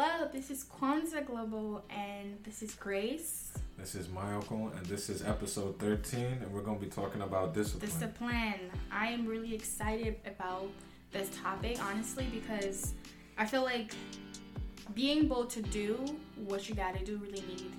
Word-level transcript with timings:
Hello, 0.00 0.28
this 0.32 0.48
is 0.48 0.64
Kwanzaa 0.64 1.26
Global, 1.26 1.84
and 1.90 2.38
this 2.44 2.62
is 2.62 2.72
Grace. 2.76 3.50
This 3.76 3.96
is 3.96 4.06
Mayoko, 4.06 4.72
and 4.76 4.86
this 4.86 5.10
is 5.10 5.24
episode 5.24 5.76
13, 5.80 6.20
and 6.40 6.52
we're 6.52 6.60
going 6.60 6.78
to 6.78 6.84
be 6.84 6.88
talking 6.88 7.22
about 7.22 7.52
discipline. 7.52 7.90
Discipline. 7.90 8.70
I 8.92 9.08
am 9.08 9.26
really 9.26 9.52
excited 9.52 10.20
about 10.24 10.68
this 11.10 11.30
topic, 11.42 11.84
honestly, 11.84 12.28
because 12.32 12.94
I 13.38 13.44
feel 13.44 13.64
like 13.64 13.92
being 14.94 15.24
able 15.24 15.46
to 15.46 15.62
do 15.62 15.98
what 16.46 16.68
you 16.68 16.76
gotta 16.76 17.04
do 17.04 17.16
really 17.16 17.42
need 17.48 17.72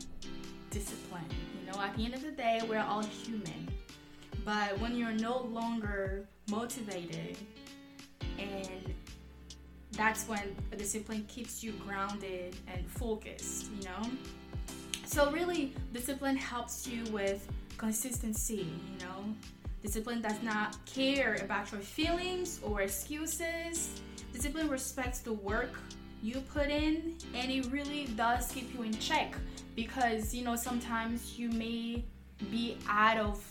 discipline. 0.71 1.23
You 1.57 1.71
know, 1.71 1.79
at 1.79 1.95
the 1.95 2.03
end 2.03 2.15
of 2.15 2.21
the 2.21 2.31
day, 2.31 2.59
we're 2.67 2.79
all 2.79 3.01
human. 3.01 3.69
But 4.43 4.77
when 4.81 4.93
you're 4.93 5.13
no 5.13 5.43
longer 5.43 6.27
motivated 6.49 7.37
and 8.37 8.93
that's 9.93 10.27
when 10.27 10.55
a 10.71 10.75
discipline 10.75 11.25
keeps 11.27 11.63
you 11.63 11.71
grounded 11.85 12.55
and 12.67 12.89
focused, 12.89 13.71
you 13.77 13.85
know? 13.85 14.09
So, 15.05 15.31
really, 15.31 15.73
discipline 15.93 16.37
helps 16.37 16.87
you 16.87 17.03
with 17.05 17.47
consistency, 17.77 18.71
you 18.91 19.05
know? 19.05 19.35
Discipline 19.81 20.21
does 20.21 20.41
not 20.43 20.77
care 20.85 21.35
about 21.41 21.71
your 21.71 21.81
feelings 21.81 22.59
or 22.63 22.81
excuses. 22.81 24.01
Discipline 24.33 24.67
respects 24.67 25.19
the 25.19 25.33
work 25.33 25.71
you 26.21 26.41
put 26.53 26.67
in, 26.67 27.15
and 27.33 27.49
it 27.49 27.71
really 27.71 28.05
does 28.15 28.51
keep 28.51 28.73
you 28.73 28.83
in 28.83 28.93
check 28.99 29.35
because, 29.75 30.33
you 30.33 30.43
know, 30.43 30.55
sometimes 30.55 31.39
you 31.39 31.49
may 31.49 32.03
be 32.51 32.77
out 32.87 33.17
of 33.17 33.41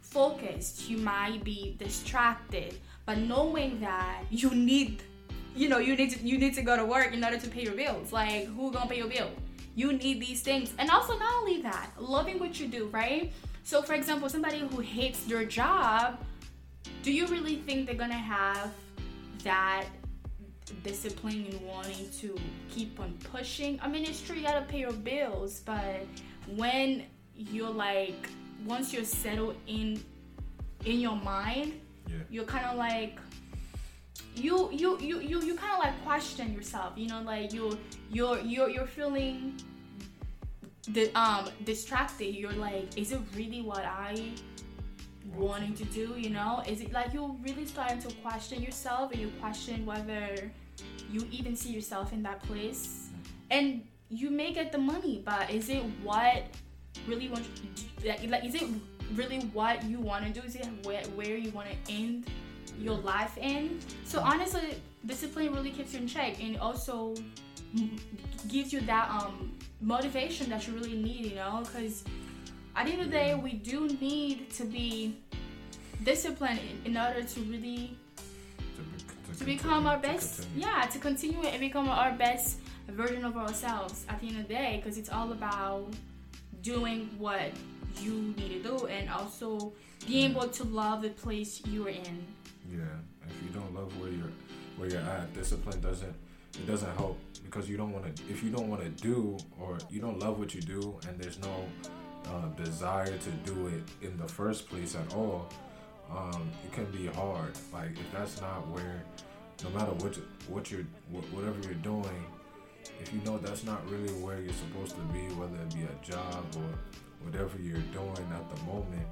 focus, 0.00 0.88
you 0.88 0.98
might 0.98 1.42
be 1.44 1.76
distracted, 1.78 2.78
but 3.06 3.18
knowing 3.18 3.80
that 3.80 4.22
you 4.30 4.50
need 4.50 5.02
you 5.54 5.68
know 5.68 5.78
you 5.78 5.96
need 5.96 6.10
to 6.10 6.26
you 6.26 6.38
need 6.38 6.54
to 6.54 6.62
go 6.62 6.76
to 6.76 6.84
work 6.84 7.12
in 7.12 7.24
order 7.24 7.38
to 7.38 7.48
pay 7.48 7.62
your 7.62 7.74
bills. 7.74 8.12
Like 8.12 8.46
who 8.46 8.70
gonna 8.70 8.88
pay 8.88 8.98
your 8.98 9.08
bill? 9.08 9.30
You 9.74 9.92
need 9.92 10.20
these 10.20 10.42
things. 10.42 10.72
And 10.78 10.90
also 10.90 11.16
not 11.18 11.32
only 11.40 11.62
that 11.62 11.90
loving 11.98 12.38
what 12.38 12.58
you 12.60 12.68
do 12.68 12.86
right? 12.88 13.32
So 13.64 13.82
for 13.82 13.94
example 13.94 14.28
somebody 14.28 14.58
who 14.58 14.80
hates 14.80 15.24
their 15.24 15.44
job 15.44 16.18
do 17.02 17.12
you 17.12 17.26
really 17.26 17.56
think 17.56 17.86
they're 17.86 17.94
gonna 17.94 18.14
have 18.14 18.70
that 19.44 19.86
discipline 20.82 21.46
in 21.46 21.66
wanting 21.66 22.08
to 22.20 22.38
keep 22.70 23.00
on 23.00 23.16
pushing? 23.32 23.78
I 23.82 23.88
mean 23.88 24.04
it's 24.04 24.20
true 24.20 24.36
you 24.36 24.42
gotta 24.42 24.66
pay 24.66 24.80
your 24.80 24.92
bills 24.92 25.60
but 25.60 26.06
when 26.56 27.04
you're 27.34 27.70
like 27.70 28.28
once 28.66 28.92
you're 28.92 29.04
settled 29.04 29.56
in 29.66 30.02
in 30.84 31.00
your 31.00 31.16
mind 31.16 31.80
yeah. 32.08 32.16
you're 32.30 32.44
kind 32.44 32.66
of 32.66 32.76
like 32.76 33.18
you 34.34 34.70
you 34.72 34.98
you 35.00 35.20
you, 35.20 35.42
you 35.42 35.54
kind 35.54 35.72
of 35.72 35.78
like 35.78 36.04
question 36.04 36.52
yourself 36.54 36.92
you 36.96 37.08
know 37.08 37.20
like 37.22 37.52
you 37.52 37.76
you're 38.10 38.38
you're 38.40 38.70
you're 38.70 38.86
feeling 38.86 39.54
the 40.88 41.10
um 41.18 41.48
distracted. 41.64 42.34
You're 42.34 42.52
like 42.52 42.96
is 42.96 43.12
it 43.12 43.20
really 43.36 43.62
what 43.62 43.84
i 43.84 44.32
wanting 45.36 45.74
to 45.74 45.84
do 45.84 46.14
you 46.16 46.30
know? 46.30 46.62
Is 46.66 46.80
it 46.80 46.92
like 46.92 47.12
you're 47.12 47.36
really 47.42 47.66
starting 47.66 48.00
to 48.00 48.14
question 48.16 48.62
yourself 48.62 49.12
and 49.12 49.20
you 49.20 49.30
question 49.40 49.86
whether 49.86 50.50
you 51.10 51.26
even 51.30 51.54
see 51.54 51.70
yourself 51.70 52.12
in 52.12 52.22
that 52.22 52.42
place. 52.42 53.08
And 53.50 53.84
you 54.08 54.30
may 54.30 54.52
get 54.52 54.72
the 54.72 54.78
money 54.78 55.22
but 55.24 55.50
is 55.50 55.68
it 55.68 55.82
what 56.02 56.44
really 57.06 57.28
want 57.28 57.46
like, 58.04 58.28
like 58.28 58.44
is 58.44 58.54
it 58.54 58.64
really 59.14 59.40
what 59.52 59.84
you 59.84 60.00
want 60.00 60.24
to 60.26 60.40
do? 60.40 60.44
Is 60.44 60.56
it 60.56 60.66
where, 60.84 61.02
where 61.14 61.36
you 61.36 61.50
want 61.50 61.68
to 61.68 61.92
end 61.92 62.26
your 62.80 62.96
life 62.96 63.36
in. 63.38 63.78
So 64.04 64.20
honestly, 64.20 64.80
discipline 65.06 65.52
really 65.52 65.70
keeps 65.70 65.92
you 65.92 66.00
in 66.00 66.08
check 66.08 66.42
and 66.42 66.58
also 66.58 67.14
gives 68.48 68.72
you 68.72 68.80
that 68.80 69.10
um, 69.10 69.52
motivation 69.80 70.50
that 70.50 70.66
you 70.66 70.74
really 70.74 70.96
need. 70.96 71.26
You 71.26 71.36
know, 71.36 71.62
because 71.64 72.04
at 72.76 72.86
the 72.86 72.92
end 72.92 73.02
of 73.02 73.10
the 73.10 73.12
day, 73.12 73.34
we 73.34 73.52
do 73.52 73.88
need 74.00 74.50
to 74.52 74.64
be 74.64 75.18
disciplined 76.04 76.60
in, 76.84 76.92
in 76.92 76.96
order 76.96 77.22
to 77.22 77.40
really 77.42 77.96
to, 78.76 79.38
to 79.38 79.44
become 79.44 79.86
our 79.86 79.98
best. 79.98 80.46
Yeah, 80.56 80.88
to 80.92 80.98
continue 80.98 81.42
and 81.42 81.60
become 81.60 81.88
our 81.88 82.12
best 82.12 82.58
version 82.88 83.24
of 83.24 83.36
ourselves 83.36 84.04
at 84.08 84.20
the 84.20 84.28
end 84.28 84.38
of 84.40 84.48
the 84.48 84.54
day, 84.54 84.80
because 84.82 84.98
it's 84.98 85.10
all 85.10 85.32
about 85.32 85.92
doing 86.62 87.08
what 87.18 87.52
you 88.00 88.34
need 88.36 88.62
to 88.62 88.62
do 88.62 88.86
and 88.86 89.08
also 89.10 89.72
being 90.06 90.30
able 90.30 90.48
to 90.48 90.64
love 90.64 91.02
the 91.02 91.10
place 91.10 91.62
you 91.66 91.86
are 91.86 91.90
in. 91.90 92.26
Yeah, 92.70 92.84
if 93.26 93.42
you 93.42 93.48
don't 93.50 93.74
love 93.74 93.98
where 94.00 94.10
you're 94.10 94.32
where 94.76 94.88
you're 94.88 95.00
at, 95.00 95.32
discipline 95.34 95.80
doesn't 95.80 96.14
it 96.54 96.66
doesn't 96.66 96.96
help 96.96 97.18
because 97.44 97.68
you 97.68 97.76
don't 97.76 97.92
want 97.92 98.16
to. 98.16 98.22
If 98.30 98.42
you 98.42 98.50
don't 98.50 98.68
want 98.68 98.82
to 98.82 98.88
do 99.02 99.36
or 99.60 99.78
you 99.90 100.00
don't 100.00 100.18
love 100.18 100.38
what 100.38 100.54
you 100.54 100.60
do, 100.60 100.98
and 101.08 101.18
there's 101.18 101.38
no 101.40 101.64
uh, 102.26 102.48
desire 102.62 103.16
to 103.16 103.30
do 103.44 103.68
it 103.68 103.82
in 104.02 104.16
the 104.18 104.28
first 104.28 104.68
place 104.68 104.94
at 104.94 105.14
all, 105.14 105.48
um, 106.10 106.50
it 106.64 106.72
can 106.72 106.86
be 106.90 107.06
hard. 107.06 107.52
Like 107.72 107.92
if 107.92 108.12
that's 108.12 108.40
not 108.40 108.66
where, 108.68 109.02
no 109.64 109.70
matter 109.70 109.92
what 109.92 110.16
what 110.48 110.70
you're 110.70 110.86
whatever 111.10 111.56
you're 111.62 111.74
doing, 111.74 112.24
if 113.00 113.12
you 113.12 113.20
know 113.24 113.38
that's 113.38 113.64
not 113.64 113.88
really 113.90 114.12
where 114.14 114.40
you're 114.40 114.52
supposed 114.52 114.94
to 114.94 115.02
be, 115.12 115.20
whether 115.34 115.56
it 115.56 115.74
be 115.74 115.82
a 115.82 116.10
job 116.10 116.44
or 116.56 116.70
whatever 117.24 117.58
you're 117.60 117.86
doing 117.92 118.26
at 118.34 118.56
the 118.56 118.62
moment, 118.64 119.06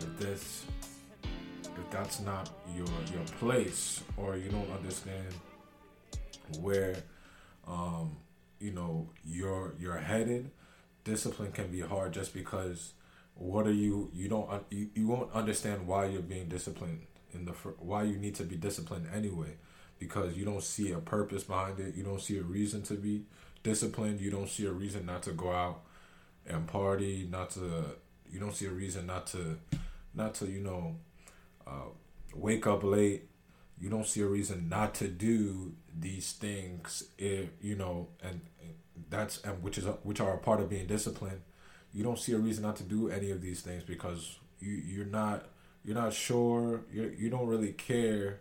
if 0.00 0.18
this 0.18 0.64
if 1.78 1.90
that's 1.90 2.20
not 2.20 2.50
your 2.76 2.86
your 3.12 3.24
place 3.38 4.02
or 4.16 4.36
you 4.36 4.48
don't 4.50 4.70
understand 4.72 5.26
where 6.60 6.96
um, 7.66 8.16
you 8.60 8.72
know 8.72 9.08
you're 9.24 9.74
you're 9.78 9.98
headed 9.98 10.50
discipline 11.04 11.52
can 11.52 11.68
be 11.68 11.80
hard 11.80 12.12
just 12.12 12.34
because 12.34 12.92
what 13.34 13.66
are 13.66 13.72
you 13.72 14.10
you 14.12 14.28
don't 14.28 14.48
you, 14.70 14.88
you 14.94 15.06
won't 15.06 15.32
understand 15.32 15.86
why 15.86 16.06
you're 16.06 16.22
being 16.22 16.48
disciplined 16.48 17.00
in 17.32 17.44
the 17.44 17.52
why 17.78 18.02
you 18.02 18.16
need 18.16 18.34
to 18.34 18.44
be 18.44 18.56
disciplined 18.56 19.06
anyway 19.14 19.54
because 20.02 20.36
you 20.36 20.44
don't 20.44 20.64
see 20.64 20.90
a 20.90 20.98
purpose 20.98 21.44
behind 21.44 21.78
it. 21.78 21.94
You 21.94 22.02
don't 22.02 22.20
see 22.20 22.36
a 22.36 22.42
reason 22.42 22.82
to 22.84 22.94
be 22.94 23.22
disciplined. 23.62 24.20
You 24.20 24.32
don't 24.32 24.48
see 24.48 24.66
a 24.66 24.72
reason 24.72 25.06
not 25.06 25.22
to 25.24 25.32
go 25.32 25.52
out 25.52 25.82
and 26.44 26.66
party 26.66 27.28
not 27.30 27.50
to 27.50 27.84
you 28.28 28.40
don't 28.40 28.54
see 28.54 28.66
a 28.66 28.70
reason 28.70 29.06
not 29.06 29.28
to 29.28 29.58
not 30.12 30.34
to 30.34 30.46
you 30.46 30.60
know 30.60 30.96
uh, 31.66 31.90
wake 32.34 32.66
up 32.66 32.82
late. 32.82 33.28
You 33.78 33.88
don't 33.88 34.06
see 34.06 34.20
a 34.20 34.26
reason 34.26 34.68
not 34.68 34.94
to 34.96 35.08
do 35.08 35.72
these 35.98 36.32
things. 36.32 37.04
If 37.18 37.48
you 37.60 37.74
know, 37.74 38.08
and 38.22 38.40
that's 39.10 39.40
and 39.42 39.62
which 39.62 39.78
is 39.78 39.84
which 40.02 40.20
are 40.20 40.34
a 40.34 40.38
part 40.38 40.60
of 40.60 40.68
being 40.68 40.86
disciplined. 40.86 41.40
You 41.92 42.02
don't 42.02 42.18
see 42.18 42.32
a 42.32 42.38
reason 42.38 42.62
not 42.62 42.76
to 42.76 42.84
do 42.84 43.10
any 43.10 43.30
of 43.30 43.42
these 43.42 43.60
things 43.60 43.82
because 43.82 44.38
you 44.60 44.72
you're 44.72 45.04
not 45.04 45.46
you're 45.84 45.96
not 45.96 46.12
sure. 46.12 46.82
You 46.92 47.14
you 47.18 47.30
don't 47.30 47.46
really 47.46 47.72
care 47.72 48.40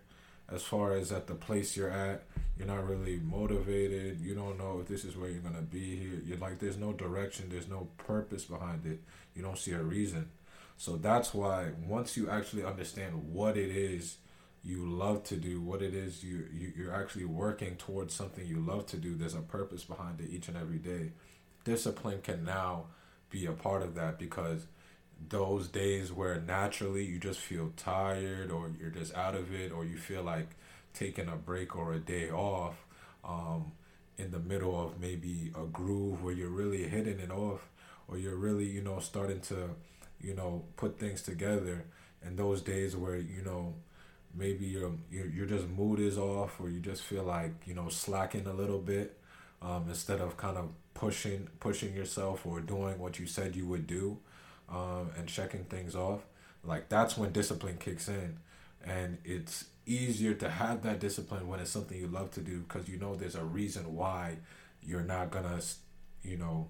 as 0.50 0.64
far 0.64 0.94
as 0.94 1.12
at 1.12 1.28
the 1.28 1.36
place 1.36 1.76
you're 1.76 1.90
at. 1.90 2.24
You're 2.58 2.68
not 2.68 2.88
really 2.88 3.20
motivated. 3.20 4.20
You 4.22 4.36
don't 4.36 4.58
know 4.58 4.80
if 4.82 4.88
this 4.88 5.04
is 5.04 5.18
where 5.18 5.30
you're 5.30 5.42
gonna 5.42 5.62
be 5.62 5.96
here. 5.96 6.22
You're 6.26 6.38
like 6.38 6.60
there's 6.60 6.78
no 6.78 6.94
direction. 6.94 7.50
There's 7.50 7.68
no 7.68 7.88
purpose 7.98 8.46
behind 8.46 8.86
it. 8.86 9.00
You 9.36 9.42
don't 9.42 9.58
see 9.58 9.72
a 9.72 9.82
reason. 9.82 10.30
So 10.82 10.98
that's 10.98 11.32
why 11.32 11.74
once 11.88 12.18
you 12.18 12.28
actually 12.28 12.66
understand 12.66 13.32
what 13.32 13.56
it 13.56 13.70
is 13.70 14.18
you 14.64 14.84
love 14.90 15.24
to 15.26 15.36
do, 15.36 15.62
what 15.62 15.84
it 15.84 15.94
is 15.94 16.24
you, 16.24 16.48
you 16.52 16.74
you're 16.76 16.96
actually 16.96 17.26
working 17.26 17.76
towards 17.76 18.16
something 18.16 18.48
you 18.48 18.60
love 18.60 18.88
to 18.88 18.98
do, 18.98 19.14
there's 19.14 19.36
a 19.36 19.42
purpose 19.42 19.84
behind 19.84 20.20
it 20.20 20.32
each 20.32 20.48
and 20.48 20.58
every 20.58 20.80
day. 20.80 21.12
Discipline 21.66 22.22
can 22.24 22.44
now 22.44 22.86
be 23.30 23.46
a 23.46 23.52
part 23.52 23.84
of 23.84 23.94
that 23.94 24.18
because 24.18 24.66
those 25.30 25.68
days 25.68 26.12
where 26.12 26.42
naturally 26.42 27.06
you 27.06 27.20
just 27.20 27.40
feel 27.40 27.72
tired 27.78 28.50
or 28.50 28.72
you're 28.80 28.90
just 28.90 29.14
out 29.14 29.36
of 29.36 29.54
it 29.54 29.72
or 29.72 29.86
you 29.86 30.00
feel 30.00 30.24
like 30.24 30.50
taking 30.96 31.28
a 31.28 31.36
break 31.36 31.76
or 31.76 31.94
a 31.94 32.00
day 32.00 32.32
off 32.32 32.88
um, 33.24 33.72
in 34.18 34.32
the 34.32 34.40
middle 34.40 34.84
of 34.84 35.00
maybe 35.00 35.52
a 35.56 35.66
groove 35.66 36.24
where 36.24 36.34
you're 36.34 36.50
really 36.50 36.88
hitting 36.88 37.20
it 37.20 37.30
off 37.30 37.70
or 38.08 38.18
you're 38.18 38.36
really 38.36 38.66
you 38.66 38.82
know 38.82 38.98
starting 38.98 39.42
to 39.42 39.76
you 40.24 40.34
know, 40.36 40.64
put 40.78 41.00
things 41.00 41.22
together. 41.22 41.86
And 42.24 42.38
those 42.38 42.62
days 42.62 42.96
where 42.96 43.16
you 43.18 43.42
know 43.44 43.74
maybe 44.36 44.66
your 44.66 44.92
your 45.12 45.28
your 45.28 45.46
just 45.46 45.68
mood 45.68 46.00
is 46.00 46.18
off, 46.18 46.60
or 46.60 46.70
you 46.70 46.80
just 46.80 47.04
feel 47.04 47.24
like 47.24 47.52
you 47.66 47.74
know 47.74 47.90
slacking 47.90 48.48
a 48.48 48.54
little 48.54 48.80
bit, 48.80 49.18
um, 49.62 49.86
instead 49.90 50.22
of 50.22 50.38
kind 50.38 50.58
of 50.58 50.70
pushing 50.94 51.48
pushing 51.60 51.94
yourself 51.96 52.46
or 52.46 52.60
doing 52.62 53.00
what 53.00 53.20
you 53.20 53.26
said 53.28 53.56
you 53.56 53.66
would 53.66 53.88
do, 53.88 54.18
um, 54.70 55.10
and 55.18 55.28
checking 55.28 55.64
things 55.66 55.96
off. 55.96 56.22
Like 56.64 56.90
that's 56.90 57.18
when 57.18 57.32
discipline 57.32 57.78
kicks 57.80 58.08
in, 58.08 58.38
and 58.86 59.18
it's 59.26 59.66
easier 59.86 60.34
to 60.36 60.50
have 60.50 60.84
that 60.84 61.00
discipline 61.00 61.48
when 61.48 61.60
it's 61.60 61.72
something 61.72 61.98
you 61.98 62.08
love 62.08 62.32
to 62.32 62.40
do 62.42 62.60
because 62.60 62.88
you 62.88 62.98
know 62.98 63.16
there's 63.16 63.36
a 63.36 63.44
reason 63.44 63.96
why 63.96 64.38
you're 64.84 65.04
not 65.04 65.32
gonna, 65.32 65.60
you 66.24 66.38
know, 66.38 66.68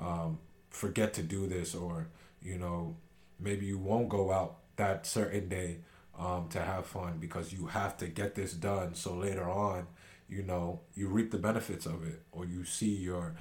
um, 0.00 0.38
forget 0.70 1.14
to 1.14 1.22
do 1.22 1.46
this 1.46 1.74
or 1.74 2.08
you 2.46 2.58
know, 2.58 2.96
maybe 3.40 3.66
you 3.66 3.78
won't 3.78 4.08
go 4.08 4.32
out 4.32 4.58
that 4.76 5.06
certain 5.06 5.48
day 5.48 5.78
um, 6.18 6.48
to 6.50 6.60
have 6.60 6.86
fun 6.86 7.18
because 7.18 7.52
you 7.52 7.66
have 7.66 7.96
to 7.98 8.06
get 8.06 8.34
this 8.34 8.52
done. 8.52 8.94
So 8.94 9.14
later 9.14 9.48
on, 9.48 9.86
you 10.28 10.42
know 10.42 10.80
you 10.94 11.08
reap 11.08 11.30
the 11.30 11.38
benefits 11.38 11.86
of 11.86 12.04
it 12.06 12.22
or 12.32 12.44
you 12.44 12.64
see 12.64 12.94
your 12.94 13.34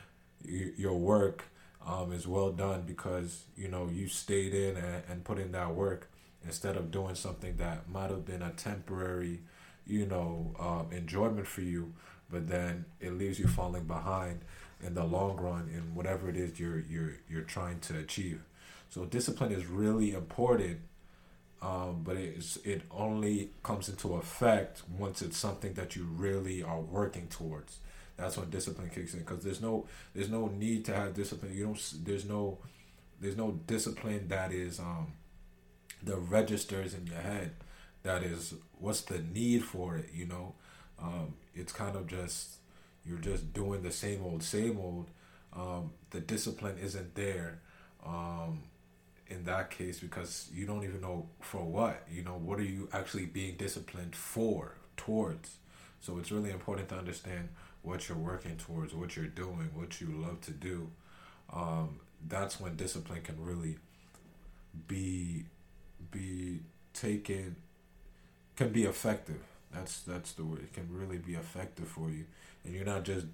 your 0.44 0.94
work 0.94 1.46
um, 1.86 2.12
is 2.12 2.28
well 2.28 2.52
done 2.52 2.84
because 2.86 3.44
you 3.56 3.68
know 3.68 3.90
you 3.92 4.07
stayed 4.07 4.54
in 4.54 4.78
and, 4.78 5.04
and 5.10 5.24
put 5.24 5.40
in 5.40 5.51
that 5.51 5.74
work 5.74 6.10
instead 6.46 6.78
of 6.78 6.92
doing 6.92 7.16
something 7.16 7.58
that 7.58 7.90
might 7.90 8.10
have 8.10 8.25
been 8.25 8.42
a 8.42 8.51
temporary 8.51 9.40
you 9.88 10.06
know 10.06 10.54
um, 10.60 10.88
enjoyment 10.92 11.48
for 11.48 11.62
you 11.62 11.94
but 12.30 12.48
then 12.48 12.86
it 13.00 13.13
leaves 13.13 13.40
you 13.40 13.48
falling 13.48 13.86
behind 13.86 14.40
in 14.84 14.94
the 14.94 15.04
long 15.04 15.38
run 15.38 15.69
in 15.74 15.96
whatever 15.96 16.30
it 16.30 16.36
is 16.38 16.60
you're 16.60 16.80
you're 16.80 17.16
you're 17.30 17.42
trying 17.42 17.80
to 17.80 17.98
achieve 17.98 18.42
so 18.95 19.06
discipline 19.06 19.51
is 19.51 19.65
really 19.65 20.13
important 20.13 20.80
um, 21.62 22.01
but 22.03 22.18
it's 22.18 22.57
it 22.57 22.83
only 22.92 23.50
comes 23.63 23.89
into 23.89 24.15
effect 24.15 24.83
once 24.97 25.21
it's 25.21 25.38
something 25.38 25.74
that 25.74 25.95
you 25.95 26.03
really 26.03 26.62
are 26.62 26.80
working 26.80 27.27
towards. 27.27 27.80
That's 28.18 28.38
when 28.38 28.50
discipline 28.50 28.92
kicks 28.94 29.13
in 29.13 29.21
because 29.21 29.44
there's 29.44 29.62
no 29.62 29.88
there's 30.13 30.30
no 30.30 30.47
need 30.47 30.86
to 30.86 30.94
have 30.95 31.15
discipline. 31.15 31.56
You 31.56 31.65
don't 31.65 31.94
there's 32.03 32.25
no 32.25 32.59
there's 33.19 33.38
no 33.38 33.51
discipline 33.68 34.27
that 34.27 34.51
is 34.51 34.80
um 34.80 35.13
the 36.03 36.18
registers 36.18 36.94
in 36.94 37.07
your 37.07 37.21
head 37.21 37.51
that 38.03 38.24
is 38.24 38.53
what's 38.80 39.01
the 39.01 39.19
need 39.19 39.63
for 39.63 39.98
it 39.98 40.09
you 40.13 40.27
know? 40.27 40.53
Um 41.01 41.36
it's 41.56 41.74
kind 41.74 41.95
of 41.95 42.07
just 42.07 42.57
you're 43.06 43.19
just 43.19 43.53
doing 43.53 43.83
the 43.83 43.91
same 43.91 44.24
old 44.24 44.44
same 44.44 44.77
old. 44.77 45.07
Um 45.53 45.91
the 46.12 46.19
discipline 46.19 46.77
isn't 46.80 47.15
there. 47.15 47.59
Um 48.06 48.63
in 49.27 49.44
that 49.45 49.72
case 49.72 50.00
because 50.00 50.50
you 50.54 50.66
don't 50.66 50.83
even 50.83 51.01
know 51.01 51.27
for 51.42 51.63
what 51.63 52.04
you 52.12 52.22
know 52.22 52.38
what 52.38 52.60
are 52.60 52.63
you 52.63 52.88
actually 52.94 53.25
being 53.25 53.56
disciplined 53.56 54.16
for 54.16 54.75
towards? 54.98 55.57
So 56.00 56.18
it's 56.19 56.31
really 56.31 56.51
important 56.51 56.89
to 56.89 56.95
understand 56.95 57.50
what 57.81 58.07
you're 58.07 58.18
working 58.18 58.57
towards 58.57 58.94
what 58.94 59.16
you're 59.16 59.25
doing 59.27 59.69
what 59.74 60.00
you 60.01 60.07
love 60.07 60.42
to 60.42 60.51
do. 60.51 60.89
Um, 61.51 62.00
that's 62.27 62.60
when 62.60 62.75
discipline 62.75 63.22
can 63.22 63.44
really 63.44 63.77
be 64.88 65.45
be 66.12 66.60
taken 66.94 67.56
can 68.56 68.72
be 68.72 68.83
effective. 68.83 69.42
That's 69.74 70.01
that's 70.01 70.33
the 70.33 70.44
word. 70.44 70.63
It 70.63 70.74
can 70.74 70.88
really 70.89 71.18
be 71.18 71.33
effective 71.33 71.88
for 71.88 72.10
you. 72.10 72.25
And 72.63 72.74
you're 72.74 72.86
not 72.86 73.04
just 73.04 73.25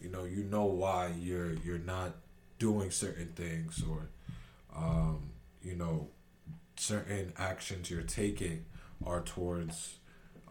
you 0.00 0.08
know 0.08 0.24
you 0.24 0.44
know 0.44 0.64
why 0.64 1.12
you're 1.18 1.52
you're 1.52 1.78
not 1.78 2.12
doing 2.58 2.90
certain 2.90 3.28
things 3.36 3.82
or 3.88 4.08
um, 4.76 5.30
you 5.62 5.74
know, 5.74 6.08
certain 6.76 7.32
actions 7.36 7.90
you're 7.90 8.02
taking 8.02 8.64
are 9.04 9.22
towards 9.22 9.96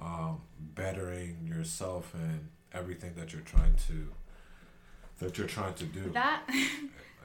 um, 0.01 0.42
bettering 0.60 1.48
yourself 1.48 2.13
and 2.13 2.50
everything 2.74 3.13
that 3.16 3.31
you're 3.33 3.42
trying 3.42 3.75
to 3.88 4.07
that 5.19 5.38
you're 5.38 5.48
trying 5.48 5.74
to 5.75 5.86
do. 5.86 6.10
That 6.12 6.44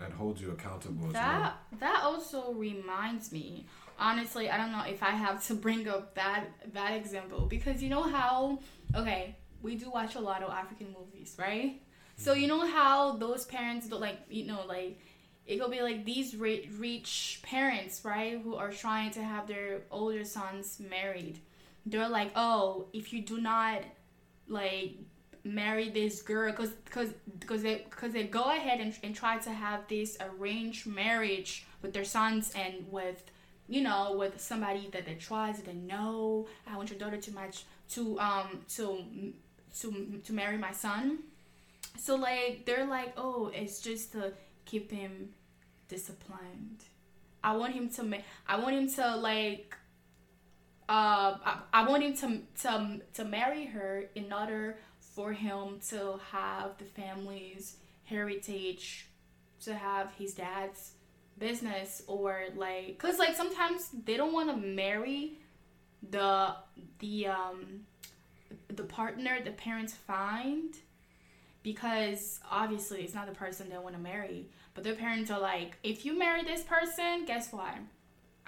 and 0.05 0.12
holds 0.14 0.41
you 0.41 0.50
accountable 0.50 1.08
that, 1.08 1.41
well. 1.41 1.52
That 1.81 2.00
also 2.02 2.52
reminds 2.52 3.32
me. 3.32 3.67
Honestly, 3.99 4.49
I 4.49 4.56
don't 4.56 4.73
know 4.73 4.85
if 4.87 5.02
I 5.02 5.11
have 5.11 5.44
to 5.49 5.55
bring 5.55 5.87
up 5.88 6.14
that 6.14 6.47
that 6.73 6.94
example 6.94 7.47
because 7.47 7.82
you 7.82 7.91
know 7.91 8.02
how 8.02 8.61
okay, 8.94 9.37
we 9.62 9.76
do 9.76 9.91
watch 9.91 10.14
a 10.14 10.20
lot 10.20 10.43
of 10.43 10.50
African 10.50 10.94
movies, 10.99 11.37
right? 11.38 11.75
Mm-hmm. 11.75 12.23
So 12.23 12.32
you 12.32 12.49
know 12.49 12.67
how 12.67 13.17
those 13.17 13.44
parents 13.44 13.88
don't 13.88 14.00
like 14.00 14.20
you 14.31 14.47
know 14.47 14.64
like 14.67 14.99
it 15.47 15.61
could 15.61 15.71
be 15.71 15.83
like 15.83 16.05
these 16.05 16.37
rich 16.37 17.41
parents, 17.43 18.05
right, 18.05 18.41
who 18.41 18.55
are 18.55 18.71
trying 18.71 19.11
to 19.13 19.23
have 19.23 19.47
their 19.47 19.83
older 19.91 20.25
sons 20.25 20.81
married. 20.91 21.39
They're 21.87 22.09
like, 22.09 22.31
oh, 22.37 22.87
if 22.93 23.13
you 23.13 23.23
do 23.23 23.41
not 23.41 23.83
like 24.47 24.97
marry 25.45 25.89
this 25.89 26.23
girl, 26.23 26.51
because 26.53 26.71
because 26.85 27.11
because 27.39 27.63
they 27.63 27.87
because 27.91 28.13
they 28.13 28.25
go 28.25 28.45
ahead 28.45 28.81
and, 28.81 28.97
and 29.03 29.15
try 29.15 29.39
to 29.39 29.51
have 29.51 29.89
this 29.89 30.17
arranged 30.21 30.87
marriage 30.87 31.67
with 31.83 31.93
their 31.93 32.05
sons 32.05 32.53
and 32.55 32.85
with 32.91 33.25
you 33.69 33.81
know 33.83 34.15
with 34.19 34.41
somebody 34.41 34.89
that 34.93 35.07
they 35.07 35.15
trust 35.15 35.65
they 35.65 35.75
know. 35.75 36.47
I 36.67 36.77
want 36.77 36.91
your 36.91 36.99
daughter 36.99 37.17
to 37.17 37.33
match 37.33 37.65
to 37.91 38.21
um 38.21 38.61
to 38.77 39.05
to 39.81 40.21
to 40.25 40.33
marry 40.33 40.59
my 40.59 40.73
son. 40.73 41.21
So 41.99 42.17
like 42.17 42.67
they're 42.67 42.87
like, 42.87 43.15
oh, 43.17 43.51
it's 43.55 43.81
just 43.81 44.13
to 44.13 44.33
keep 44.71 44.91
him 44.91 45.31
disciplined. 45.89 46.85
I 47.43 47.57
want 47.57 47.73
him 47.75 47.89
to 47.91 48.03
make. 48.03 48.23
I 48.47 48.59
want 48.59 48.75
him 48.77 48.89
to 48.95 49.17
like. 49.17 49.77
Uh, 50.89 51.39
I, 51.45 51.59
I 51.73 51.89
want 51.89 52.03
him 52.03 52.15
to 52.17 52.63
to 52.63 53.01
to 53.15 53.25
marry 53.25 53.67
her 53.67 54.05
in 54.15 54.33
order 54.33 54.79
for 54.99 55.33
him 55.33 55.81
to 55.91 56.21
have 56.33 56.79
the 56.79 56.85
family's 56.85 57.77
heritage, 58.05 59.09
to 59.65 59.75
have 59.75 60.13
his 60.19 60.35
dad's 60.35 60.93
business, 61.39 62.03
or 62.07 62.45
like, 62.55 62.99
cause 62.99 63.19
like 63.19 63.35
sometimes 63.35 63.91
they 64.05 64.17
don't 64.17 64.33
want 64.33 64.51
to 64.51 64.57
marry 64.57 65.39
the 66.11 66.55
the 66.99 67.27
um 67.27 67.81
the 68.69 68.83
partner 68.83 69.39
the 69.45 69.51
parents 69.51 69.93
find 69.93 70.75
because 71.63 72.41
obviously 72.51 73.03
it's 73.03 73.15
not 73.15 73.27
the 73.27 73.35
person 73.35 73.69
they 73.69 73.77
want 73.77 73.95
to 73.95 74.01
marry 74.01 74.49
but 74.75 74.85
their 74.85 74.95
parents 74.95 75.31
are 75.31 75.41
like, 75.41 75.77
if 75.83 76.05
you 76.05 76.19
marry 76.19 76.45
this 76.45 76.63
person, 76.63 77.25
guess 77.27 77.53
what? 77.53 77.75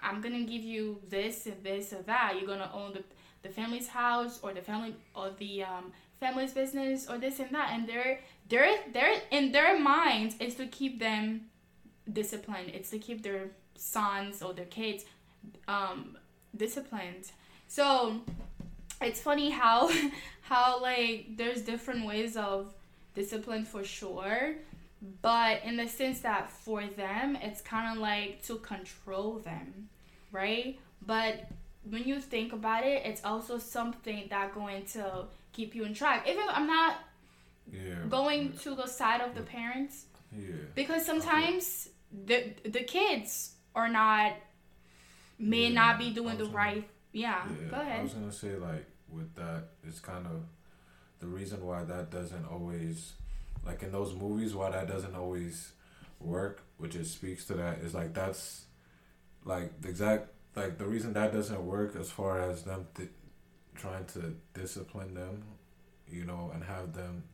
I'm 0.03 0.21
gonna 0.21 0.43
give 0.43 0.63
you 0.63 1.01
this 1.09 1.47
and 1.47 1.63
this 1.63 1.93
and 1.93 2.05
that. 2.07 2.35
You're 2.37 2.47
gonna 2.47 2.71
own 2.73 2.93
the, 2.95 3.05
the 3.43 3.49
family's 3.49 3.89
house 3.89 4.41
or 4.43 4.53
the 4.53 4.61
family 4.61 4.95
or 5.15 5.31
the 5.39 5.65
um, 5.65 5.93
family's 6.19 6.53
business 6.53 7.09
or 7.09 7.19
this 7.19 7.39
and 7.39 7.51
that. 7.51 7.71
And 7.73 7.89
their 7.89 8.21
their 8.49 8.77
their 8.93 9.15
in 9.31 9.53
their 9.53 9.79
minds 9.79 10.37
is 10.41 10.55
to 10.57 10.67
keep 10.67 10.99
them 10.99 11.43
disciplined. 12.13 12.71
It's 12.75 12.91
to 12.91 12.99
keep 12.99 13.23
their 13.23 13.51
sons 13.77 14.43
or 14.43 14.53
their 14.53 14.67
kids 14.67 15.05
um, 15.69 16.17
disciplined. 16.57 17.31
So 17.69 18.21
it's 19.01 19.21
funny 19.21 19.51
how 19.51 19.91
how 20.43 20.81
like 20.81 21.37
there's 21.37 21.63
different 21.63 22.07
ways 22.07 22.37
of 22.37 22.75
discipline 23.15 23.65
for 23.65 23.85
sure 23.85 24.55
but 25.21 25.65
in 25.65 25.77
the 25.77 25.89
sense 25.89 26.21
that 26.21 26.51
for 26.51 26.87
them 26.87 27.37
it's 27.43 27.61
kind 27.61 27.97
of 27.97 28.03
like 28.03 28.43
to 28.43 28.57
control 28.57 29.39
them 29.39 29.89
right? 30.31 30.79
But 31.05 31.51
when 31.85 32.05
you 32.05 32.21
think 32.21 32.53
about 32.53 32.85
it 32.85 33.03
it's 33.05 33.25
also 33.25 33.59
something 33.59 34.29
that 34.31 34.55
going 34.55 34.85
to 34.87 35.25
keep 35.53 35.75
you 35.75 35.85
in 35.85 35.95
track. 35.95 36.27
Even 36.29 36.45
i'm 36.49 36.67
not 36.67 36.97
yeah, 37.71 37.95
going 38.09 38.53
to 38.59 38.75
the 38.75 38.87
side 38.87 39.21
of 39.21 39.35
the 39.35 39.43
parents 39.43 40.07
yeah. 40.37 40.55
because 40.75 41.05
sometimes 41.05 41.89
the 42.27 42.53
the 42.65 42.81
kids 42.81 43.53
are 43.75 43.89
not 43.89 44.33
may 45.39 45.69
yeah, 45.69 45.75
not 45.75 45.99
be 45.99 46.11
doing 46.11 46.37
the 46.39 46.45
right 46.47 46.89
yeah, 47.13 47.43
yeah 47.49 47.69
go 47.71 47.77
ahead. 47.77 48.01
i 48.01 48.03
was 48.03 48.15
gonna 48.15 48.33
say 48.33 48.57
like 48.57 48.87
with 49.11 49.35
that 49.35 49.65
it's 49.87 50.01
kind 50.01 50.27
of 50.27 50.43
the 51.21 51.27
reason 51.27 51.65
why 51.65 51.85
that 51.85 52.11
doesn't 52.11 52.45
always 52.47 53.13
like 53.65 53.83
in 53.83 53.93
those 53.93 54.15
movies 54.15 54.55
why 54.55 54.71
that 54.71 54.89
doesn't 54.89 55.15
always 55.15 55.73
work 56.21 56.63
which 56.79 56.95
it 56.95 57.07
speaks 57.07 57.45
to 57.45 57.55
that 57.55 57.79
is 57.79 57.95
like 57.95 58.15
that's 58.15 58.67
like 59.45 59.81
the 59.81 59.89
exact 59.89 60.29
like 60.55 60.79
the 60.79 60.87
reason 60.87 61.13
that 61.13 61.33
doesn't 61.33 61.65
work 61.65 61.97
as 61.97 62.11
far 62.11 62.41
as 62.41 62.63
them 62.63 62.87
th- 62.95 63.09
trying 63.75 64.05
to 64.05 64.35
discipline 64.55 65.15
them 65.15 65.43
you 66.09 66.25
know 66.25 66.51
and 66.55 66.65
have 66.65 66.93
them 66.93 67.25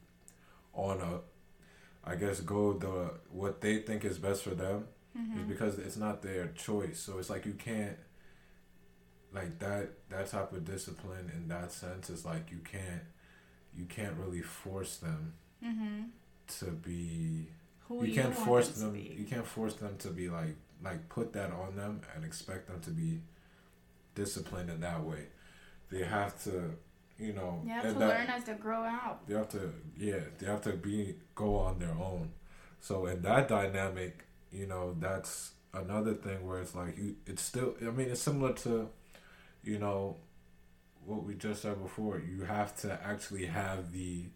on 0.73 1.01
a 1.01 2.09
i 2.09 2.15
guess 2.15 2.41
go 2.41 2.73
the 2.73 3.11
what 3.31 3.61
they 3.61 3.79
think 3.79 4.05
is 4.05 4.19
best 4.19 4.43
for 4.43 4.55
them 4.55 4.85
mm-hmm. 5.19 5.41
is 5.41 5.45
because 5.47 5.79
it's 5.79 5.97
not 5.97 6.23
their 6.23 6.49
choice 6.49 7.01
so 7.01 7.19
it's 7.19 7.31
like 7.31 7.45
you 7.45 7.55
can't 7.55 7.97
like 9.33 9.59
that 9.59 9.91
that 10.09 10.31
type 10.31 10.53
of 10.53 10.65
discipline 10.65 11.31
in 11.35 11.49
that 11.49 11.73
sense 11.73 12.09
is 12.09 12.25
like 12.25 12.51
you 12.51 12.59
can't 12.59 13.03
you 13.77 13.85
can't 13.85 14.15
really 14.17 14.41
force 14.41 14.97
them 14.99 15.35
mm-hmm. 15.65 16.03
To 16.59 16.67
be. 16.67 17.47
Who 17.89 18.05
you 18.05 18.15
can't 18.15 18.35
force 18.35 18.69
them. 18.69 18.93
them 18.93 18.97
you 19.19 19.25
can't 19.25 19.47
force 19.47 19.75
them 19.75 19.97
to 20.01 20.09
be 20.09 20.29
like 20.29 20.57
like 20.83 21.09
put 21.09 21.33
that 21.33 21.51
on 21.53 21.75
them 21.77 22.03
and 22.15 22.25
expect 22.25 22.69
them 22.69 22.81
to 22.81 22.91
be 22.91 23.21
disciplined 24.15 24.71
in 24.71 24.81
that 24.81 25.03
way. 25.03 25.27
They 25.91 26.05
have 26.05 26.43
to, 26.45 26.75
you 27.19 27.33
know. 27.33 27.63
You 27.65 27.71
have 27.71 27.85
to 27.85 27.93
that, 27.95 28.09
learn 28.09 28.27
as 28.27 28.45
they 28.45 28.55
grow 28.55 28.83
out. 28.83 29.27
They 29.27 29.35
have 29.35 29.49
to, 29.51 29.73
yeah. 29.99 30.21
They 30.39 30.47
have 30.47 30.63
to 30.63 30.73
be 30.73 31.15
go 31.35 31.57
on 31.57 31.79
their 31.79 31.93
own. 31.93 32.31
So 32.81 33.07
in 33.07 33.23
that 33.23 33.49
dynamic, 33.49 34.25
you 34.53 34.67
know, 34.67 34.95
that's 34.99 35.53
another 35.73 36.15
thing 36.15 36.47
where 36.47 36.61
it's 36.61 36.75
like 36.75 36.99
you. 36.99 37.17
It's 37.27 37.43
still. 37.43 37.75
I 37.81 37.91
mean, 37.91 38.11
it's 38.11 38.21
similar 38.21 38.53
to, 38.53 38.89
you 39.65 39.79
know, 39.79 40.17
what 41.07 41.25
we 41.25 41.35
just 41.35 41.63
said 41.63 41.83
before. 41.83 42.21
You 42.21 42.45
have 42.45 42.77
to 42.83 43.01
actually 43.03 43.47
have 43.47 43.93
the 43.93 44.27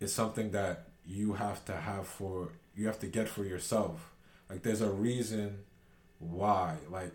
it's 0.00 0.12
something 0.12 0.50
that 0.50 0.88
you 1.06 1.34
have 1.34 1.64
to 1.66 1.72
have 1.72 2.06
for 2.06 2.50
you 2.74 2.86
have 2.86 2.98
to 3.00 3.06
get 3.06 3.28
for 3.28 3.44
yourself. 3.44 4.12
Like 4.48 4.62
there's 4.62 4.80
a 4.80 4.90
reason 4.90 5.58
why. 6.18 6.76
Like 6.90 7.12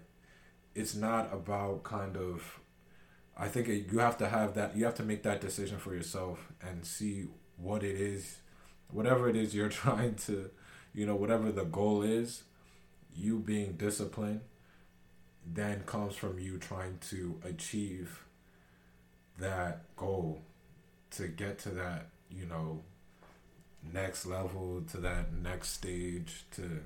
it's 0.76 0.96
not 0.96 1.34
about 1.34 1.84
kind 1.84 2.18
of 2.18 2.60
I 3.38 3.48
think 3.48 3.68
it, 3.68 3.92
you 3.92 4.00
have 4.00 4.18
to 4.18 4.28
have 4.28 4.56
that. 4.56 4.76
You 4.76 4.86
have 4.86 4.96
to 4.96 5.04
make 5.04 5.24
that 5.24 5.42
decision 5.42 5.78
for 5.78 5.94
yourself 5.94 6.52
and 6.62 6.86
see 6.86 7.28
what 7.58 7.84
it 7.84 7.96
is, 7.96 8.38
whatever 8.90 9.30
it 9.30 9.36
is 9.36 9.54
you're 9.54 9.70
trying 9.84 10.16
to, 10.16 10.50
you 10.94 11.06
know, 11.06 11.16
whatever 11.16 11.52
the 11.52 11.66
goal 11.66 12.02
is. 12.02 12.44
You 13.16 13.40
being 13.40 13.74
disciplined, 13.74 14.42
then 15.46 15.84
comes 15.86 16.16
from 16.16 16.38
you 16.40 16.58
trying 16.58 17.00
to 17.10 17.40
achieve 17.44 18.24
that 19.40 19.96
goal 19.96 20.42
to 21.12 21.28
get 21.28 21.58
to 21.60 21.70
that, 21.70 22.10
you 22.30 22.46
know, 22.46 22.82
next 23.84 24.26
level, 24.26 24.84
to 24.92 24.98
that 24.98 25.34
next 25.34 25.70
stage, 25.70 26.46
to 26.52 26.82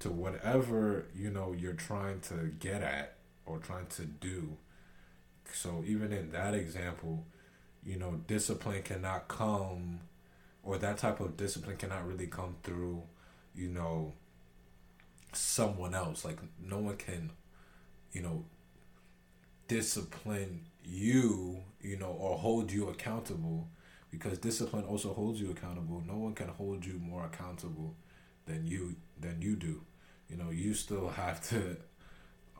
to 0.00 0.10
whatever, 0.10 1.06
you 1.14 1.30
know, 1.30 1.54
you're 1.58 1.72
trying 1.72 2.20
to 2.20 2.52
get 2.58 2.82
at 2.82 3.14
or 3.46 3.58
trying 3.58 3.86
to 3.86 4.02
do. 4.04 4.56
So 5.52 5.82
even 5.86 6.12
in 6.12 6.30
that 6.32 6.52
example, 6.54 7.24
you 7.84 7.98
know, 7.98 8.20
discipline 8.26 8.82
cannot 8.82 9.28
come 9.28 10.00
or 10.62 10.78
that 10.78 10.98
type 10.98 11.20
of 11.20 11.36
discipline 11.36 11.76
cannot 11.76 12.06
really 12.06 12.26
come 12.26 12.56
through, 12.62 13.02
you 13.54 13.68
know, 13.68 14.12
someone 15.32 15.94
else. 15.94 16.24
Like 16.24 16.38
no 16.62 16.78
one 16.78 16.96
can, 16.96 17.30
you 18.12 18.22
know, 18.22 18.44
discipline 19.68 20.66
you, 20.84 21.62
you 21.80 21.96
know, 21.96 22.10
or 22.10 22.36
hold 22.36 22.70
you 22.72 22.88
accountable 22.88 23.68
because 24.18 24.38
discipline 24.38 24.84
also 24.84 25.12
holds 25.12 25.40
you 25.40 25.50
accountable. 25.50 26.02
No 26.06 26.16
one 26.16 26.34
can 26.34 26.48
hold 26.48 26.84
you 26.84 26.94
more 26.94 27.26
accountable 27.26 27.94
than 28.46 28.66
you 28.66 28.96
than 29.20 29.40
you 29.42 29.56
do. 29.56 29.82
You 30.28 30.36
know, 30.36 30.50
you 30.50 30.74
still 30.74 31.08
have 31.08 31.46
to 31.50 31.76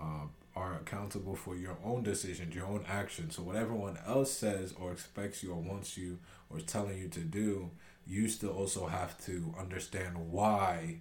uh, 0.00 0.26
are 0.56 0.74
accountable 0.74 1.34
for 1.34 1.56
your 1.56 1.76
own 1.84 2.02
decisions, 2.02 2.54
your 2.54 2.66
own 2.66 2.84
actions. 2.88 3.36
So 3.36 3.42
what 3.42 3.56
everyone 3.56 3.98
else 4.06 4.32
says 4.32 4.72
or 4.78 4.92
expects 4.92 5.42
you 5.42 5.52
or 5.52 5.60
wants 5.60 5.96
you 5.96 6.18
or 6.50 6.58
is 6.58 6.64
telling 6.64 6.98
you 6.98 7.08
to 7.08 7.20
do, 7.20 7.70
you 8.06 8.28
still 8.28 8.50
also 8.50 8.86
have 8.86 9.18
to 9.26 9.54
understand 9.58 10.30
why 10.30 10.98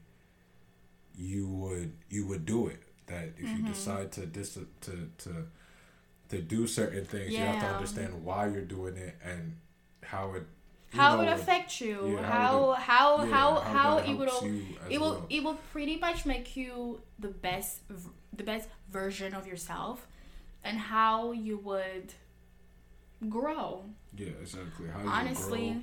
you 1.15 1.47
would 1.47 1.93
you 2.09 2.25
would 2.27 2.45
do 2.45 2.67
it. 2.67 2.81
That 3.07 3.33
if 3.37 3.45
mm-hmm. 3.45 3.67
you 3.67 3.73
decide 3.73 4.11
to 4.13 4.25
dis- 4.25 4.57
to 4.81 5.09
to 5.19 5.45
to 6.29 6.41
do 6.41 6.65
certain 6.65 7.05
things, 7.05 7.31
yeah. 7.31 7.39
you 7.39 7.45
have 7.45 7.61
to 7.61 7.75
understand 7.75 8.23
why 8.23 8.47
you're 8.47 8.61
doing 8.61 8.97
it 8.97 9.15
and 9.23 9.57
how 10.03 10.33
it 10.33 10.43
how 10.93 11.15
know, 11.15 11.23
it 11.23 11.29
affects 11.29 11.81
you 11.81 12.17
yeah, 12.19 12.31
how 12.31 12.73
how 12.73 13.17
how 13.17 13.25
yeah, 13.25 13.29
how, 13.29 13.59
how, 13.61 13.97
it 13.97 14.13
will 14.13 14.51
it 14.89 14.99
will 14.99 15.11
well. 15.11 15.27
it 15.29 15.43
will 15.43 15.59
pretty 15.71 15.97
much 15.97 16.25
make 16.25 16.55
you 16.55 17.01
the 17.19 17.29
best 17.29 17.81
the 18.35 18.43
best 18.43 18.69
version 18.91 19.33
of 19.33 19.47
yourself 19.47 20.07
and 20.63 20.77
how 20.77 21.31
you 21.31 21.57
would 21.57 22.13
grow. 23.29 23.83
Yeah 24.15 24.27
exactly. 24.41 24.87
How 24.87 25.07
honestly 25.07 25.71
grow, 25.71 25.81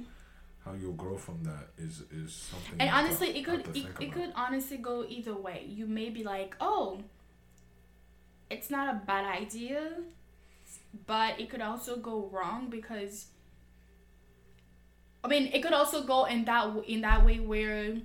how 0.65 0.73
you'll 0.75 0.93
grow 0.93 1.17
from 1.17 1.43
that 1.45 1.69
is 1.77 2.03
is 2.13 2.33
something 2.33 2.81
and 2.81 2.91
honestly 2.91 3.37
it 3.37 3.45
could 3.45 3.77
it, 3.77 3.87
it 4.01 4.13
could 4.13 4.33
honestly 4.37 4.77
go 4.77 5.05
either 5.09 5.35
way. 5.35 5.65
You 5.69 5.87
may 5.87 6.11
be 6.11 6.23
like 6.23 6.55
oh 6.61 7.01
it's 8.49 8.71
not 8.71 8.95
a 8.95 9.01
bad 9.07 9.25
idea 9.25 9.95
but 11.07 11.39
it 11.41 11.51
could 11.51 11.61
also 11.61 11.97
go 11.97 12.29
wrong 12.33 12.69
because 12.69 13.27
I 15.23 15.29
mean, 15.29 15.51
it 15.53 15.63
could 15.63 15.73
also 15.73 16.03
go 16.03 16.25
in 16.25 16.45
that 16.47 16.85
in 16.87 17.03
that 17.03 17.25
way 17.25 17.41
where 17.41 17.97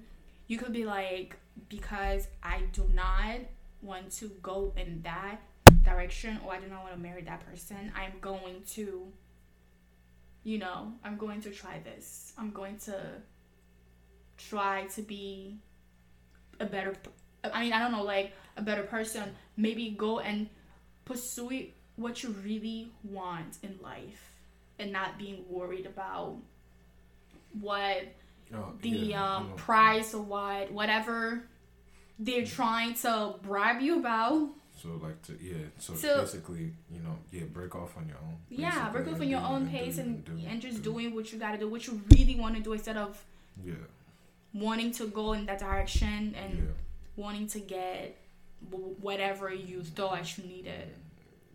you 0.48 0.58
could 0.58 0.74
be 0.74 0.86
like, 0.86 1.38
because 1.70 2.28
I 2.44 2.64
do 2.74 2.90
not 2.94 3.40
want 3.82 4.12
to 4.14 4.30
go 4.44 4.74
in 4.76 5.02
that 5.04 5.40
direction, 5.84 6.40
or 6.46 6.54
I 6.54 6.60
do 6.60 6.68
not 6.68 6.84
want 6.84 6.94
to 6.96 7.00
marry 7.00 7.22
that 7.24 7.46
person. 7.46 7.92
I'm 7.96 8.14
going 8.20 8.64
to, 8.72 9.08
you 10.44 10.58
know, 10.58 10.92
I'm 11.04 11.18
going 11.18 11.42
to 11.42 11.52
try 11.52 11.80
this. 11.84 12.34
I'm 12.38 12.52
going 12.52 12.78
to 12.80 13.00
try 14.38 14.86
to 14.96 15.02
be 15.02 15.58
a 16.60 16.66
better. 16.66 16.96
I 17.44 17.64
mean, 17.64 17.74
I 17.74 17.80
don't 17.80 17.92
know, 17.92 18.04
like 18.04 18.34
a 18.58 18.62
better 18.62 18.84
person. 18.84 19.36
Maybe 19.56 19.92
go 19.92 20.20
and 20.20 20.50
pursue 21.06 21.68
what 21.96 22.24
you 22.24 22.36
really 22.44 22.92
want 23.04 23.58
in 23.64 23.80
life, 23.82 24.34
and 24.80 24.92
not 24.92 25.18
being 25.18 25.46
worried 25.50 25.86
about 25.86 26.38
what 27.60 28.04
oh, 28.54 28.74
the 28.82 28.90
yeah, 28.90 29.36
um, 29.38 29.54
price 29.56 30.14
or 30.14 30.22
what 30.22 30.72
whatever 30.72 31.44
they're 32.20 32.46
trying 32.46 32.94
to 32.96 33.36
bribe 33.42 33.82
you 33.82 34.00
about. 34.00 34.50
So 34.82 35.00
like 35.02 35.22
to 35.24 35.38
yeah, 35.42 35.56
so, 35.78 35.94
so 35.96 36.22
basically 36.22 36.74
you 36.92 37.02
know 37.02 37.18
yeah 37.32 37.44
break 37.52 37.76
off 37.76 37.98
on 37.98 38.08
your 38.08 38.18
own. 38.18 38.38
Yeah, 38.50 38.90
break 38.90 39.08
off 39.08 39.22
on 39.22 39.30
your 39.30 39.42
own 39.42 39.68
pace 39.70 39.98
and 39.98 40.28
and, 40.28 40.42
do, 40.42 40.48
and 40.48 40.62
just 40.62 40.84
do. 40.84 40.92
doing 40.92 41.16
what 41.16 41.32
you 41.32 41.40
gotta 41.40 41.58
do, 41.58 41.70
what 41.70 41.88
you 41.88 42.02
really 42.12 42.36
want 42.36 42.56
to 42.56 42.62
do 42.62 42.74
instead 42.74 42.98
of 42.98 43.24
yeah 43.64 43.74
wanting 44.54 44.92
to 44.94 45.08
go 45.08 45.34
in 45.34 45.46
that 45.46 45.60
direction 45.60 46.34
and 46.42 46.54
yeah. 46.56 46.64
wanting 47.16 47.48
to 47.48 47.60
get 47.60 48.18
whatever 49.02 49.54
you 49.54 49.84
thought 49.84 50.38
you 50.38 50.44
needed. 50.46 50.90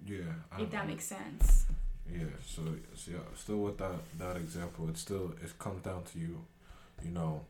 Yeah, 0.07 0.19
I, 0.53 0.63
if 0.63 0.71
that 0.71 0.87
makes 0.87 1.05
sense. 1.05 1.67
Yeah, 2.13 2.25
so, 2.45 2.63
so 2.95 3.11
yeah, 3.13 3.19
still 3.37 3.59
with 3.59 3.79
that 3.79 4.01
that 4.19 4.37
example, 4.37 4.89
it 4.89 4.97
still 4.97 5.35
it 5.43 5.59
comes 5.59 5.83
down 5.83 6.05
to 6.13 6.19
you, 6.19 6.45
you 7.05 7.11
know, 7.11 7.43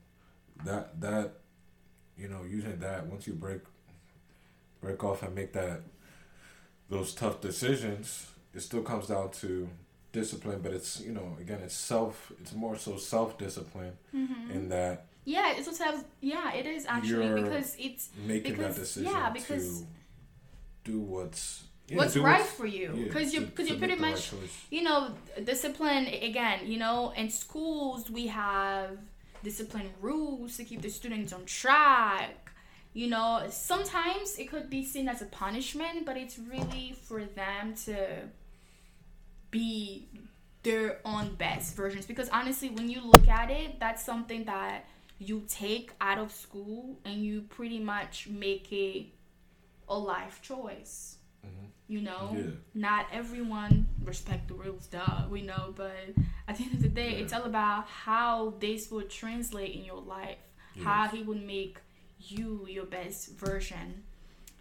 that 0.65 1.01
that, 1.01 1.33
you 2.19 2.29
know, 2.29 2.43
using 2.49 2.79
that 2.81 3.07
once 3.07 3.27
you 3.27 3.33
break 3.33 3.61
break 4.81 5.03
off 5.05 5.23
and 5.23 5.35
make 5.35 5.53
that 5.53 5.81
those 6.89 7.15
tough 7.15 7.41
decisions, 7.41 8.27
it 8.55 8.61
still 8.61 8.83
comes 8.83 9.07
down 9.07 9.31
to 9.31 9.69
discipline, 10.13 10.61
but 10.63 10.73
it's 10.73 11.01
you 11.01 11.13
know 11.13 11.37
again 11.41 11.61
it's 11.63 11.75
self 11.75 12.33
it's 12.41 12.53
more 12.53 12.77
so 12.77 12.97
self 12.97 13.39
discipline 13.39 13.93
mm-hmm. 14.15 14.51
in 14.51 14.69
that. 14.69 15.07
Yeah, 15.25 15.53
it's 15.57 15.77
self. 15.77 16.05
Yeah, 16.21 16.53
it 16.53 16.67
is 16.67 16.87
actually 16.87 17.43
because 17.43 17.77
it's 17.79 18.11
making 18.27 18.57
because, 18.57 18.75
that 18.75 18.81
decision 18.81 19.13
yeah, 19.13 19.31
because, 19.31 19.81
to 19.81 19.87
do 20.85 21.01
what's 21.01 21.65
yeah, 21.91 21.97
what's 21.99 22.17
right 22.17 22.43
for 22.43 22.67
you? 22.67 22.89
because 23.05 23.35
yeah, 23.35 23.41
you 23.41 23.47
because 23.47 23.69
you 23.69 23.77
pretty 23.77 23.97
much 23.97 24.33
right 24.33 24.43
you 24.71 24.83
know 24.83 25.15
discipline 25.45 26.07
again 26.07 26.61
you 26.65 26.79
know 26.79 27.13
in 27.17 27.29
schools 27.29 28.09
we 28.09 28.29
have 28.29 28.97
discipline 29.43 29.91
rules 30.01 30.57
to 30.57 30.65
keep 30.65 30.83
the 30.83 30.91
students 30.91 31.33
on 31.33 31.45
track. 31.45 32.53
You 32.93 33.09
know 33.09 33.45
sometimes 33.51 34.39
it 34.39 34.51
could 34.51 34.69
be 34.69 34.85
seen 34.85 35.09
as 35.09 35.23
a 35.23 35.27
punishment 35.27 36.07
but 36.07 36.17
it's 36.17 36.39
really 36.39 36.95
for 37.03 37.25
them 37.25 37.75
to 37.87 37.97
be 39.51 40.09
their 40.63 40.99
own 41.05 41.35
best 41.37 41.77
versions. 41.77 42.05
Because 42.07 42.29
honestly 42.31 42.69
when 42.69 42.91
you 42.91 43.01
look 43.05 43.29
at 43.29 43.51
it 43.51 43.79
that's 43.79 44.05
something 44.05 44.45
that 44.45 44.87
you 45.19 45.45
take 45.49 45.93
out 46.01 46.19
of 46.19 46.33
school 46.33 46.99
and 47.05 47.25
you 47.25 47.43
pretty 47.43 47.79
much 47.79 48.27
make 48.29 48.73
it 48.73 49.07
a 49.89 49.97
life 49.97 50.41
choice. 50.43 51.17
Mm-hmm. 51.47 51.67
You 51.91 52.03
know, 52.03 52.37
yeah. 52.37 52.43
not 52.73 53.07
everyone 53.13 53.89
respect 54.05 54.47
the 54.47 54.55
rules, 54.55 54.87
duh. 54.87 55.25
We 55.29 55.43
know, 55.43 55.75
but 55.77 56.15
at 56.47 56.57
the 56.57 56.63
end 56.63 56.75
of 56.75 56.83
the 56.83 56.89
day, 56.89 57.15
yeah. 57.15 57.19
it's 57.19 57.33
all 57.33 57.43
about 57.43 57.89
how 57.89 58.55
this 58.61 58.93
will 58.93 59.03
translate 59.03 59.75
in 59.75 59.85
your 59.85 60.01
life. 60.01 60.39
Yes. 60.77 60.85
How 60.85 61.09
he 61.09 61.25
would 61.25 61.45
make 61.45 61.79
you 62.21 62.65
your 62.71 62.85
best 62.85 63.33
version. 63.33 64.05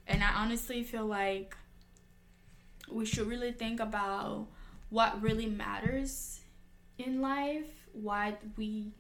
And 0.08 0.24
I 0.24 0.34
honestly 0.38 0.82
feel 0.82 1.06
like 1.06 1.56
we 2.90 3.06
should 3.06 3.28
really 3.28 3.52
think 3.52 3.80
about 3.80 4.48
what 4.90 5.22
really 5.22 5.46
matters 5.46 6.40
in 6.98 7.22
life, 7.22 7.70
what 7.94 8.42
we 8.58 8.92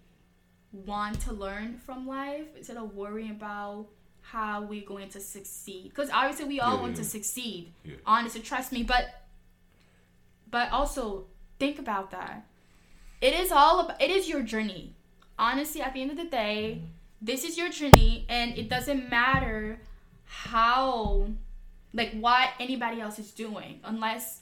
want 0.71 1.19
to 1.21 1.33
learn 1.33 1.79
from 1.79 2.05
life 2.05 2.45
instead 2.55 2.77
of 2.77 2.93
worrying 2.93 3.31
about 3.31 3.88
how 4.31 4.62
we're 4.62 4.86
going 4.86 5.09
to 5.09 5.19
succeed. 5.19 5.89
Because 5.89 6.09
obviously 6.12 6.45
we 6.45 6.59
all 6.59 6.75
yeah, 6.75 6.81
want 6.81 6.91
yeah. 6.93 7.03
to 7.03 7.03
succeed. 7.03 7.71
Yeah. 7.83 7.95
Honestly, 8.05 8.41
trust 8.41 8.71
me. 8.71 8.83
But 8.83 9.05
but 10.50 10.71
also 10.71 11.25
think 11.59 11.79
about 11.79 12.12
that. 12.12 12.45
It 13.21 13.33
is 13.33 13.51
all 13.51 13.79
about 13.81 14.01
it 14.01 14.12
is 14.12 14.29
your 14.29 14.41
journey. 14.41 14.93
Honestly, 15.38 15.81
at 15.81 15.93
the 15.93 16.01
end 16.01 16.12
of 16.12 16.17
the 16.17 16.25
day, 16.25 16.77
mm-hmm. 16.77 16.86
this 17.21 17.43
is 17.43 17.57
your 17.57 17.69
journey 17.69 18.25
and 18.29 18.57
it 18.57 18.69
doesn't 18.69 19.09
matter 19.09 19.79
how 20.25 21.27
like 21.93 22.13
what 22.13 22.50
anybody 22.59 23.01
else 23.01 23.17
is 23.17 23.31
doing 23.31 23.79
unless 23.83 24.41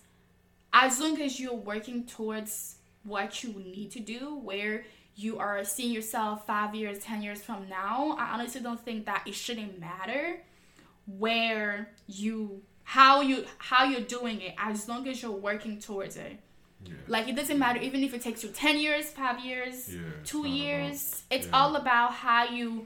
as 0.73 0.99
long 0.99 1.21
as 1.21 1.39
you're 1.39 1.53
working 1.53 2.05
towards 2.05 2.75
what 3.03 3.41
you 3.41 3.53
need 3.53 3.89
to 3.91 4.01
do 4.01 4.37
where 4.43 4.83
you 5.17 5.39
are 5.39 5.65
seeing 5.65 5.91
yourself 5.91 6.45
five 6.45 6.75
years, 6.75 6.99
10 6.99 7.23
years 7.23 7.41
from 7.41 7.67
now, 7.67 8.15
I 8.19 8.33
honestly 8.35 8.61
don't 8.61 8.79
think 8.79 9.07
that 9.07 9.23
it 9.25 9.33
shouldn't 9.33 9.79
matter 9.79 10.39
where 11.07 11.89
you 12.05 12.61
how 12.83 13.21
you 13.21 13.43
how 13.57 13.85
you're 13.85 14.01
doing 14.01 14.41
it 14.41 14.53
as 14.57 14.87
long 14.87 15.07
as 15.07 15.21
you're 15.21 15.31
working 15.31 15.79
towards 15.79 16.17
it. 16.17 16.39
Yeah. 16.85 16.93
Like 17.07 17.27
it 17.27 17.35
doesn't 17.35 17.57
matter 17.57 17.79
even 17.81 18.03
if 18.03 18.13
it 18.13 18.21
takes 18.21 18.43
you 18.43 18.49
10 18.49 18.77
years, 18.79 19.05
5 19.09 19.43
years, 19.43 19.93
yeah, 19.93 20.01
2 20.23 20.47
years. 20.47 21.23
About, 21.25 21.37
it's 21.37 21.47
yeah. 21.47 21.59
all 21.59 21.75
about 21.75 22.13
how 22.13 22.45
you 22.45 22.85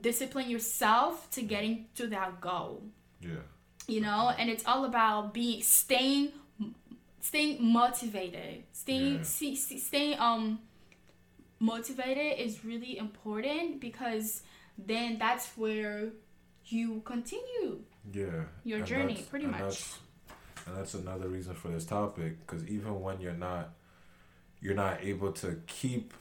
discipline 0.00 0.48
yourself 0.48 1.28
to 1.32 1.42
getting 1.42 1.86
to 1.96 2.06
that 2.06 2.40
goal. 2.40 2.84
Yeah. 3.20 3.42
You 3.88 4.02
know, 4.02 4.32
and 4.38 4.48
it's 4.48 4.64
all 4.64 4.84
about 4.84 5.34
being 5.34 5.62
staying 5.62 6.30
staying 7.20 7.58
motivated, 7.60 8.62
staying 8.72 9.24
see, 9.24 9.56
see, 9.56 9.78
staying 9.78 10.18
um 10.20 10.60
motivated 11.62 12.40
is 12.40 12.64
really 12.64 12.98
important 12.98 13.80
because 13.80 14.42
then 14.76 15.16
that's 15.18 15.46
where 15.56 16.10
you 16.66 17.00
continue 17.04 17.82
Yeah. 18.12 18.44
your 18.64 18.80
journey, 18.80 19.24
pretty 19.30 19.44
and 19.44 19.52
much. 19.52 19.62
That's, 19.62 19.98
and 20.66 20.76
that's 20.76 20.94
another 20.94 21.28
reason 21.28 21.54
for 21.54 21.68
this 21.68 21.84
topic, 21.84 22.44
because 22.44 22.66
even 22.66 23.00
when 23.00 23.20
you're 23.20 23.32
not, 23.32 23.74
you're 24.60 24.74
not 24.74 25.02
able 25.02 25.32
to 25.32 25.60
keep, 25.68 26.12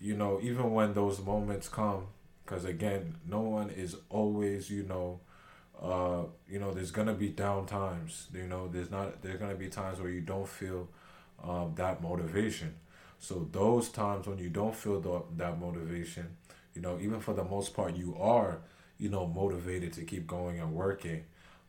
you 0.00 0.16
know, 0.16 0.40
even 0.42 0.72
when 0.72 0.94
those 0.94 1.20
moments 1.20 1.68
come, 1.68 2.06
because 2.44 2.64
again, 2.64 3.16
no 3.26 3.40
one 3.40 3.68
is 3.70 3.94
always, 4.08 4.70
you 4.70 4.84
know, 4.84 5.20
uh, 5.82 6.24
you 6.48 6.58
know, 6.58 6.72
there's 6.72 6.90
gonna 6.90 7.14
be 7.14 7.28
down 7.28 7.66
times. 7.66 8.26
You 8.32 8.46
know, 8.46 8.68
there's 8.68 8.90
not, 8.90 9.20
there's 9.22 9.38
gonna 9.38 9.54
be 9.54 9.68
times 9.68 10.00
where 10.00 10.10
you 10.10 10.22
don't 10.22 10.48
feel, 10.48 10.88
um, 11.44 11.74
that 11.76 12.02
motivation. 12.02 12.74
So 13.18 13.48
those 13.52 13.88
times 13.88 14.26
when 14.26 14.38
you 14.38 14.48
don't 14.48 14.74
feel 14.74 15.00
the, 15.00 15.22
that 15.36 15.58
motivation, 15.60 16.36
you 16.74 16.82
know, 16.82 16.98
even 17.00 17.20
for 17.20 17.34
the 17.34 17.44
most 17.44 17.74
part, 17.74 17.96
you 17.96 18.16
are, 18.20 18.60
you 18.98 19.08
know, 19.08 19.26
motivated 19.26 19.92
to 19.94 20.02
keep 20.02 20.26
going 20.26 20.60
and 20.60 20.72
working. 20.72 21.24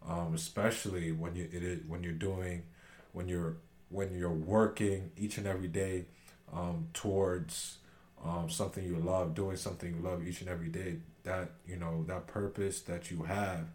Um, 0.08 0.34
especially 0.34 1.12
when 1.12 1.36
you 1.36 1.50
it 1.52 1.62
is 1.62 1.80
when 1.86 2.04
you're 2.04 2.14
doing 2.14 2.64
when 3.12 3.28
you're 3.28 3.58
when 3.90 4.18
you're 4.18 4.32
working 4.32 5.12
each 5.18 5.38
and 5.38 5.46
every 5.46 5.68
day 5.68 6.06
um, 6.54 6.88
towards 6.94 7.78
um, 8.24 8.50
something 8.50 8.84
you 8.86 8.96
love 8.98 9.36
doing 9.36 9.58
something 9.58 9.94
you 9.94 10.02
love 10.02 10.26
each 10.26 10.40
and 10.40 10.50
every 10.50 10.70
day 10.70 10.98
that 11.24 11.52
you 11.68 11.76
know 11.76 12.04
that 12.08 12.28
purpose 12.28 12.80
that 12.82 13.12
you 13.12 13.24
have 13.24 13.68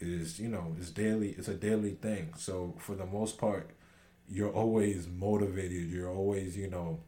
is 0.00 0.38
you 0.38 0.48
know 0.48 0.74
is 0.78 0.90
daily 0.90 1.30
it's 1.38 1.48
a 1.48 1.54
daily 1.54 1.92
thing. 1.92 2.32
So 2.36 2.74
for 2.78 2.94
the 2.94 3.06
most 3.06 3.38
part 3.38 3.70
you're 4.30 4.52
always 4.52 5.06
motivated 5.08 5.88
you're 5.90 6.10
always 6.10 6.56
you 6.56 6.68
know 6.68 6.98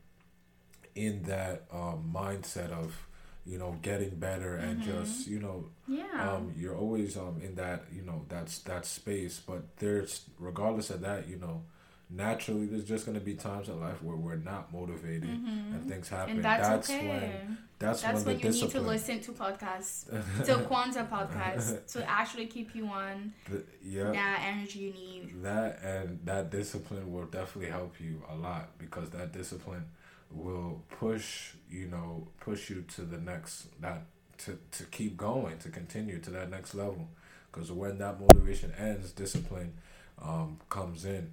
in 0.95 1.23
that 1.25 1.65
um, 1.73 2.11
mindset 2.13 2.71
of 2.73 3.07
you 3.47 3.59
know 3.59 3.77
getting 3.83 4.11
better 4.17 4.57
and 4.57 4.81
Mhm. 4.83 4.85
just 4.87 5.27
you 5.27 5.39
know 5.39 5.67
yeah. 5.89 6.35
um, 6.35 6.53
you're 6.57 6.77
always 6.77 7.17
um, 7.17 7.41
in 7.43 7.55
that 7.57 7.85
you 7.93 8.03
know 8.03 8.25
that's 8.29 8.59
that 8.61 8.85
space 8.87 9.41
but 9.47 9.77
there's 9.79 10.25
regardless 10.39 10.91
of 10.91 11.01
that 11.03 11.29
you 11.29 11.37
know 11.37 11.63
naturally 12.11 12.67
there's 12.67 12.85
just 12.85 13.07
going 13.07 13.17
to 13.19 13.25
be 13.25 13.35
times 13.35 13.69
in 13.69 13.81
life 13.81 14.03
where 14.03 14.17
we're 14.17 14.35
not 14.37 14.73
motivated 14.73 15.29
Mhm. 15.31 15.75
and 15.75 15.89
things 15.89 16.09
happen 16.09 16.37
and 16.37 16.45
that's, 16.45 16.69
that's 16.69 16.91
okay. 16.91 17.09
when 17.09 17.59
that's, 17.79 18.03
That's 18.03 18.25
when 18.27 18.37
when 18.37 18.39
you 18.41 18.51
need 18.51 18.71
to 18.71 18.81
listen 18.81 19.21
to 19.21 19.33
podcasts, 19.33 20.05
to 20.45 20.53
Kwanzaa 20.69 21.09
podcasts 21.09 21.93
to 21.93 22.11
actually 22.11 22.47
keep 22.47 22.75
you 22.75 22.87
on 22.89 23.33
the, 23.49 23.63
yeah 23.83 24.11
that 24.13 24.41
energy 24.53 24.79
you 24.81 24.93
need. 24.93 25.43
that 25.43 25.81
and 25.83 26.19
that 26.25 26.51
discipline 26.51 27.11
will 27.13 27.27
definitely 27.27 27.71
help 27.71 27.99
you 28.01 28.23
a 28.29 28.35
lot 28.35 28.77
because 28.79 29.09
that 29.11 29.33
discipline 29.33 29.85
will 30.33 30.83
push 30.99 31.55
you 31.71 31.87
know 31.87 32.27
push 32.41 32.71
you 32.71 32.83
to 32.83 33.03
the 33.03 33.19
next 33.19 33.67
that 33.81 34.03
to, 34.39 34.59
to 34.73 34.85
keep 34.85 35.17
going 35.17 35.57
to 35.59 35.69
continue 35.71 36.19
to 36.19 36.31
that 36.31 36.51
next 36.51 36.75
level 36.75 37.09
because 37.51 37.71
when 37.73 37.99
that 37.99 38.21
motivation 38.21 38.73
ends 38.79 39.13
discipline 39.13 39.73
um, 40.21 40.59
comes 40.69 41.05
in 41.05 41.33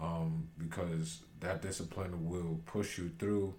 um, 0.00 0.48
because 0.58 1.20
that 1.40 1.62
discipline 1.62 2.28
will 2.28 2.60
push 2.66 2.98
you 2.98 3.10
through 3.18 3.54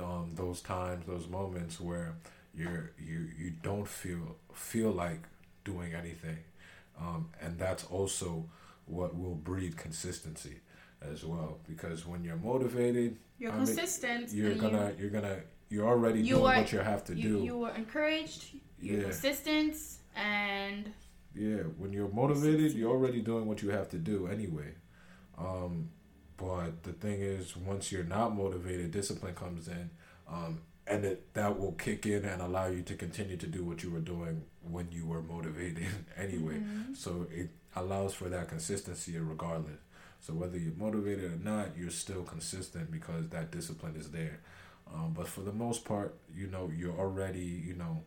um, 0.00 0.32
those 0.34 0.60
times 0.60 1.04
those 1.06 1.28
moments 1.28 1.80
where 1.80 2.14
you're 2.54 2.92
you 2.98 3.28
you 3.38 3.50
don't 3.62 3.86
feel 3.88 4.36
feel 4.54 4.90
like 4.90 5.20
doing 5.64 5.94
anything 5.94 6.38
um, 7.00 7.28
and 7.40 7.58
that's 7.58 7.84
also 7.84 8.44
what 8.86 9.16
will 9.16 9.34
breed 9.34 9.76
consistency 9.76 10.56
as 11.12 11.24
well 11.24 11.58
because 11.68 12.06
when 12.06 12.24
you're 12.24 12.36
motivated 12.36 13.16
You're 13.38 13.52
I 13.52 13.56
mean, 13.58 13.66
consistent. 13.66 14.32
you're 14.32 14.54
gonna 14.54 14.92
you're 14.98 15.10
gonna 15.10 15.38
you're 15.70 15.86
already 15.86 16.20
You 16.22 16.34
doing 16.36 16.46
are- 16.46 16.56
what 16.60 16.72
you 16.72 16.78
have 16.80 17.04
to 17.04 17.14
you, 17.14 17.28
do 17.38 17.44
you 17.44 17.56
were 17.58 17.70
encouraged. 17.74 18.44
You're 18.80 18.96
Yeah. 18.98 19.04
consistent, 19.04 19.74
and 20.16 20.92
yeah 21.34 21.62
when 21.80 21.92
you're 21.92 22.08
motivated 22.08 22.72
you're 22.72 22.90
already 22.90 23.20
doing 23.20 23.46
what 23.46 23.62
you 23.62 23.70
have 23.70 23.88
to 23.90 23.98
do 23.98 24.26
anyway 24.26 24.70
um, 25.38 25.90
but 26.36 26.82
the 26.82 26.92
thing 26.92 27.20
is 27.20 27.56
once 27.56 27.90
you're 27.92 28.04
not 28.04 28.34
motivated 28.34 28.90
discipline 28.90 29.34
comes 29.34 29.68
in 29.68 29.90
um, 30.30 30.60
and 30.86 31.04
it, 31.04 31.34
that 31.34 31.58
will 31.58 31.72
kick 31.72 32.06
in 32.06 32.24
and 32.24 32.40
allow 32.42 32.66
you 32.66 32.82
to 32.82 32.94
continue 32.94 33.36
to 33.36 33.46
do 33.46 33.64
what 33.64 33.82
you 33.82 33.90
were 33.90 34.00
doing 34.00 34.42
when 34.62 34.88
you 34.90 35.06
were 35.06 35.22
motivated 35.22 35.86
anyway. 36.16 36.58
Mhm. 36.58 36.96
so 36.96 37.26
it 37.34 37.50
allows 37.76 38.14
for 38.14 38.28
that 38.28 38.48
consistency 38.48 39.18
regardless. 39.18 39.80
So 40.20 40.32
whether 40.32 40.58
you're 40.58 40.74
motivated 40.74 41.32
or 41.32 41.36
not 41.42 41.76
you're 41.78 41.90
still 41.90 42.22
consistent 42.22 42.90
because 42.90 43.28
that 43.28 43.50
discipline 43.50 43.96
is 43.96 44.10
there. 44.10 44.40
Um, 44.92 45.12
but 45.14 45.28
for 45.28 45.42
the 45.42 45.52
most 45.52 45.84
part 45.84 46.14
you 46.34 46.46
know 46.48 46.70
you're 46.76 46.98
already 46.98 47.62
you 47.68 47.74
know 47.74 48.02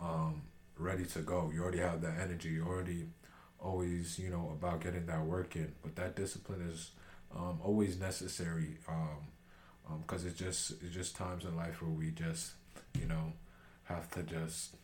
um, 0.00 0.42
ready 0.78 1.04
to 1.04 1.20
go. 1.20 1.50
You 1.54 1.62
already 1.62 1.78
have 1.78 2.00
that 2.02 2.18
energy. 2.20 2.50
You're 2.50 2.66
already 2.66 3.06
always 3.74 4.18
you 4.18 4.28
know 4.30 4.52
about 4.56 4.80
getting 4.82 5.06
that 5.06 5.24
work 5.24 5.56
in. 5.56 5.72
But 5.82 5.96
that 5.96 6.14
discipline 6.14 6.60
is 6.70 6.90
um, 7.34 7.58
always 7.64 7.98
necessary 7.98 8.76
um, 8.88 10.00
because 10.02 10.24
it's 10.24 10.38
just 10.38 10.72
it's 10.82 10.94
just 10.94 11.16
times 11.16 11.44
in 11.44 11.56
life 11.56 11.80
where 11.82 11.90
we 11.90 12.10
just 12.10 12.52
you 13.00 13.06
know 13.06 13.32
have 13.84 14.10
to 14.12 14.22
just 14.22 14.76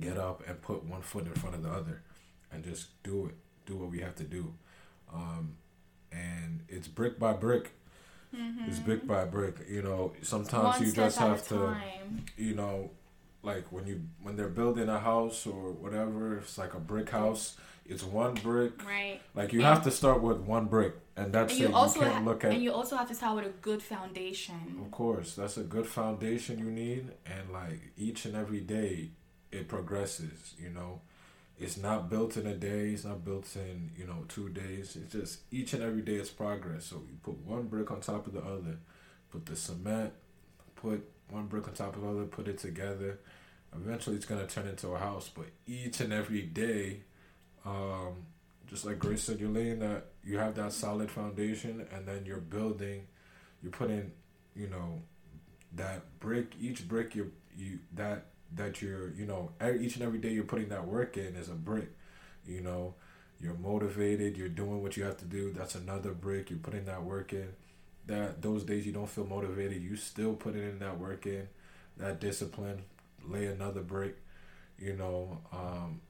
get 0.00 0.16
up 0.16 0.42
and 0.48 0.60
put 0.62 0.84
one 0.84 1.02
foot 1.02 1.26
in 1.26 1.32
front 1.34 1.54
of 1.54 1.62
the 1.62 1.70
other 1.70 2.02
and 2.50 2.64
just 2.64 3.00
do 3.02 3.26
it 3.26 3.34
do 3.66 3.76
what 3.76 3.90
we 3.90 4.00
have 4.00 4.14
to 4.16 4.24
do. 4.24 4.52
Um, 5.12 5.56
and 6.12 6.60
it's 6.68 6.88
brick 6.88 7.18
by 7.18 7.32
brick. 7.32 7.72
It's 8.66 8.78
Mhm. 8.78 8.84
brick 8.84 9.06
by 9.06 9.24
brick 9.26 9.56
you 9.68 9.82
know. 9.82 10.12
Sometimes 10.22 10.80
you 10.80 10.86
just 10.92 11.18
have 11.18 11.46
to 11.48 11.54
you 12.36 12.54
know 12.54 12.90
like 13.44 13.70
when 13.70 13.86
you 13.86 14.00
when 14.22 14.36
they're 14.36 14.48
building 14.48 14.88
a 14.88 14.98
house 14.98 15.46
or 15.46 15.72
whatever 15.72 16.38
it's 16.38 16.56
like 16.58 16.74
a 16.74 16.78
brick 16.80 17.10
house 17.10 17.56
it's 17.86 18.02
one 18.02 18.34
brick 18.34 18.84
Right. 18.86 19.20
like 19.34 19.52
you 19.52 19.60
And- 19.60 19.68
have 19.68 19.84
to 19.84 19.90
start 19.90 20.22
with 20.22 20.38
one 20.38 20.66
brick 20.66 20.94
and 21.16 21.32
that's 21.32 21.52
And 21.52 21.62
it 21.62 21.68
you 21.68 21.74
also 21.74 22.00
you 22.00 22.06
can't 22.06 22.18
ha- 22.24 22.30
look 22.30 22.44
at 22.44 22.52
and 22.52 22.62
you 22.62 22.72
also 22.72 22.96
have 22.96 23.08
to 23.08 23.14
start 23.14 23.36
with 23.36 23.46
a 23.46 23.56
good 23.60 23.82
foundation. 23.82 24.78
Of 24.84 24.90
course, 24.90 25.36
that's 25.36 25.56
a 25.58 25.62
good 25.62 25.86
foundation 25.86 26.58
you 26.58 26.70
need, 26.72 27.12
and 27.24 27.50
like 27.52 27.92
each 27.96 28.24
and 28.24 28.34
every 28.34 28.60
day, 28.60 29.10
it 29.52 29.68
progresses. 29.68 30.54
You 30.58 30.70
know, 30.70 31.02
it's 31.56 31.76
not 31.76 32.10
built 32.10 32.36
in 32.36 32.46
a 32.48 32.54
day. 32.56 32.90
It's 32.94 33.04
not 33.04 33.24
built 33.24 33.46
in 33.54 33.92
you 33.96 34.06
know 34.08 34.24
two 34.28 34.48
days. 34.48 34.96
It's 34.96 35.12
just 35.12 35.40
each 35.52 35.72
and 35.72 35.84
every 35.84 36.02
day 36.02 36.16
is 36.16 36.30
progress. 36.30 36.86
So 36.86 36.96
you 37.08 37.16
put 37.22 37.36
one 37.46 37.68
brick 37.68 37.92
on 37.92 38.00
top 38.00 38.26
of 38.26 38.32
the 38.32 38.42
other, 38.42 38.78
put 39.30 39.46
the 39.46 39.54
cement, 39.54 40.12
put 40.74 41.08
one 41.30 41.46
brick 41.46 41.68
on 41.68 41.74
top 41.74 41.94
of 41.94 42.02
the 42.02 42.08
other, 42.08 42.24
put 42.24 42.48
it 42.48 42.58
together. 42.58 43.20
Eventually, 43.74 44.16
it's 44.16 44.26
gonna 44.26 44.46
turn 44.46 44.66
into 44.66 44.88
a 44.88 44.98
house. 44.98 45.30
But 45.34 45.46
each 45.66 46.00
and 46.00 46.12
every 46.12 46.42
day, 46.42 47.00
um, 47.64 48.26
just 48.66 48.84
like 48.84 48.98
Grace 48.98 49.22
said, 49.22 49.40
you're 49.40 49.50
laying 49.50 49.80
that 49.80 50.06
you 50.24 50.38
have 50.38 50.54
that 50.56 50.72
solid 50.72 51.10
foundation, 51.10 51.86
and 51.92 52.06
then 52.06 52.24
you're 52.24 52.38
building. 52.38 53.06
You're 53.62 53.72
putting, 53.72 54.12
you 54.54 54.68
know, 54.68 55.02
that 55.74 56.18
brick. 56.20 56.52
Each 56.60 56.86
brick 56.86 57.14
you 57.14 57.32
you 57.56 57.78
that 57.94 58.26
that 58.54 58.80
you're 58.82 59.10
you 59.10 59.26
know 59.26 59.50
each 59.80 59.96
and 59.96 60.04
every 60.04 60.18
day 60.18 60.30
you're 60.30 60.44
putting 60.44 60.68
that 60.68 60.86
work 60.86 61.16
in 61.16 61.34
is 61.36 61.48
a 61.48 61.54
brick. 61.54 61.90
You 62.46 62.60
know, 62.60 62.94
you're 63.40 63.54
motivated. 63.54 64.36
You're 64.36 64.48
doing 64.48 64.82
what 64.82 64.96
you 64.96 65.04
have 65.04 65.16
to 65.18 65.24
do. 65.24 65.52
That's 65.52 65.74
another 65.74 66.12
brick. 66.12 66.50
You're 66.50 66.58
putting 66.58 66.84
that 66.86 67.02
work 67.02 67.32
in. 67.32 67.48
That 68.06 68.42
those 68.42 68.64
days 68.64 68.86
you 68.86 68.92
don't 68.92 69.08
feel 69.08 69.26
motivated, 69.26 69.82
you 69.82 69.96
still 69.96 70.34
put 70.34 70.54
it 70.56 70.62
in 70.64 70.78
that 70.80 70.98
work 70.98 71.26
in. 71.26 71.48
That 71.96 72.20
discipline, 72.20 72.82
lay 73.28 73.46
another 73.46 73.82
brick. 73.82 74.16
You 74.78 74.96
know, 74.96 75.38
um, 75.52 76.00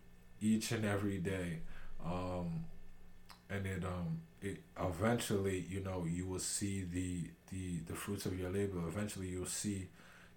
each 0.41 0.73
and 0.73 0.85
every 0.85 1.19
day, 1.19 1.61
um, 2.05 2.65
and 3.51 3.67
it 3.67 3.85
um 3.85 4.21
it 4.41 4.59
eventually 4.81 5.67
you 5.69 5.81
know 5.81 6.07
you 6.09 6.27
will 6.27 6.39
see 6.39 6.83
the 6.85 7.31
the 7.51 7.81
the 7.87 7.95
fruits 7.95 8.27
of 8.27 8.39
your 8.39 8.51
labor. 8.51 8.79
Eventually 8.89 9.29
you'll 9.29 9.47
see, 9.47 9.89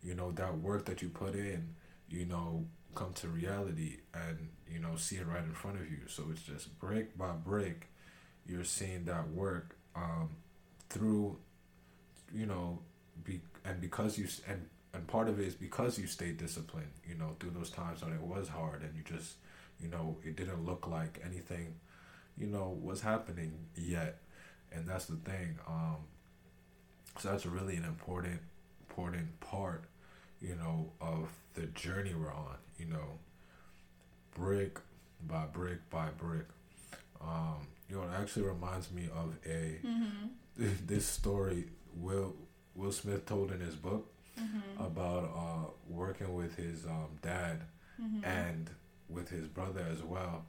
you 0.04 0.14
know, 0.14 0.32
that 0.32 0.58
work 0.60 0.86
that 0.86 1.02
you 1.02 1.10
put 1.10 1.36
in, 1.36 1.76
you 2.10 2.26
know, 2.26 2.66
come 2.96 3.14
to 3.14 3.28
reality 3.28 3.98
and 4.14 4.50
you 4.70 4.80
know 4.80 4.96
see 4.96 5.18
it 5.18 5.28
right 5.28 5.44
in 5.44 5.54
front 5.54 5.78
of 5.78 5.90
you. 5.90 6.00
So 6.08 6.24
it's 6.32 6.42
just 6.44 6.78
brick 6.80 7.18
by 7.18 7.32
brick, 7.32 7.88
you're 8.46 8.64
seeing 8.64 9.06
that 9.06 9.30
work 9.32 9.76
um, 9.96 10.30
through, 10.90 11.38
you 12.34 12.46
know, 12.46 12.80
be 13.24 13.42
and 13.66 13.82
because 13.82 14.18
you 14.18 14.28
and 14.48 14.68
and 14.98 15.08
part 15.08 15.30
of 15.30 15.40
it 15.40 15.48
is 15.48 15.54
because 15.54 16.00
you 16.00 16.08
stayed 16.08 16.38
disciplined. 16.38 16.92
You 17.08 17.16
know, 17.16 17.36
through 17.40 17.52
those 17.52 17.70
times 17.70 18.04
when 18.04 18.14
it 18.14 18.22
was 18.22 18.50
hard 18.50 18.82
and 18.82 18.92
you 18.96 19.04
just, 19.04 19.36
you 19.80 19.88
know, 19.88 20.18
it 20.24 20.36
didn't 20.36 20.66
look 20.66 20.88
like 20.88 21.22
anything, 21.24 21.76
you 22.38 22.48
know, 22.48 22.78
was 22.82 23.02
happening 23.02 23.54
yet, 23.76 24.18
and 24.72 24.88
that's 24.88 25.06
the 25.06 25.16
thing. 25.18 25.60
Um, 25.68 25.98
so 27.20 27.30
that's 27.30 27.46
really 27.46 27.76
an 27.76 27.86
important 27.86 28.40
important 28.90 29.40
part, 29.40 29.84
you 30.42 30.56
know, 30.56 30.92
of 31.00 31.30
the 31.54 31.68
journey 31.68 32.14
we're 32.14 32.34
on. 32.34 32.56
You 32.80 32.86
know, 32.88 33.20
brick 34.36 34.80
by 35.28 35.46
brick 35.46 35.90
by 35.90 36.10
brick. 36.18 36.46
Um, 37.22 37.68
you 37.90 37.96
know, 37.96 38.04
it 38.04 38.10
actually 38.20 38.46
reminds 38.46 38.92
me 38.92 39.10
of 39.16 39.36
a 39.46 39.80
Mm-hmm. 39.86 40.28
this 40.88 41.06
story 41.06 41.66
Will 41.96 42.34
Will 42.76 42.92
Smith 42.92 43.26
told 43.28 43.52
in 43.52 43.60
his 43.60 43.76
book 43.76 44.08
Mm-hmm. 44.40 44.84
about 44.84 45.24
uh, 45.36 45.70
working 45.90 46.34
with 46.36 46.56
his 46.56 46.86
um, 46.86 47.18
dad 47.22 47.62
Mm-hmm. 48.00 48.24
and 48.26 48.70
with 49.10 49.30
his 49.30 49.48
brother 49.48 49.84
as 49.92 50.04
well, 50.04 50.46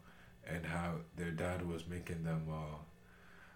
and 0.47 0.67
how 0.67 0.97
their 1.17 1.31
dad 1.31 1.67
was 1.67 1.87
making 1.89 2.23
them. 2.25 2.43
Uh, 2.53 2.77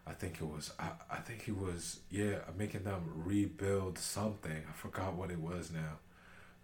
I 0.07 0.15
think 0.15 0.37
it 0.41 0.45
was. 0.47 0.73
I, 0.79 0.93
I 1.11 1.17
think 1.17 1.43
he 1.43 1.53
was. 1.53 2.01
Yeah, 2.11 2.39
making 2.57 2.85
them 2.85 3.03
rebuild 3.15 3.99
something. 3.99 4.63
I 4.67 4.73
forgot 4.73 5.13
what 5.15 5.31
it 5.31 5.39
was 5.39 5.71
now. 5.71 5.99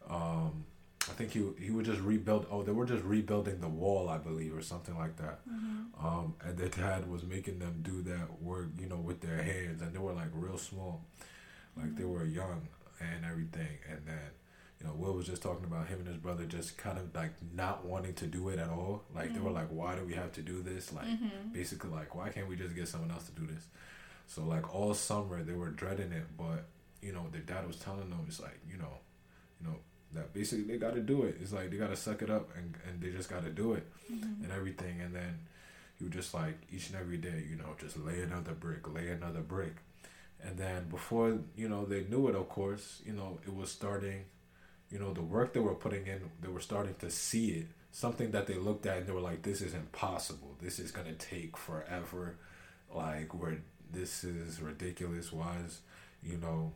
Um, 0.09 0.65
I 1.07 1.13
think 1.13 1.33
he 1.33 1.45
he 1.61 1.71
would 1.71 1.85
just 1.85 2.01
rebuild. 2.01 2.47
Oh, 2.51 2.63
they 2.63 2.73
were 2.73 2.87
just 2.87 3.05
rebuilding 3.05 3.61
the 3.61 3.69
wall, 3.69 4.09
I 4.09 4.17
believe, 4.17 4.57
or 4.57 4.63
something 4.63 4.97
like 4.97 5.17
that. 5.19 5.41
Mm-hmm. 5.47 6.07
Um, 6.07 6.35
and 6.43 6.57
their 6.57 6.69
dad 6.69 7.11
was 7.11 7.25
making 7.25 7.59
them 7.59 7.81
do 7.83 8.01
that 8.05 8.41
work, 8.43 8.69
you 8.81 8.87
know, 8.89 8.97
with 8.97 9.21
their 9.21 9.43
hands, 9.43 9.83
and 9.83 9.93
they 9.95 9.99
were 9.99 10.15
like 10.15 10.31
real 10.33 10.57
small, 10.59 11.05
like 11.77 11.95
they 11.97 12.05
were 12.05 12.25
young 12.25 12.69
and 13.01 13.25
everything. 13.25 13.79
And 13.91 14.01
then, 14.07 14.31
you 14.81 14.87
know, 14.87 14.95
Will 14.95 15.15
was 15.15 15.27
just 15.27 15.43
talking 15.43 15.65
about 15.65 15.89
him 15.89 15.99
and 16.01 16.09
his 16.09 16.17
brother 16.17 16.45
just 16.45 16.77
kind 16.79 16.99
of 16.99 17.15
like 17.15 17.33
not 17.55 17.85
wanting 17.85 18.15
to 18.15 18.27
do 18.27 18.49
it 18.51 18.59
at 18.59 18.69
all. 18.71 19.05
Like 19.15 19.35
they 19.35 19.41
were 19.41 19.51
like, 19.51 19.69
"Why 19.71 19.95
do 19.97 20.05
we 20.05 20.15
have 20.15 20.33
to 20.33 20.43
do 20.43 20.63
this?" 20.63 20.93
Like 20.93 21.07
Mm-hmm. 21.07 21.53
basically, 21.53 21.91
like, 21.91 22.15
why 22.15 22.29
can't 22.31 22.49
we 22.49 22.57
just 22.57 22.75
get 22.75 22.89
someone 22.89 23.11
else 23.11 23.25
to 23.25 23.33
do 23.33 23.47
this? 23.47 23.65
So 24.27 24.45
like 24.45 24.75
all 24.75 24.95
summer 24.95 25.43
they 25.43 25.55
were 25.55 25.71
dreading 25.71 26.13
it, 26.13 26.27
but 26.37 26.65
you 27.03 27.13
know, 27.13 27.27
their 27.33 27.41
dad 27.43 27.67
was 27.67 27.77
telling 27.77 28.11
them 28.11 28.25
it's 28.29 28.41
like, 28.41 28.59
you 28.71 28.77
know, 28.77 28.95
you 29.61 29.69
know 29.69 29.77
that 30.15 30.33
basically 30.33 30.65
they 30.65 30.79
got 30.79 30.95
to 30.95 31.01
do 31.01 31.23
it. 31.25 31.37
It's 31.41 31.53
like 31.53 31.71
they 31.71 31.77
got 31.77 31.91
to 31.91 31.97
suck 31.97 32.23
it 32.23 32.31
up 32.31 32.51
and 32.57 32.75
and 32.89 33.01
they 33.01 33.11
just 33.11 33.29
got 33.31 33.45
to 33.45 33.51
do 33.51 33.73
it 33.75 33.87
Mm-hmm. 34.13 34.45
and 34.45 34.53
everything. 34.53 35.01
And 35.03 35.15
then 35.15 35.39
you 36.01 36.09
just 36.09 36.33
like 36.33 36.57
each 36.73 36.89
and 36.91 36.97
every 36.99 37.17
day, 37.19 37.45
you 37.51 37.57
know, 37.57 37.75
just 37.81 37.99
lay 37.99 38.21
another 38.23 38.53
brick, 38.53 38.93
lay 38.95 39.09
another 39.09 39.41
brick. 39.41 39.75
And 40.43 40.57
then 40.57 40.89
before, 40.89 41.39
you 41.57 41.69
know, 41.69 41.85
they 41.85 42.05
knew 42.05 42.29
it, 42.29 42.35
of 42.37 42.49
course, 42.49 43.03
you 43.05 43.13
know, 43.13 43.39
it 43.47 43.53
was 43.55 43.71
starting, 43.71 44.25
you 44.91 44.99
know, 44.99 45.13
the 45.13 45.23
work 45.23 45.53
they 45.53 45.61
were 45.61 45.75
putting 45.75 46.07
in, 46.07 46.31
they 46.41 46.49
were 46.49 46.61
starting 46.61 46.95
to 47.01 47.11
see 47.11 47.51
it. 47.51 47.67
Something 47.91 48.31
that 48.31 48.47
they 48.47 48.55
looked 48.55 48.87
at 48.87 48.99
and 48.99 49.07
they 49.07 49.13
were 49.13 49.21
like, 49.21 49.43
this 49.43 49.61
is 49.61 49.75
impossible. 49.75 50.57
This 50.61 50.79
is 50.79 50.91
going 50.93 51.09
to 51.09 51.15
take 51.15 51.57
forever. 51.57 52.37
Like, 52.95 53.35
where 53.35 53.59
this 53.93 54.23
is 54.25 54.61
ridiculous. 54.63 55.33
Why 55.33 55.57
is, 55.67 55.81
you 56.23 56.37
know, 56.37 56.73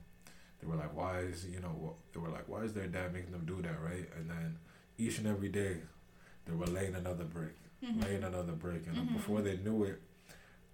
they 0.60 0.66
were 0.66 0.76
like, 0.76 0.94
why 0.96 1.20
is, 1.20 1.46
you 1.46 1.60
know, 1.60 1.94
they 2.12 2.20
were 2.20 2.28
like, 2.30 2.48
why 2.48 2.62
is 2.62 2.72
their 2.72 2.86
dad 2.88 3.12
making 3.12 3.30
them 3.32 3.44
do 3.46 3.62
that, 3.62 3.80
right? 3.82 4.08
And 4.16 4.28
then 4.28 4.58
each 4.98 5.18
and 5.18 5.26
every 5.26 5.48
day, 5.48 5.76
they 6.46 6.52
were 6.54 6.66
laying 6.66 6.94
another 6.96 7.24
brick, 7.24 7.54
Mm-hmm. 7.84 8.00
laying 8.02 8.22
another 8.24 8.52
brick, 8.52 8.86
and 8.86 8.96
Mhm. 8.96 9.12
before 9.12 9.42
they 9.42 9.56
knew 9.56 9.84
it, 9.84 10.00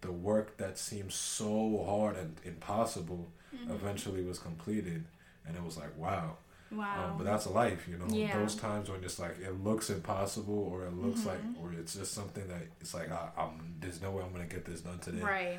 the 0.00 0.12
work 0.12 0.56
that 0.58 0.78
seemed 0.78 1.12
so 1.12 1.84
hard 1.86 2.16
and 2.16 2.36
impossible 2.44 3.28
Mm-hmm. 3.54 3.70
eventually 3.72 4.22
was 4.22 4.38
completed, 4.38 5.06
and 5.46 5.56
it 5.56 5.62
was 5.64 5.78
like, 5.78 5.96
wow. 5.96 6.36
Wow. 6.70 7.06
Um, 7.12 7.16
but 7.16 7.24
that's 7.24 7.46
life, 7.46 7.88
you 7.88 7.96
know. 7.96 8.04
Yeah. 8.08 8.38
Those 8.38 8.54
times 8.54 8.90
when 8.90 9.02
it's 9.02 9.18
like 9.18 9.38
it 9.40 9.64
looks 9.64 9.88
impossible, 9.88 10.68
or 10.70 10.84
it 10.84 10.92
looks 10.92 11.24
like, 11.24 11.42
Mhm. 11.42 11.58
or 11.62 11.72
it's 11.72 11.94
just 11.94 12.12
something 12.12 12.46
that 12.48 12.60
it's 12.82 12.92
like, 12.92 13.10
I, 13.10 13.30
I'm 13.38 13.74
there's 13.80 14.02
no 14.02 14.10
way 14.10 14.22
I'm 14.22 14.32
gonna 14.32 14.44
get 14.44 14.66
this 14.66 14.82
done 14.82 14.98
today. 14.98 15.22
right. 15.22 15.58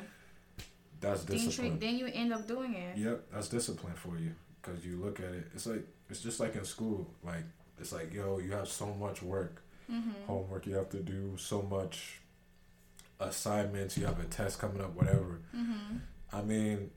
That's 1.00 1.24
Then, 1.24 1.36
discipline. 1.38 1.72
you- 1.72 1.78
then 1.78 1.96
you 1.98 2.06
end 2.12 2.32
up 2.32 2.46
doing 2.46 2.74
it. 2.74 2.96
Yep, 2.96 3.24
that's 3.32 3.48
discipline 3.48 3.94
for 3.94 4.16
you 4.18 4.34
because 4.62 4.84
you 4.84 4.96
look 4.96 5.18
at 5.18 5.32
it. 5.34 5.48
It's 5.52 5.66
like 5.66 5.84
it's 6.08 6.20
just 6.22 6.38
like 6.38 6.54
in 6.54 6.64
school. 6.64 7.12
Like 7.24 7.42
it's 7.80 7.90
like 7.92 8.14
yo, 8.14 8.38
you 8.38 8.52
have 8.52 8.68
so 8.68 8.94
much 8.94 9.20
work, 9.20 9.62
Mm-hmm. 9.90 10.12
homework 10.28 10.64
you 10.66 10.74
have 10.76 10.90
to 10.90 11.00
do, 11.00 11.36
so 11.36 11.60
much 11.62 12.19
assignments. 13.20 13.96
You 13.96 14.06
have 14.06 14.18
a 14.20 14.24
test 14.24 14.58
coming 14.58 14.80
up, 14.80 14.94
whatever. 14.94 15.40
Mm-hmm. 15.56 15.96
I 16.32 16.42
mean, 16.42 16.90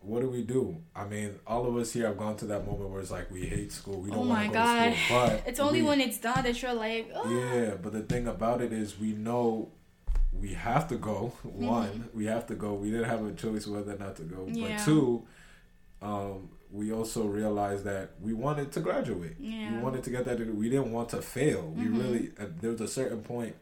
what 0.00 0.20
do 0.20 0.28
we 0.30 0.42
do? 0.42 0.78
I 0.94 1.04
mean, 1.06 1.38
all 1.46 1.66
of 1.66 1.76
us 1.76 1.92
here 1.92 2.06
have 2.06 2.16
gone 2.16 2.36
to 2.38 2.46
that 2.46 2.66
moment 2.66 2.90
where 2.90 3.00
it's 3.00 3.10
like 3.10 3.30
we 3.30 3.42
hate 3.46 3.72
school. 3.72 4.00
We 4.00 4.10
don't 4.10 4.18
Oh 4.20 4.22
want 4.22 4.30
my 4.30 4.46
to 4.46 4.52
go 4.52 4.54
God. 4.54 4.84
to 4.92 4.96
school, 4.96 5.18
but 5.26 5.42
It's 5.46 5.60
only 5.60 5.82
we- 5.82 5.88
when 5.88 6.00
it's 6.00 6.18
done 6.18 6.42
that 6.44 6.60
you're 6.62 6.74
like, 6.74 7.10
oh. 7.14 7.30
yeah, 7.30 7.74
but 7.82 7.92
the 7.92 8.02
thing 8.02 8.26
about 8.26 8.60
it 8.62 8.72
is 8.72 8.98
we 8.98 9.12
know 9.12 9.70
we 10.32 10.54
have 10.54 10.88
to 10.88 10.96
go. 10.96 11.32
One, 11.42 12.08
we 12.14 12.26
have 12.26 12.46
to 12.46 12.54
go. 12.54 12.74
We 12.74 12.90
didn't 12.90 13.08
have 13.10 13.24
a 13.26 13.32
choice 13.32 13.66
whether 13.66 13.92
or 13.94 13.98
not 13.98 14.16
to 14.16 14.22
go. 14.22 14.46
Yeah. 14.50 14.76
But 14.76 14.84
two, 14.84 15.26
um, 16.02 16.50
we 16.70 16.92
also 16.92 17.24
realized 17.26 17.84
that 17.84 18.12
we 18.20 18.32
wanted 18.32 18.70
to 18.72 18.80
graduate. 18.80 19.34
Yeah. 19.40 19.72
We 19.76 19.82
wanted 19.82 20.04
to 20.04 20.10
get 20.10 20.24
that 20.26 20.38
degree. 20.38 20.54
We 20.54 20.70
didn't 20.70 20.92
want 20.92 21.08
to 21.10 21.20
fail. 21.20 21.62
We 21.76 21.84
Mhm. 21.84 21.98
really 21.98 22.30
uh, 22.38 22.46
there 22.60 22.70
was 22.70 22.80
a 22.80 22.88
certain 22.88 23.22
point 23.22 23.56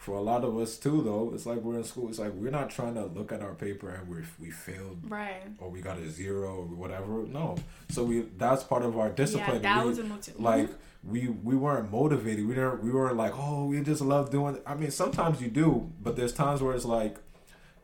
for 0.00 0.16
a 0.16 0.20
lot 0.22 0.44
of 0.44 0.56
us 0.56 0.78
too 0.78 1.02
though. 1.02 1.30
It's 1.34 1.44
like 1.44 1.58
we're 1.58 1.76
in 1.76 1.84
school. 1.84 2.08
It's 2.08 2.18
like 2.18 2.32
we're 2.32 2.50
not 2.50 2.70
trying 2.70 2.94
to 2.94 3.04
look 3.04 3.32
at 3.32 3.42
our 3.42 3.52
paper 3.54 3.90
and 3.90 4.08
we 4.08 4.16
we 4.40 4.50
failed 4.50 4.98
Right. 5.06 5.42
or 5.58 5.68
we 5.68 5.82
got 5.82 5.98
a 5.98 6.08
zero 6.10 6.50
or 6.60 6.64
whatever. 6.82 7.26
No. 7.26 7.56
So 7.90 8.04
we 8.04 8.22
that's 8.38 8.62
part 8.64 8.82
of 8.82 8.98
our 8.98 9.10
discipline. 9.10 9.62
Yeah, 9.62 9.74
that 9.74 9.82
We- 9.84 9.90
was 9.90 9.98
a 9.98 10.04
motive. 10.04 10.40
like 10.40 10.70
we 11.04 11.28
we 11.28 11.54
weren't 11.54 11.92
motivated. 11.92 12.46
We 12.48 12.54
didn't 12.54 12.82
we 12.82 12.90
weren't 12.90 13.18
like, 13.18 13.34
oh, 13.36 13.66
we 13.66 13.78
just 13.82 14.00
love 14.00 14.30
doing 14.30 14.56
I 14.66 14.74
mean, 14.74 14.90
sometimes 14.90 15.42
you 15.42 15.48
do, 15.48 15.90
but 16.02 16.16
there's 16.16 16.32
times 16.32 16.62
where 16.62 16.74
it's 16.74 16.86
like 16.86 17.18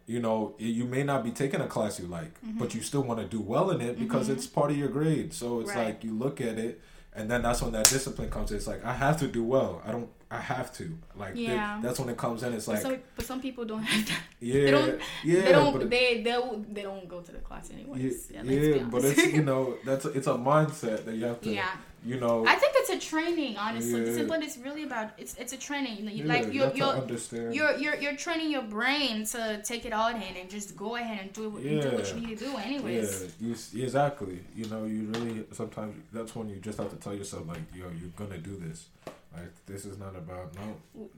you 0.07 0.20
know, 0.20 0.55
you 0.59 0.85
may 0.87 1.02
not 1.02 1.22
be 1.24 1.33
taking 1.33 1.61
a 1.61 1.66
class 1.66 1.98
you 2.00 2.07
like, 2.07 2.33
but 2.61 2.74
you 2.76 2.81
still 2.81 3.02
want 3.02 3.18
to 3.20 3.26
do 3.26 3.40
well 3.40 3.70
in 3.72 3.81
it 3.83 3.98
because 3.98 4.29
Mhm. 4.29 4.35
it's 4.35 4.46
part 4.46 4.70
of 4.70 4.76
your 4.79 4.88
grade. 4.88 5.35
So 5.35 5.61
it's 5.61 5.74
Right. 5.74 5.87
like 5.88 6.05
you 6.05 6.12
look 6.16 6.40
at 6.40 6.59
it, 6.59 6.81
and 7.16 7.31
then 7.31 7.42
that's 7.42 7.62
when 7.62 7.72
that 7.72 7.85
discipline 7.88 8.31
comes. 8.31 8.50
in. 8.50 8.57
It's 8.59 8.66
like 8.66 8.85
I 8.85 8.92
have 8.92 9.18
to 9.20 9.26
do 9.29 9.42
well. 9.44 9.83
I 9.87 9.92
don't. 9.92 10.09
I 10.31 10.38
have 10.40 10.72
to. 10.79 10.98
Like 11.16 11.33
Yeah. 11.37 11.79
that's 11.83 11.98
when 12.00 12.09
it 12.09 12.16
comes 12.16 12.42
in. 12.42 12.52
It's 12.52 12.66
but, 12.66 12.72
like 12.74 12.83
some, 12.83 12.98
but 13.16 13.24
some 13.26 13.40
people 13.40 13.64
don't 13.64 13.83
have 13.83 14.07
that. 14.09 14.20
yeah, 14.40 14.70
don't- 14.70 15.00
yeah, 15.24 15.40
they 15.42 15.52
don't. 15.52 15.72
but 15.72 15.83
it- 15.83 15.90
they 15.90 16.22
they 16.22 16.37
they 16.72 16.83
don't 16.83 17.09
go 17.09 17.20
to 17.20 17.33
the 17.33 17.38
class 17.38 17.70
anyways. 17.70 18.31
yeah, 18.33 18.42
Yeah, 18.42 18.61
yeah, 18.61 18.83
but 18.85 19.05
it's 19.05 19.24
you 19.33 19.42
know 19.50 19.76
that's 19.85 20.05
a, 20.05 20.09
it's 20.11 20.26
a 20.26 20.35
mindset 20.35 21.05
that 21.05 21.14
you 21.14 21.24
have 21.26 21.40
to. 21.42 21.50
yeah. 21.50 21.76
You 22.07 22.21
know. 22.21 22.47
I 22.47 22.55
think 22.55 22.73
it's 22.77 22.90
a 22.90 23.01
training. 23.11 23.57
Honestly, 23.57 23.99
Yeah. 24.01 24.07
discipline 24.11 24.42
is 24.49 24.55
really 24.66 24.85
about 24.90 25.09
it's 25.19 25.35
it's 25.42 25.53
a 25.53 25.61
training. 25.69 25.97
You 25.99 26.05
yeah, 26.25 26.33
like 26.33 26.45
you 26.47 26.61
you're 26.61 26.73
you're. 26.79 26.95
understand. 27.05 27.55
You're, 27.57 27.75
you're 27.83 27.97
you're 28.03 28.16
training 28.27 28.51
your 28.57 28.62
brain 28.62 29.25
to 29.35 29.61
take 29.71 29.85
it 29.88 29.92
all 29.92 30.09
in 30.09 30.23
and 30.40 30.49
just 30.49 30.77
go 30.77 30.95
ahead 30.97 31.19
and 31.23 31.33
do, 31.33 31.51
what 31.51 31.62
do 31.62 31.90
what 31.97 32.09
you 32.14 32.21
need 32.27 32.38
to 32.38 32.45
do 32.45 32.57
anyways. 32.69 33.09
Yeah, 33.40 33.49
you 33.75 33.83
exactly. 33.87 34.38
You 34.55 34.66
know, 34.73 34.85
you 34.85 35.01
really 35.14 35.45
sometimes 35.53 35.95
that's 36.12 36.33
when 36.37 36.49
you 36.49 36.57
just 36.69 36.79
have 36.79 36.90
to 36.90 36.97
tell 37.05 37.14
yourself 37.14 37.47
like, 37.49 37.62
yo, 37.75 37.87
you're 38.01 38.14
gonna 38.16 38.38
do 38.38 38.57
this. 38.66 38.87
Like 39.35 39.53
this 39.66 39.85
is 39.85 39.99
not 39.99 40.14
about 40.16 40.55
no. 40.55 40.66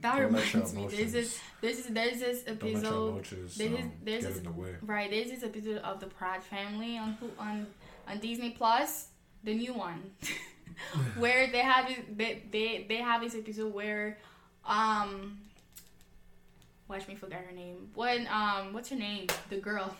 That 0.01 0.15
Don't 0.17 0.25
reminds 0.33 0.73
me. 0.77 0.87
There's 0.87 1.13
this 1.13 1.39
this 1.61 1.79
is 1.79 1.85
there's 1.97 2.19
this 2.19 2.41
Don't 2.43 2.61
let 2.63 2.71
your 2.71 2.77
episode 2.79 3.07
emotions 3.13 3.57
there's 3.57 3.79
um, 3.79 3.91
there's 4.03 4.23
this- 4.25 4.37
in 4.39 4.43
the 4.43 4.51
way. 4.51 4.73
Right, 4.81 5.09
there's 5.09 5.29
this 5.29 5.43
episode 5.43 5.77
of 5.89 5.99
the 6.01 6.07
Proud 6.07 6.43
Family 6.43 6.97
on 6.97 7.15
on 7.37 7.67
on 8.07 8.17
Disney 8.19 8.49
Plus, 8.49 9.09
the 9.43 9.53
new 9.53 9.73
one, 9.73 10.01
where 11.17 11.51
they 11.51 11.59
have 11.59 11.87
this, 11.87 11.97
they, 12.15 12.43
they 12.51 12.85
they 12.87 12.97
have 12.97 13.21
this 13.21 13.35
episode 13.35 13.73
where, 13.73 14.17
um, 14.65 15.39
watch 16.87 17.07
me 17.07 17.15
forget 17.15 17.45
her 17.47 17.55
name. 17.55 17.89
When 17.95 18.27
um, 18.27 18.73
what's 18.73 18.89
her 18.89 18.95
name? 18.95 19.27
The 19.49 19.57
girl. 19.57 19.95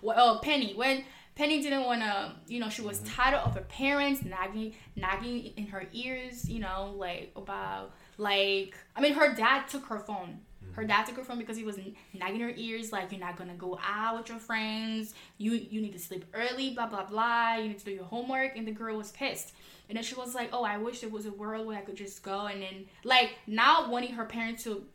Well, 0.00 0.16
oh, 0.18 0.40
Penny. 0.42 0.74
When 0.74 1.04
Penny 1.34 1.62
didn't 1.62 1.84
want 1.84 2.02
to, 2.02 2.32
you 2.46 2.60
know, 2.60 2.68
she 2.68 2.82
was 2.82 2.98
tired 3.00 3.34
of 3.34 3.54
her 3.54 3.62
parents 3.62 4.24
nagging 4.24 4.74
nagging 4.96 5.52
in 5.56 5.66
her 5.68 5.86
ears, 5.92 6.48
you 6.48 6.60
know, 6.60 6.94
like 6.96 7.32
about 7.36 7.92
like 8.18 8.76
I 8.96 9.00
mean, 9.00 9.14
her 9.14 9.34
dad 9.34 9.68
took 9.68 9.86
her 9.86 9.98
phone. 9.98 10.40
Her 10.72 10.84
dad 10.84 11.04
took 11.04 11.16
her 11.16 11.24
phone 11.24 11.38
because 11.38 11.56
he 11.56 11.64
was 11.64 11.78
nagging 12.14 12.40
her 12.40 12.52
ears, 12.56 12.92
like 12.92 13.12
you're 13.12 13.20
not 13.20 13.36
gonna 13.36 13.54
go 13.54 13.78
out 13.84 14.18
with 14.18 14.28
your 14.28 14.38
friends. 14.38 15.14
You 15.38 15.52
you 15.52 15.80
need 15.80 15.92
to 15.92 15.98
sleep 15.98 16.24
early, 16.34 16.70
blah 16.70 16.86
blah 16.86 17.04
blah. 17.04 17.54
You 17.56 17.68
need 17.68 17.78
to 17.78 17.84
do 17.84 17.90
your 17.90 18.04
homework, 18.04 18.56
and 18.56 18.66
the 18.66 18.72
girl 18.72 18.96
was 18.96 19.10
pissed. 19.12 19.52
And 19.88 19.96
then 19.96 20.04
she 20.04 20.14
was 20.14 20.34
like, 20.34 20.50
"Oh, 20.52 20.64
I 20.64 20.78
wish 20.78 21.00
there 21.00 21.10
was 21.10 21.26
a 21.26 21.32
world 21.32 21.66
where 21.66 21.76
I 21.78 21.82
could 21.82 21.96
just 21.96 22.22
go." 22.22 22.46
And 22.46 22.62
then 22.62 22.86
like 23.04 23.30
not 23.46 23.90
wanting 23.90 24.14
her 24.14 24.24
parents 24.24 24.64
to 24.64 24.86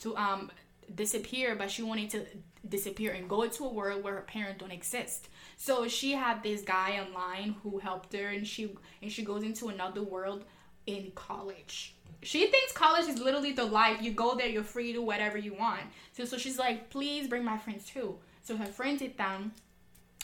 to 0.00 0.16
um 0.16 0.50
disappear, 0.94 1.54
but 1.56 1.70
she 1.70 1.82
wanted 1.82 2.10
to 2.10 2.26
disappear 2.68 3.12
and 3.12 3.28
go 3.28 3.42
into 3.42 3.64
a 3.64 3.72
world 3.72 4.04
where 4.04 4.14
her 4.14 4.20
parents 4.22 4.60
don't 4.60 4.70
exist. 4.70 5.28
So 5.56 5.88
she 5.88 6.12
had 6.12 6.42
this 6.42 6.62
guy 6.62 7.00
online 7.04 7.56
who 7.62 7.78
helped 7.78 8.12
her, 8.14 8.28
and 8.28 8.46
she 8.46 8.74
and 9.00 9.10
she 9.10 9.24
goes 9.24 9.42
into 9.42 9.68
another 9.68 10.02
world 10.02 10.44
in 10.86 11.12
college. 11.14 11.94
She 12.22 12.46
thinks 12.46 12.72
college 12.72 13.08
is 13.08 13.18
literally 13.18 13.52
the 13.52 13.64
life. 13.64 14.00
You 14.00 14.12
go 14.12 14.34
there, 14.36 14.46
you're 14.48 14.62
free 14.62 14.88
to 14.88 14.98
do 14.98 15.02
whatever 15.02 15.38
you 15.38 15.54
want. 15.54 15.82
So 16.12 16.24
so 16.24 16.38
she's 16.38 16.58
like, 16.58 16.90
please 16.90 17.26
bring 17.28 17.44
my 17.44 17.58
friends 17.58 17.84
too. 17.86 18.16
So 18.42 18.56
her 18.56 18.66
friends 18.66 19.00
sit 19.00 19.16
down. 19.16 19.52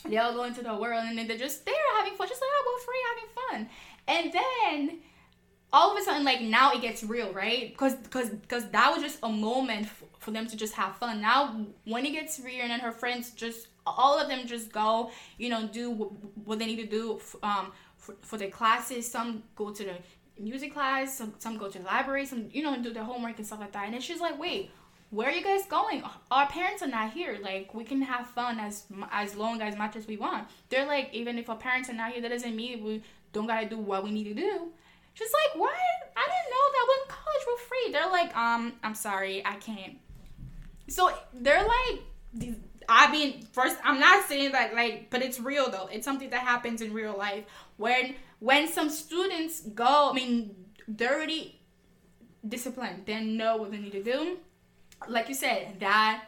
They 0.04 0.16
all 0.16 0.32
go 0.32 0.44
into 0.44 0.62
the 0.62 0.76
world, 0.76 1.04
and 1.06 1.18
then 1.18 1.26
they're 1.26 1.36
just 1.36 1.66
there 1.66 1.74
having 1.96 2.14
fun. 2.14 2.28
She's 2.28 2.36
like, 2.36 2.50
oh, 2.52 2.78
we're 2.78 2.84
free 2.86 3.02
having 3.10 3.66
fun. 3.66 3.68
And 4.06 4.32
then 4.32 4.98
all 5.72 5.92
of 5.92 5.98
a 6.00 6.02
sudden 6.02 6.24
like 6.24 6.40
now 6.40 6.72
it 6.72 6.80
gets 6.80 7.04
real 7.04 7.30
right 7.32 7.72
because 7.72 7.94
because 7.96 8.30
because 8.30 8.68
that 8.70 8.90
was 8.90 9.02
just 9.02 9.18
a 9.22 9.28
moment 9.28 9.82
f- 9.84 10.02
for 10.18 10.30
them 10.30 10.46
to 10.46 10.56
just 10.56 10.72
have 10.72 10.96
fun 10.96 11.20
now 11.20 11.62
when 11.84 12.06
it 12.06 12.12
gets 12.12 12.40
real 12.40 12.62
and 12.62 12.70
then 12.70 12.80
her 12.80 12.90
friends 12.90 13.32
just 13.32 13.68
all 13.86 14.18
of 14.18 14.28
them 14.28 14.46
just 14.46 14.72
go 14.72 15.10
you 15.36 15.50
know 15.50 15.68
do 15.70 15.92
wh- 15.92 16.46
what 16.48 16.58
they 16.58 16.64
need 16.66 16.76
to 16.76 16.86
do 16.86 17.16
f- 17.16 17.36
um 17.42 17.70
for, 17.98 18.14
for 18.22 18.38
their 18.38 18.48
classes 18.48 19.10
some 19.10 19.42
go 19.56 19.70
to 19.70 19.84
the 19.84 19.94
music 20.38 20.72
class 20.72 21.18
some, 21.18 21.34
some 21.38 21.56
go 21.56 21.68
to 21.68 21.78
the 21.78 21.84
library 21.84 22.24
some 22.26 22.48
you 22.52 22.62
know 22.62 22.80
do 22.82 22.92
their 22.92 23.04
homework 23.04 23.36
and 23.38 23.46
stuff 23.46 23.60
like 23.60 23.72
that 23.72 23.84
and 23.84 23.94
then 23.94 24.00
she's 24.00 24.20
like 24.20 24.38
wait 24.38 24.70
where 25.10 25.28
are 25.28 25.32
you 25.32 25.42
guys 25.42 25.64
going? 25.66 26.02
Our 26.30 26.46
parents 26.48 26.82
are 26.82 26.88
not 26.88 27.12
here. 27.12 27.38
Like 27.40 27.72
we 27.72 27.84
can 27.84 28.02
have 28.02 28.26
fun 28.26 28.60
as 28.60 28.84
as 29.10 29.36
long 29.36 29.62
as 29.62 29.76
much 29.76 29.96
as 29.96 30.06
we 30.06 30.16
want. 30.16 30.48
They're 30.68 30.86
like, 30.86 31.10
even 31.12 31.38
if 31.38 31.48
our 31.48 31.56
parents 31.56 31.88
are 31.88 31.94
not 31.94 32.12
here, 32.12 32.20
that 32.20 32.28
doesn't 32.28 32.54
mean 32.54 32.84
we 32.84 33.02
don't 33.32 33.46
gotta 33.46 33.68
do 33.68 33.78
what 33.78 34.04
we 34.04 34.10
need 34.10 34.24
to 34.24 34.34
do. 34.34 34.68
She's 35.14 35.32
like 35.32 35.60
what? 35.60 35.74
I 36.16 36.20
didn't 36.20 36.50
know 36.50 36.66
that 36.72 36.86
when 36.88 37.16
college 37.16 37.46
were 37.46 37.64
free. 37.66 37.92
They're 37.92 38.10
like, 38.10 38.36
um, 38.36 38.74
I'm 38.82 38.94
sorry, 38.94 39.44
I 39.44 39.54
can't. 39.56 39.96
So 40.88 41.12
they're 41.32 41.66
like, 41.66 42.52
I 42.88 43.10
mean, 43.10 43.42
first, 43.52 43.76
I'm 43.84 44.00
not 44.00 44.26
saying 44.28 44.52
that 44.52 44.74
like, 44.74 45.08
but 45.10 45.22
it's 45.22 45.40
real 45.40 45.70
though. 45.70 45.88
It's 45.90 46.04
something 46.04 46.30
that 46.30 46.40
happens 46.40 46.82
in 46.82 46.92
real 46.92 47.16
life. 47.16 47.44
When 47.78 48.14
when 48.40 48.68
some 48.68 48.90
students 48.90 49.60
go, 49.60 50.10
I 50.10 50.12
mean, 50.14 50.54
they're 50.86 51.14
already 51.14 51.60
disciplined. 52.46 53.04
They 53.06 53.22
know 53.22 53.56
what 53.56 53.70
they 53.70 53.78
need 53.78 53.92
to 53.92 54.02
do. 54.02 54.38
Like 55.08 55.28
you 55.28 55.34
said, 55.34 55.80
that 55.80 56.24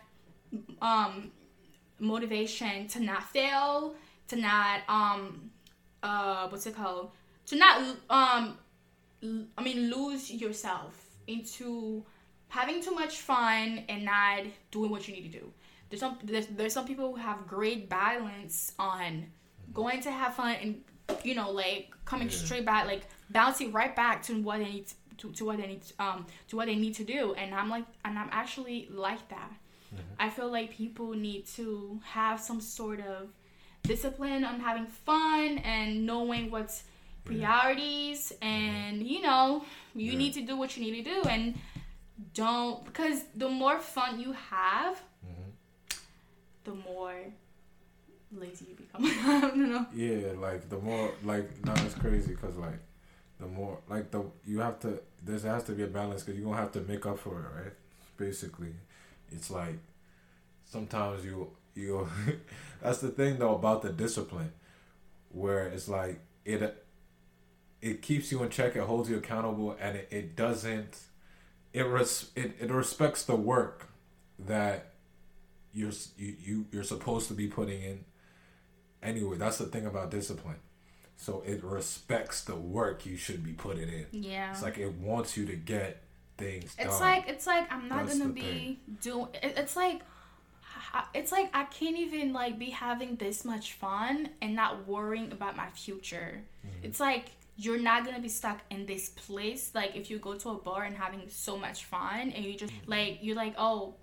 um 0.83 1.31
motivation 1.99 2.89
to 2.89 3.01
not 3.01 3.29
fail, 3.31 3.95
to 4.29 4.37
not 4.37 4.81
um 4.89 5.51
uh 6.03 6.49
what's 6.49 6.67
it 6.67 6.75
called? 6.75 7.11
To 7.47 7.57
not 7.57 7.81
um 8.11 8.59
I 9.57 9.63
mean 9.63 9.91
lose 9.91 10.31
yourself 10.31 11.07
into 11.27 12.05
having 12.49 12.83
too 12.83 12.93
much 12.93 13.19
fun 13.19 13.85
and 13.89 14.05
not 14.05 14.43
doing 14.71 14.91
what 14.91 15.07
you 15.07 15.15
need 15.15 15.33
to 15.33 15.39
do. 15.39 15.53
There's 15.89 16.01
some 16.01 16.19
there's, 16.23 16.47
there's 16.47 16.73
some 16.73 16.87
people 16.87 17.11
who 17.11 17.17
have 17.17 17.47
great 17.47 17.89
balance 17.89 18.73
on 18.79 19.27
going 19.73 20.01
to 20.03 20.11
have 20.11 20.35
fun 20.35 20.57
and 20.61 20.83
you 21.25 21.35
know 21.35 21.51
like 21.51 21.91
coming 22.05 22.29
yeah. 22.29 22.37
straight 22.37 22.65
back 22.65 22.87
like 22.87 23.03
bouncing 23.31 23.73
right 23.73 23.95
back 23.95 24.23
to 24.23 24.41
what 24.43 24.59
they 24.59 24.65
need 24.65 24.87
to, 25.19 25.31
to 25.33 25.45
what 25.45 25.59
they 25.59 25.67
need 25.67 25.83
um 25.99 26.27
to 26.49 26.57
what 26.57 26.67
they 26.67 26.77
need 26.77 26.95
to 26.95 27.05
do 27.05 27.35
and 27.35 27.55
I'm 27.55 27.69
like 27.69 27.85
and 28.05 28.19
I'm 28.19 28.29
actually 28.33 28.89
like 28.91 29.29
that. 29.29 29.53
Mm-hmm. 29.95 30.15
I 30.19 30.31
feel 30.31 30.51
like 30.51 30.71
people 30.71 31.13
need 31.13 31.47
to 31.57 32.01
have 32.05 32.41
some 32.41 32.61
sort 32.61 33.01
of 33.01 33.29
discipline 33.83 34.45
on 34.45 34.61
having 34.61 34.87
fun 34.87 35.59
and 35.59 36.07
knowing 36.07 36.51
what's 36.51 36.85
priorities 37.25 38.33
yeah. 38.41 38.49
and 38.49 39.07
you 39.07 39.21
know 39.21 39.65
you 39.95 40.13
yeah. 40.13 40.19
need 40.19 40.35
to 40.35 40.43
do 40.43 40.57
what 40.57 40.77
you 40.77 40.83
need 40.83 41.05
to 41.05 41.11
do 41.11 41.29
and 41.29 41.55
don't 42.35 42.85
because 42.85 43.25
the 43.37 43.49
more 43.49 43.79
fun 43.79 44.21
you 44.21 44.33
have 44.33 45.03
mm-hmm. 45.25 45.51
the 46.65 46.75
more 46.75 47.15
lazy 48.33 48.67
you 48.71 48.75
become. 48.77 49.05
I 49.05 49.41
don't 49.41 49.71
know. 49.71 49.87
Yeah 49.95 50.33
like 50.39 50.69
the 50.69 50.79
more 50.79 51.13
like 51.25 51.65
no 51.65 51.73
it's 51.85 51.95
crazy 51.95 52.33
because 52.35 52.57
like 52.57 52.79
the 53.39 53.47
more 53.47 53.79
like 53.89 54.11
the 54.11 54.25
you 54.47 54.61
have 54.61 54.79
to 54.81 55.01
there 55.23 55.39
has 55.39 55.65
to 55.65 55.73
be 55.73 55.83
a 55.83 55.87
balance 55.87 56.23
because 56.23 56.39
you're 56.39 56.49
gonna 56.49 56.61
have 56.61 56.73
to 56.73 56.81
make 56.81 57.07
up 57.07 57.19
for 57.19 57.41
it 57.41 57.63
right? 57.63 57.73
Basically 58.17 58.75
it's 59.31 59.51
like 59.51 59.79
sometimes 60.65 61.25
you 61.25 61.51
you 61.75 62.09
that's 62.83 62.99
the 62.99 63.09
thing 63.09 63.39
though 63.39 63.55
about 63.55 63.83
the 63.83 63.91
discipline 63.91 64.53
where 65.31 65.67
it's 65.67 65.89
like 65.89 66.21
it 66.45 66.85
it 67.81 68.03
keeps 68.03 68.31
you 68.31 68.43
in 68.43 68.51
check 68.51 68.77
it 68.77 68.83
holds 68.83 69.09
you 69.09 69.17
accountable 69.17 69.77
and 69.81 69.97
it, 69.97 70.09
it 70.11 70.37
doesn't 70.37 70.99
it, 71.73 71.83
res, 71.83 72.31
it 72.35 72.57
it 72.61 72.71
respects 72.71 73.25
the 73.25 73.37
work 73.37 73.89
that 74.39 74.93
you're 75.73 75.93
you, 76.17 76.37
you 76.41 76.67
you're 76.73 76.83
supposed 76.85 77.29
to 77.29 77.35
be 77.35 77.47
putting 77.47 77.83
in 77.83 78.05
anyway 79.03 79.37
that's 79.37 79.59
the 79.59 79.67
thing 79.67 79.87
about 79.87 80.11
discipline 80.11 80.57
so 81.17 81.43
it 81.47 81.63
respects 81.63 82.45
the 82.45 82.57
work 82.57 83.05
you 83.05 83.17
should 83.17 83.45
be 83.45 83.53
putting 83.53 83.89
in 83.89 84.07
yeah 84.13 84.51
it's 84.51 84.63
like 84.63 84.79
it 84.79 84.93
wants 84.95 85.37
you 85.37 85.47
to 85.47 85.57
get 85.57 86.03
things 86.39 86.75
it's 86.79 86.99
done. 86.99 87.01
like 87.01 87.29
it's 87.29 87.47
like 87.47 87.71
i'm 87.73 87.89
not 87.89 88.07
that's 88.07 88.19
gonna 88.19 88.33
be 88.33 88.81
doing 89.01 89.29
it, 89.35 89.55
it's 89.57 89.77
like 89.77 90.03
it's 91.15 91.33
like 91.33 91.51
I 91.55 91.65
can't 91.65 91.97
even 91.97 92.33
like 92.33 92.59
be 92.59 92.71
having 92.71 93.17
this 93.17 93.45
much 93.45 93.75
fun 93.75 94.31
and 94.43 94.55
not 94.55 94.87
worrying 94.87 95.33
about 95.33 95.57
my 95.57 95.69
future. 95.71 96.43
Mm-hmm. 96.67 96.87
It's 96.87 97.01
like 97.01 97.27
you're 97.57 97.79
not 97.79 98.05
gonna 98.05 98.21
be 98.21 98.29
stuck 98.29 98.61
in 98.71 98.87
this 98.87 99.11
place. 99.11 99.71
Like 99.75 99.97
if 99.97 100.11
you 100.11 100.19
go 100.19 100.35
to 100.35 100.51
a 100.51 100.55
bar 100.55 100.85
and 100.85 100.97
having 100.97 101.23
so 101.29 101.57
much 101.57 101.85
fun 101.85 102.33
and 102.33 102.45
you 102.45 102.55
just 102.55 102.73
mm-hmm. 102.73 102.91
like 102.91 103.19
you're 103.23 103.37
like, 103.37 103.55
oh, 103.59 103.95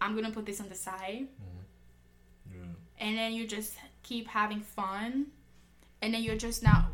I'm 0.00 0.14
gonna 0.14 0.30
put 0.30 0.46
this 0.46 0.60
on 0.60 0.68
the 0.68 0.74
side, 0.74 1.26
mm-hmm. 1.28 2.58
yeah. 2.58 3.06
and 3.06 3.18
then 3.18 3.32
you 3.32 3.46
just 3.46 3.74
keep 4.08 4.26
having 4.28 4.60
fun, 4.60 5.26
and 6.00 6.14
then 6.14 6.22
you're 6.22 6.42
just 6.48 6.62
not 6.62 6.86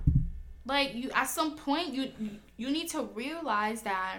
like 0.67 0.95
you. 0.95 1.11
At 1.15 1.29
some 1.29 1.57
point, 1.57 1.89
you 1.95 2.11
you 2.57 2.71
need 2.71 2.89
to 2.91 3.03
realize 3.15 3.83
that 3.83 4.19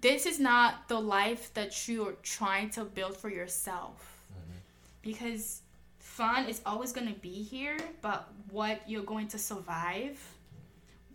this 0.00 0.26
is 0.26 0.38
not 0.38 0.88
the 0.88 1.00
life 1.00 1.52
that 1.54 1.88
you're 1.88 2.16
trying 2.22 2.70
to 2.70 2.84
build 2.84 3.16
for 3.16 3.28
yourself, 3.28 3.96
mm-hmm. 4.32 4.58
because 5.02 5.62
fun 5.98 6.46
is 6.46 6.60
always 6.64 6.92
going 6.92 7.08
to 7.08 7.20
be 7.20 7.42
here, 7.42 7.78
but 8.02 8.28
what 8.50 8.82
you're 8.86 9.02
going 9.14 9.28
to 9.28 9.38
survive, 9.38 10.18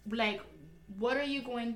like, 0.09 0.41
what 0.97 1.15
are 1.17 1.29
you 1.35 1.41
going 1.41 1.75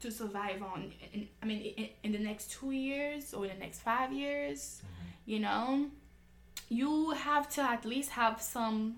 to 0.00 0.10
survive 0.10 0.62
on? 0.62 0.92
In, 1.12 1.28
I 1.42 1.46
mean, 1.46 1.60
in, 1.76 1.88
in, 2.04 2.12
the 2.12 2.18
next 2.18 2.50
two 2.50 2.72
years 2.72 3.34
or 3.34 3.44
in 3.44 3.52
the 3.52 3.58
next 3.58 3.80
five 3.80 4.12
years, 4.12 4.80
mm-hmm. 4.80 5.30
you 5.32 5.38
know, 5.40 5.90
you 6.68 7.10
have 7.10 7.48
to 7.50 7.62
at 7.62 7.84
least 7.84 8.10
have 8.10 8.40
some 8.40 8.96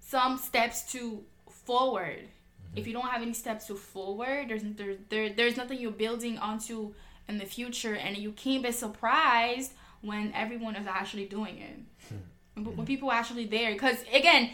some 0.00 0.38
steps 0.38 0.90
to 0.92 1.22
forward. 1.48 2.18
Mm-hmm. 2.18 2.78
If 2.78 2.86
you 2.86 2.92
don't 2.92 3.08
have 3.08 3.22
any 3.22 3.34
steps 3.34 3.66
to 3.66 3.74
forward, 3.74 4.48
there's 4.48 4.62
there, 4.62 4.96
there 5.08 5.30
there's 5.30 5.56
nothing 5.56 5.80
you're 5.80 5.92
building 5.92 6.38
onto 6.38 6.94
in 7.28 7.38
the 7.38 7.46
future, 7.46 7.94
and 7.94 8.16
you 8.16 8.32
can't 8.32 8.62
be 8.62 8.72
surprised 8.72 9.72
when 10.00 10.32
everyone 10.34 10.76
is 10.76 10.86
actually 10.86 11.26
doing 11.26 11.58
it. 11.58 11.78
Hmm 12.08 12.16
when 12.64 12.86
people 12.86 13.10
are 13.10 13.14
actually 13.14 13.46
there. 13.46 13.72
Because 13.72 14.02
again, 14.12 14.50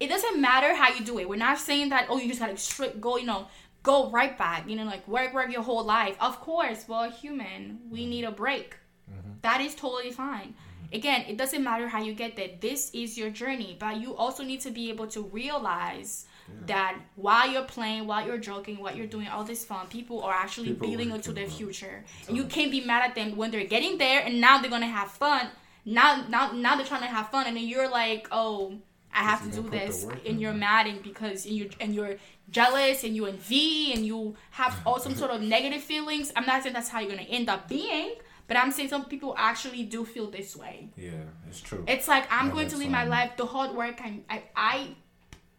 it 0.00 0.08
doesn't 0.08 0.40
matter 0.40 0.74
how 0.74 0.92
you 0.92 1.04
do 1.04 1.18
it. 1.18 1.28
We're 1.28 1.36
not 1.36 1.58
saying 1.58 1.90
that 1.90 2.06
oh 2.08 2.18
you 2.18 2.28
just 2.28 2.40
gotta 2.40 2.56
straight 2.56 3.00
go 3.00 3.16
you 3.16 3.26
know 3.26 3.48
go 3.82 4.10
right 4.10 4.36
back 4.36 4.68
you 4.68 4.74
know 4.74 4.84
like 4.84 5.06
work 5.06 5.32
work 5.34 5.50
your 5.50 5.62
whole 5.62 5.84
life. 5.84 6.16
Of 6.20 6.40
course, 6.40 6.84
we're 6.88 7.10
human. 7.10 7.80
We 7.90 8.00
mm-hmm. 8.00 8.10
need 8.10 8.24
a 8.24 8.32
break. 8.32 8.76
Mm-hmm. 9.10 9.30
That 9.42 9.60
is 9.60 9.74
totally 9.74 10.10
fine. 10.10 10.54
Again, 10.92 11.24
it 11.28 11.36
doesn't 11.36 11.62
matter 11.62 11.88
how 11.88 12.02
you 12.02 12.14
get 12.14 12.36
there. 12.36 12.50
This 12.60 12.90
is 12.94 13.16
your 13.18 13.30
journey, 13.30 13.76
but 13.78 14.00
you 14.00 14.14
also 14.16 14.42
need 14.44 14.60
to 14.62 14.70
be 14.70 14.90
able 14.90 15.06
to 15.08 15.22
realize. 15.22 16.26
Yeah. 16.48 16.66
That 16.66 16.96
while 17.16 17.50
you're 17.50 17.64
playing, 17.64 18.06
while 18.06 18.24
you're 18.24 18.38
joking, 18.38 18.78
while 18.78 18.94
you're 18.94 19.08
doing 19.08 19.26
all 19.26 19.42
this 19.42 19.64
fun, 19.64 19.88
people 19.88 20.22
are 20.22 20.32
actually 20.32 20.68
people 20.68 20.86
building 20.86 21.10
into 21.10 21.32
their 21.32 21.48
future. 21.48 22.04
And 22.28 22.36
you 22.36 22.44
can't 22.44 22.70
be 22.70 22.82
mad 22.84 23.02
at 23.02 23.16
them 23.16 23.36
when 23.36 23.50
they're 23.50 23.66
getting 23.66 23.98
there 23.98 24.20
and 24.24 24.40
now 24.40 24.60
they're 24.60 24.70
gonna 24.70 24.86
have 24.86 25.10
fun 25.10 25.48
now 25.86 26.24
now 26.28 26.50
now 26.50 26.76
they're 26.76 26.84
trying 26.84 27.00
to 27.00 27.06
have 27.06 27.30
fun 27.30 27.46
and 27.46 27.56
then 27.56 27.64
you're 27.64 27.88
like 27.88 28.26
oh 28.32 28.74
i 29.14 29.22
have 29.22 29.42
to 29.48 29.62
do 29.62 29.70
this 29.70 30.04
and 30.26 30.40
you're 30.40 30.52
mad 30.52 30.86
and 30.86 31.02
because 31.02 31.46
and 31.46 31.54
you're 31.54 31.68
and 31.80 31.94
you're 31.94 32.16
jealous 32.50 33.04
and 33.04 33.14
you 33.14 33.24
envy 33.26 33.92
and 33.92 34.04
you 34.04 34.34
have 34.50 34.76
all 34.84 34.98
some 34.98 35.14
sort 35.22 35.30
of 35.30 35.40
negative 35.40 35.80
feelings 35.80 36.32
i'm 36.34 36.44
not 36.44 36.62
saying 36.62 36.74
that's 36.74 36.88
how 36.88 36.98
you're 36.98 37.10
gonna 37.10 37.22
end 37.22 37.48
up 37.48 37.68
being 37.68 38.14
but 38.48 38.56
i'm 38.56 38.70
saying 38.70 38.88
some 38.88 39.04
people 39.04 39.34
actually 39.36 39.84
do 39.84 40.04
feel 40.04 40.30
this 40.30 40.56
way 40.56 40.88
yeah 40.96 41.10
it's 41.48 41.60
true 41.60 41.84
it's 41.86 42.08
like 42.08 42.26
i'm 42.30 42.50
going 42.50 42.68
to 42.68 42.76
leave 42.76 42.90
my 42.90 43.04
life 43.04 43.32
the 43.36 43.46
hard 43.46 43.74
work 43.74 44.00
i 44.00 44.20
i, 44.30 44.42
I 44.54 44.88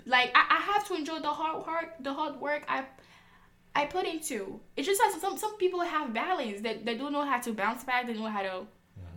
like 0.06 0.32
I, 0.36 0.58
I 0.58 0.62
have 0.74 0.88
to 0.88 0.96
enjoy 0.96 1.20
the 1.20 1.30
hard 1.32 1.66
work 1.66 1.96
the 2.00 2.14
hard 2.14 2.40
work 2.40 2.64
i 2.68 2.86
I 3.76 3.86
put 3.86 4.08
into. 4.08 4.60
It's 4.76 4.88
just 4.88 5.00
that 5.00 5.22
some 5.22 5.38
some 5.38 5.56
people 5.58 5.82
have 5.82 6.12
balance 6.12 6.62
that 6.62 6.84
they 6.84 6.98
don't 6.98 7.14
know 7.14 7.24
how 7.24 7.40
to 7.40 7.54
bounce 7.54 7.84
back. 7.84 8.08
They 8.08 8.16
know 8.16 8.26
how 8.26 8.42
to 8.42 8.66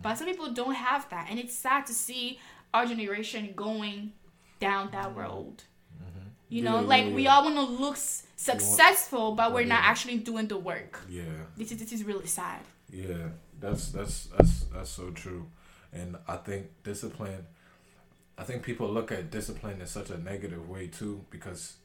but 0.01 0.17
some 0.17 0.27
people 0.27 0.51
don't 0.51 0.73
have 0.73 1.09
that, 1.09 1.27
and 1.29 1.39
it's 1.39 1.55
sad 1.55 1.85
to 1.87 1.93
see 1.93 2.39
our 2.73 2.85
generation 2.85 3.53
going 3.55 4.13
down 4.59 4.89
that 4.91 5.09
mm-hmm. 5.09 5.19
road. 5.19 5.63
Mm-hmm. 5.97 6.27
You 6.49 6.63
know, 6.63 6.81
yeah, 6.81 6.87
like 6.87 7.05
yeah, 7.07 7.13
we 7.13 7.27
all 7.27 7.43
want 7.43 7.55
to 7.55 7.61
look 7.61 7.97
successful, 7.97 9.33
but 9.33 9.53
we're 9.53 9.65
not 9.65 9.83
actually 9.83 10.17
doing 10.17 10.47
the 10.47 10.57
work. 10.57 10.99
Yeah, 11.09 11.23
this 11.57 11.71
is 11.71 11.77
this 11.77 11.91
is 11.91 12.03
really 12.03 12.27
sad. 12.27 12.61
Yeah, 12.91 13.29
that's 13.59 13.89
that's 13.91 14.25
that's 14.37 14.63
that's 14.65 14.89
so 14.89 15.11
true, 15.11 15.47
and 15.93 16.17
I 16.27 16.35
think 16.37 16.67
discipline. 16.83 17.45
I 18.37 18.43
think 18.43 18.63
people 18.63 18.89
look 18.91 19.11
at 19.11 19.31
discipline 19.31 19.81
in 19.81 19.87
such 19.87 20.09
a 20.09 20.17
negative 20.17 20.69
way 20.69 20.87
too, 20.87 21.25
because 21.29 21.75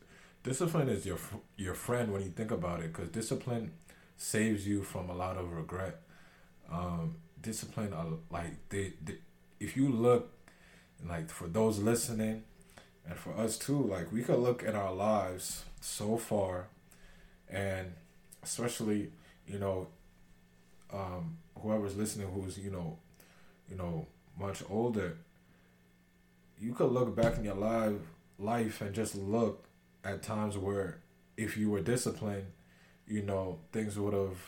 discipline 0.44 0.88
is 0.88 1.06
your 1.06 1.18
your 1.56 1.74
friend 1.74 2.12
when 2.12 2.22
you 2.22 2.30
think 2.30 2.50
about 2.52 2.80
it, 2.80 2.92
because 2.92 3.10
discipline 3.10 3.72
saves 4.16 4.66
you 4.66 4.82
from 4.82 5.10
a 5.10 5.14
lot 5.14 5.36
of 5.38 5.52
regret. 5.52 6.00
Um, 6.72 7.16
discipline 7.42 7.92
like 8.30 8.68
they, 8.70 8.94
they 9.04 9.16
if 9.60 9.76
you 9.76 9.90
look 9.90 10.32
like 11.08 11.30
for 11.30 11.48
those 11.48 11.78
listening 11.78 12.42
and 13.08 13.18
for 13.18 13.36
us 13.36 13.58
too 13.58 13.82
like 13.82 14.12
we 14.12 14.22
could 14.22 14.38
look 14.38 14.64
at 14.64 14.74
our 14.74 14.92
lives 14.94 15.64
so 15.80 16.16
far 16.16 16.66
and 17.50 17.92
especially 18.42 19.10
you 19.46 19.58
know 19.58 19.88
um 20.92 21.37
whoever's 21.61 21.96
listening 21.96 22.29
who's 22.29 22.59
you 22.59 22.70
know 22.70 22.99
you 23.70 23.77
know 23.77 24.07
much 24.38 24.62
older 24.70 25.16
you 26.59 26.72
could 26.72 26.90
look 26.90 27.14
back 27.14 27.37
in 27.37 27.44
your 27.44 27.55
life 27.55 28.01
life 28.38 28.81
and 28.81 28.94
just 28.94 29.14
look 29.14 29.64
at 30.05 30.22
times 30.22 30.57
where 30.57 31.01
if 31.37 31.57
you 31.57 31.70
were 31.70 31.81
disciplined 31.81 32.46
you 33.07 33.22
know 33.22 33.59
things 33.72 33.99
would 33.99 34.14
have 34.14 34.38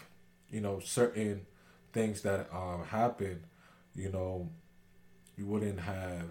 you 0.50 0.60
know 0.60 0.78
certain 0.80 1.44
things 1.92 2.22
that 2.22 2.48
um, 2.52 2.84
happen, 2.84 3.44
you 3.94 4.10
know, 4.10 4.48
you 5.36 5.46
wouldn't 5.46 5.80
have, 5.80 6.28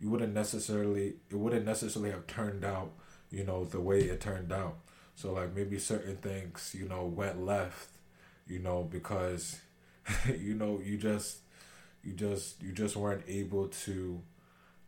you 0.00 0.10
wouldn't 0.10 0.34
necessarily, 0.34 1.14
it 1.30 1.36
wouldn't 1.36 1.64
necessarily 1.64 2.10
have 2.10 2.26
turned 2.26 2.64
out, 2.64 2.92
you 3.30 3.44
know, 3.44 3.64
the 3.64 3.80
way 3.80 4.00
it 4.00 4.20
turned 4.20 4.52
out. 4.52 4.76
So 5.14 5.32
like 5.32 5.54
maybe 5.54 5.78
certain 5.78 6.16
things, 6.16 6.74
you 6.78 6.88
know, 6.88 7.04
went 7.04 7.44
left, 7.44 7.90
you 8.48 8.58
know, 8.58 8.84
because, 8.90 9.58
you 10.38 10.54
know, 10.54 10.80
you 10.84 10.96
just, 10.96 11.38
you 12.04 12.12
just, 12.12 12.62
you 12.62 12.72
just 12.72 12.96
weren't 12.96 13.24
able 13.28 13.68
to, 13.68 14.20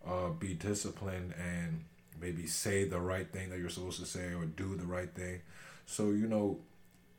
uh, 0.07 0.31
be 0.31 0.55
disciplined 0.55 1.35
and 1.39 1.85
maybe 2.21 2.47
say 2.47 2.85
the 2.85 3.01
right 3.01 3.31
thing 3.33 3.51
that 3.51 3.59
you're 3.59 3.71
supposed 3.71 4.01
to 4.01 4.07
say 4.07 4.33
or 4.35 4.45
do 4.45 4.77
the 4.77 4.87
right 4.87 5.15
thing. 5.15 5.41
So 5.87 6.11
you 6.11 6.27
know, 6.27 6.59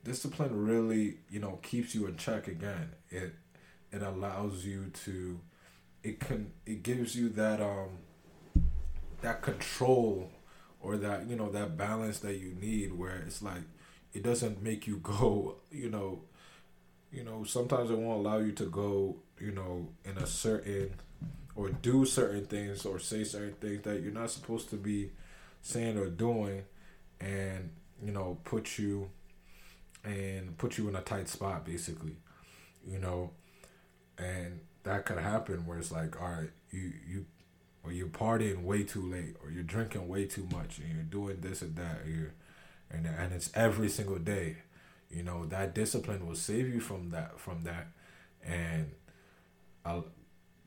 discipline 0.03 0.65
really 0.65 1.17
you 1.29 1.39
know 1.39 1.59
keeps 1.61 1.95
you 1.95 2.07
in 2.07 2.17
check. 2.17 2.47
Again, 2.47 2.91
it 3.09 3.33
it 3.91 4.01
allows 4.01 4.65
you 4.65 4.91
to 5.05 5.39
it 6.03 6.19
can 6.19 6.51
it 6.65 6.83
gives 6.83 7.15
you 7.15 7.29
that 7.29 7.61
um 7.61 7.99
that 9.21 9.41
control 9.41 10.31
or 10.79 10.97
that 10.97 11.27
you 11.29 11.35
know 11.35 11.49
that 11.51 11.77
balance 11.77 12.19
that 12.19 12.37
you 12.37 12.55
need 12.59 12.93
where 12.97 13.17
it's 13.25 13.41
like 13.41 13.61
it 14.13 14.23
doesn't 14.23 14.61
make 14.61 14.87
you 14.87 14.97
go 15.03 15.55
you 15.71 15.89
know 15.89 16.21
you 17.11 17.23
know 17.23 17.43
sometimes 17.43 17.89
it 17.89 17.97
won't 17.97 18.25
allow 18.25 18.37
you 18.37 18.51
to 18.51 18.65
go 18.65 19.15
you 19.39 19.51
know 19.51 19.87
in 20.05 20.17
a 20.17 20.25
certain 20.25 20.93
or 21.55 21.69
do 21.69 22.05
certain 22.05 22.45
things 22.45 22.85
or 22.85 22.99
say 22.99 23.23
certain 23.23 23.53
things 23.53 23.83
that 23.83 24.01
you're 24.01 24.13
not 24.13 24.31
supposed 24.31 24.69
to 24.69 24.75
be 24.75 25.11
saying 25.61 25.97
or 25.97 26.07
doing 26.07 26.63
and 27.19 27.69
you 28.03 28.11
know 28.11 28.37
put 28.43 28.77
you 28.77 29.09
and 30.03 30.57
put 30.57 30.77
you 30.77 30.87
in 30.87 30.95
a 30.95 31.01
tight 31.01 31.27
spot 31.27 31.65
basically 31.65 32.15
you 32.87 32.99
know? 32.99 33.31
And 34.17 34.61
that 34.83 35.05
could 35.05 35.17
happen 35.17 35.65
where 35.65 35.77
it's 35.77 35.91
like 35.91 36.19
all 36.21 36.27
right 36.27 36.49
you 36.71 36.93
you 37.07 37.25
or 37.83 37.91
you're 37.91 38.07
partying 38.07 38.63
way 38.63 38.83
too 38.83 39.01
late 39.01 39.35
or 39.43 39.51
you're 39.51 39.63
drinking 39.63 40.07
way 40.07 40.25
too 40.25 40.47
much 40.51 40.79
and 40.79 40.91
you're 40.91 41.03
doing 41.03 41.39
this 41.41 41.61
and 41.61 41.75
that 41.75 41.99
you're 42.07 42.33
and 42.89 43.05
and 43.05 43.33
it's 43.33 43.51
every 43.53 43.89
single 43.89 44.17
day 44.17 44.57
you 45.13 45.23
know 45.23 45.45
that 45.45 45.75
discipline 45.75 46.27
will 46.27 46.35
save 46.35 46.67
you 46.67 46.79
from 46.79 47.09
that 47.11 47.39
from 47.39 47.63
that 47.63 47.87
and 48.43 48.91
I'll, 49.85 50.05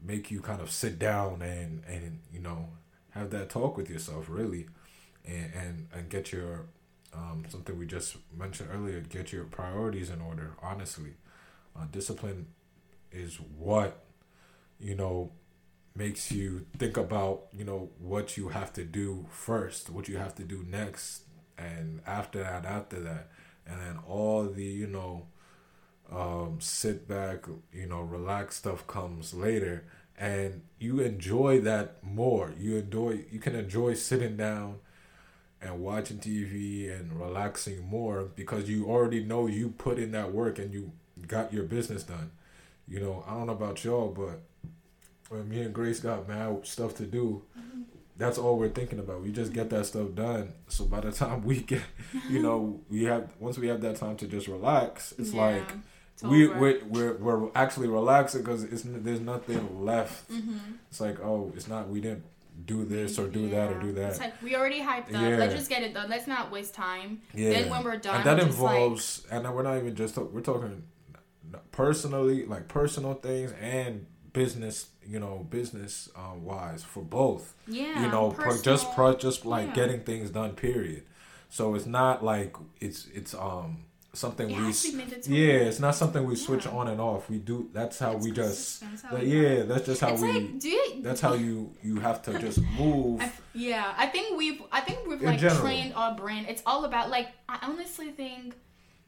make 0.07 0.31
you 0.31 0.41
kind 0.41 0.61
of 0.61 0.71
sit 0.71 0.99
down 0.99 1.41
and 1.41 1.83
and 1.89 2.21
you 2.31 2.39
know 2.39 2.69
have 3.11 3.31
that 3.31 3.49
talk 3.49 3.77
with 3.77 3.89
yourself 3.89 4.27
really 4.29 4.67
and 5.25 5.51
and, 5.55 5.89
and 5.95 6.09
get 6.11 6.31
your 6.31 6.67
um, 7.15 7.45
something 7.49 7.79
we 7.79 7.87
just 7.87 8.17
mentioned 8.37 8.69
earlier 8.73 9.01
get 9.01 9.33
your 9.33 9.45
priorities 9.45 10.11
in 10.11 10.21
order 10.21 10.53
honestly. 10.63 11.15
Uh, 11.77 11.87
discipline 11.91 12.47
is 13.11 13.37
what 13.59 14.05
you 14.79 14.95
know 14.95 15.33
makes 15.97 16.31
you 16.31 16.67
think 16.79 16.97
about 16.97 17.47
you 17.53 17.65
know 17.65 17.89
what 17.99 18.37
you 18.37 18.49
have 18.49 18.73
to 18.73 18.85
do 18.85 19.27
first 19.31 19.91
what 19.91 20.09
you 20.09 20.17
have 20.17 20.35
to 20.35 20.43
do 20.43 20.65
next 20.69 21.23
and 21.57 22.01
after 22.07 22.41
that 22.41 22.65
after 22.65 23.01
that 23.01 23.29
and 23.67 23.81
then 23.81 23.99
all 24.07 24.45
the 24.45 24.65
you 24.65 24.87
know 24.87 25.27
um, 26.11 26.59
sit 26.61 27.09
back, 27.09 27.47
you 27.73 27.87
know, 27.87 28.01
relax 28.01 28.57
stuff 28.57 28.87
comes 28.87 29.35
later, 29.35 29.85
and 30.19 30.63
you 30.79 31.01
enjoy 31.01 31.61
that 31.61 32.03
more. 32.05 32.53
You 32.59 32.77
enjoy, 32.77 33.25
you 33.31 33.39
can 33.39 33.55
enjoy 33.55 33.95
sitting 33.95 34.37
down 34.37 34.77
and 35.61 35.81
watching 35.81 36.19
TV 36.19 36.91
and 36.95 37.19
relaxing 37.19 37.85
more 37.89 38.25
because 38.37 38.69
you 38.69 38.87
already 38.87 39.25
know 39.25 39.47
you 39.47 39.71
put 39.71 39.99
in 39.99 40.13
that 40.13 40.33
work 40.33 40.59
and 40.59 40.73
you 40.73 40.93
got 41.27 41.53
your 41.53 41.65
business 41.65 42.03
done. 42.03 42.31
You 42.87 43.01
know, 43.01 43.25
I 43.27 43.33
don't 43.33 43.47
know 43.47 43.55
about 43.55 43.83
y'all, 43.83 44.09
but 44.09 44.43
when 45.31 45.49
me 45.49 45.63
and 45.63 45.73
Grace 45.75 46.01
got 46.01 46.29
mad 46.29 46.67
stuff 46.67 46.95
to 46.97 47.07
do, 47.07 47.43
that's 48.17 48.39
all 48.39 48.59
we're 48.59 48.69
thinking 48.69 48.99
about. 48.99 49.23
We 49.23 49.33
just 49.33 49.53
get 49.53 49.71
that 49.71 49.87
stuff 49.87 50.15
done. 50.15 50.53
So 50.69 50.85
by 50.85 51.01
the 51.01 51.13
time 51.13 51.45
we 51.45 51.61
get, 51.61 51.83
you 52.29 52.43
know, 52.43 52.81
we 52.89 53.05
have 53.05 53.31
once 53.39 53.59
we 53.59 53.69
have 53.69 53.81
that 53.83 53.97
time 53.97 54.17
to 54.17 54.27
just 54.27 54.49
relax, 54.49 55.13
it's 55.19 55.33
yeah. 55.33 55.43
like 55.43 55.73
we 56.23 56.47
we're, 56.49 56.85
we're, 56.85 57.17
we're 57.17 57.51
actually 57.55 57.89
relaxing 57.89 58.43
because 58.43 58.65
it's 58.65 58.83
there's 58.85 59.21
nothing 59.21 59.85
left. 59.85 60.31
Mm-hmm. 60.31 60.59
It's 60.91 61.01
like 61.01 61.21
oh, 61.21 61.53
it's 61.57 61.69
not 61.69 61.89
we 61.89 62.01
didn't 62.01 62.25
do 62.67 62.85
this 62.85 63.19
or 63.19 63.27
do 63.27 63.41
yeah. 63.41 63.67
that 63.67 63.77
or 63.77 63.81
do 63.81 63.93
that. 63.93 64.11
It's 64.11 64.21
like 64.21 64.41
we 64.43 64.55
already 64.55 64.81
hyped 64.81 65.15
up. 65.15 65.23
Yeah. 65.23 65.37
Let's 65.37 65.55
just 65.55 65.69
get 65.69 65.83
it 65.83 65.93
done. 65.93 66.09
Let's 66.09 66.27
not 66.27 66.53
waste 66.53 66.75
time. 66.75 67.21
Yeah. 67.35 67.51
Then 67.51 67.71
when 67.71 67.83
we're 67.83 67.97
done, 67.97 68.17
and 68.17 68.25
that 68.25 68.39
involves, 68.39 69.25
like, 69.31 69.45
and 69.45 69.55
we're 69.55 69.63
not 69.63 69.77
even 69.79 69.95
just 69.97 70.17
we're 70.17 70.41
talking 70.41 70.85
personally, 71.73 72.47
like 72.47 72.69
personal 72.69 73.15
things 73.15 73.53
and 73.61 74.07
business. 74.35 74.89
You 75.07 75.21
know, 75.21 75.47
business 75.49 76.11
uh, 76.15 76.35
wise 76.37 76.83
for 76.83 77.03
both. 77.03 77.55
Yeah. 77.67 78.03
You 78.03 78.09
know, 78.11 78.37
just 78.63 78.93
pro, 78.95 79.15
just 79.15 79.47
like 79.47 79.69
yeah. 79.69 79.75
getting 79.75 80.01
things 80.01 80.31
done. 80.31 80.53
Period. 80.53 81.05
So 81.49 81.75
it's 81.75 81.87
not 81.87 82.23
like 82.23 82.55
it's 82.81 83.07
it's 83.15 83.35
um 83.35 83.85
something 84.15 84.51
it 84.51 84.57
we 84.57 85.37
yeah 85.37 85.55
it's 85.55 85.81
not 85.81 85.95
something 85.95 86.25
we 86.25 86.37
switch 86.37 86.67
yeah. 86.67 86.73
on 86.73 86.89
and 86.89 87.01
off 87.01 87.29
we 87.29 87.39
do 87.39 87.69
that's 87.73 87.99
how 87.99 88.13
it's 88.13 88.25
we 88.25 88.31
just 88.31 88.83
how 89.03 89.17
that, 89.17 89.27
yeah 89.27 89.63
that's 89.63 89.87
just 89.87 90.01
how 90.01 90.13
it's 90.13 90.23
we 90.23 90.33
like, 90.33 90.59
do 90.61 90.69
you, 90.69 91.03
that's 91.03 91.21
how 91.21 91.35
you 91.35 91.73
you 91.83 91.99
have 92.01 92.23
to 92.23 92.39
just 92.39 92.61
move 92.79 93.21
I, 93.21 93.33
yeah 93.55 93.93
i 93.97 94.07
think 94.07 94.39
we've 94.39 94.63
i 94.71 94.81
think 94.81 95.07
we've 95.07 95.21
like 95.21 95.39
general. 95.39 95.61
trained 95.61 95.95
our 95.95 96.15
brain 96.15 96.47
it's 96.49 96.63
all 96.65 96.85
about 96.85 97.11
like 97.11 97.29
i 97.49 97.59
honestly 97.63 98.11
think 98.11 98.55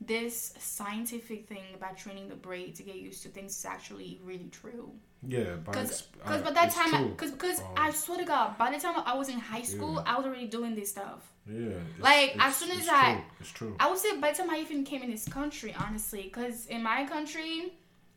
this 0.01 0.55
scientific 0.59 1.49
thing 1.49 1.65
about 1.75 1.97
training 1.97 2.29
the 2.29 2.35
brain 2.35 2.73
to 2.75 2.83
get 2.83 2.97
used 2.97 3.23
to 3.23 3.29
things 3.29 3.57
is 3.57 3.65
actually 3.65 4.21
really 4.25 4.49
true 4.51 4.93
yeah 5.27 5.57
because 5.65 6.09
by 6.25 6.39
that 6.39 6.71
time 6.71 7.11
because 7.11 7.31
because 7.31 7.61
um, 7.61 7.67
i 7.77 7.91
swear 7.91 8.19
to 8.19 8.25
god 8.25 8.57
by 8.59 8.71
the 8.71 8.79
time 8.79 8.95
i 9.07 9.15
was 9.15 9.29
in 9.29 9.39
high 9.39 9.63
school 9.63 9.95
yeah. 9.95 10.15
i 10.15 10.17
was 10.17 10.27
already 10.27 10.47
doing 10.47 10.75
this 10.75 10.91
stuff 10.91 11.33
yeah. 11.49 11.75
Like 12.01 12.37
as 12.39 12.57
soon 12.57 12.73
as 12.73 12.89
I, 12.89 13.15
true. 13.15 13.23
it's 13.41 13.51
true. 13.51 13.77
I 13.79 13.89
would 13.89 13.99
say 13.99 14.19
by 14.19 14.33
the 14.33 14.39
time 14.39 14.51
I 14.51 14.59
even 14.59 14.85
came 14.85 15.03
in 15.03 15.11
this 15.11 15.29
country, 15.29 15.75
honestly, 15.79 16.23
because 16.23 16.67
in 16.67 16.83
my 16.83 17.07
country, 17.07 17.73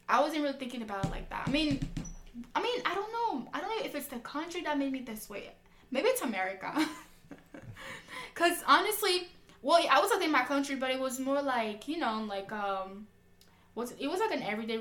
I 0.08 0.22
wasn't 0.22 0.44
really 0.44 0.58
thinking 0.58 0.82
about 0.82 1.06
it 1.06 1.12
like 1.12 1.30
that. 1.30 1.44
I 1.48 1.52
mean, 1.52 1.80
I 2.56 2.62
mean, 2.62 2.82
I 2.86 2.96
don't 2.96 3.12
know. 3.12 3.48
I 3.54 3.62
don't 3.62 3.70
know 3.70 3.86
if 3.86 3.94
it's 3.94 4.08
the 4.08 4.20
country 4.20 4.62
that 4.62 4.80
made 4.80 4.92
me 4.92 5.02
this 5.02 5.30
way. 5.30 5.52
Maybe 5.92 6.08
it's 6.08 6.22
America. 6.22 6.74
Cause 8.36 8.64
honestly, 8.66 9.28
well, 9.62 9.86
I 9.92 10.00
was 10.00 10.12
in 10.24 10.32
my 10.32 10.44
country, 10.44 10.76
but 10.76 10.90
it 10.90 11.00
was 11.00 11.20
more 11.20 11.42
like 11.42 11.88
you 11.88 11.98
know, 11.98 12.26
like 12.28 12.52
um, 12.52 13.06
was 13.76 13.92
it 14.00 14.08
was 14.08 14.20
like 14.20 14.32
an 14.32 14.42
everyday 14.42 14.80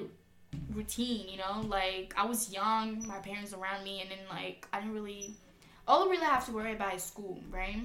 routine, 0.79 1.29
you 1.29 1.39
know. 1.39 1.61
Like 1.67 2.15
I 2.17 2.25
was 2.25 2.53
young, 2.53 3.07
my 3.07 3.19
parents 3.19 3.53
around 3.53 3.85
me, 3.85 4.01
and 4.01 4.11
then 4.11 4.25
like 4.31 4.67
I 4.73 4.81
didn't 4.81 4.95
really, 4.95 5.35
all 5.87 6.07
I 6.07 6.11
really 6.11 6.25
have 6.25 6.47
to 6.47 6.53
worry 6.53 6.75
about 6.75 6.95
is 6.95 7.03
school, 7.03 7.39
right? 7.51 7.83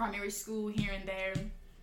primary 0.00 0.30
school 0.30 0.68
here 0.68 0.92
and 0.98 1.06
there. 1.06 1.34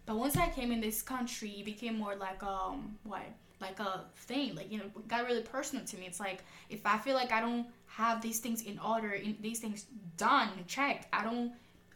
But 0.08 0.16
once 0.18 0.36
I 0.38 0.50
came 0.50 0.72
in 0.72 0.82
this 0.82 1.04
country, 1.04 1.52
it 1.60 1.66
became 1.66 2.00
more 2.00 2.16
like 2.16 2.42
um 2.42 2.98
what 3.04 3.22
like 3.60 3.80
a 3.80 4.06
thing 4.16 4.54
like 4.56 4.72
you 4.72 4.78
know 4.78 4.86
got 5.08 5.26
really 5.26 5.42
personal 5.42 5.84
to 5.84 5.98
me 5.98 6.06
it's 6.06 6.20
like 6.20 6.44
if 6.70 6.86
i 6.86 6.96
feel 6.96 7.16
like 7.16 7.32
i 7.32 7.42
don't 7.42 7.66
have 7.88 8.22
these 8.22 8.40
things 8.40 8.62
in 8.62 8.78
order 8.78 9.14
in 9.14 9.36
these 9.42 9.60
things 9.60 9.88
done 10.16 10.50
checked 10.68 11.08
i 11.12 11.24
don't 11.24 11.52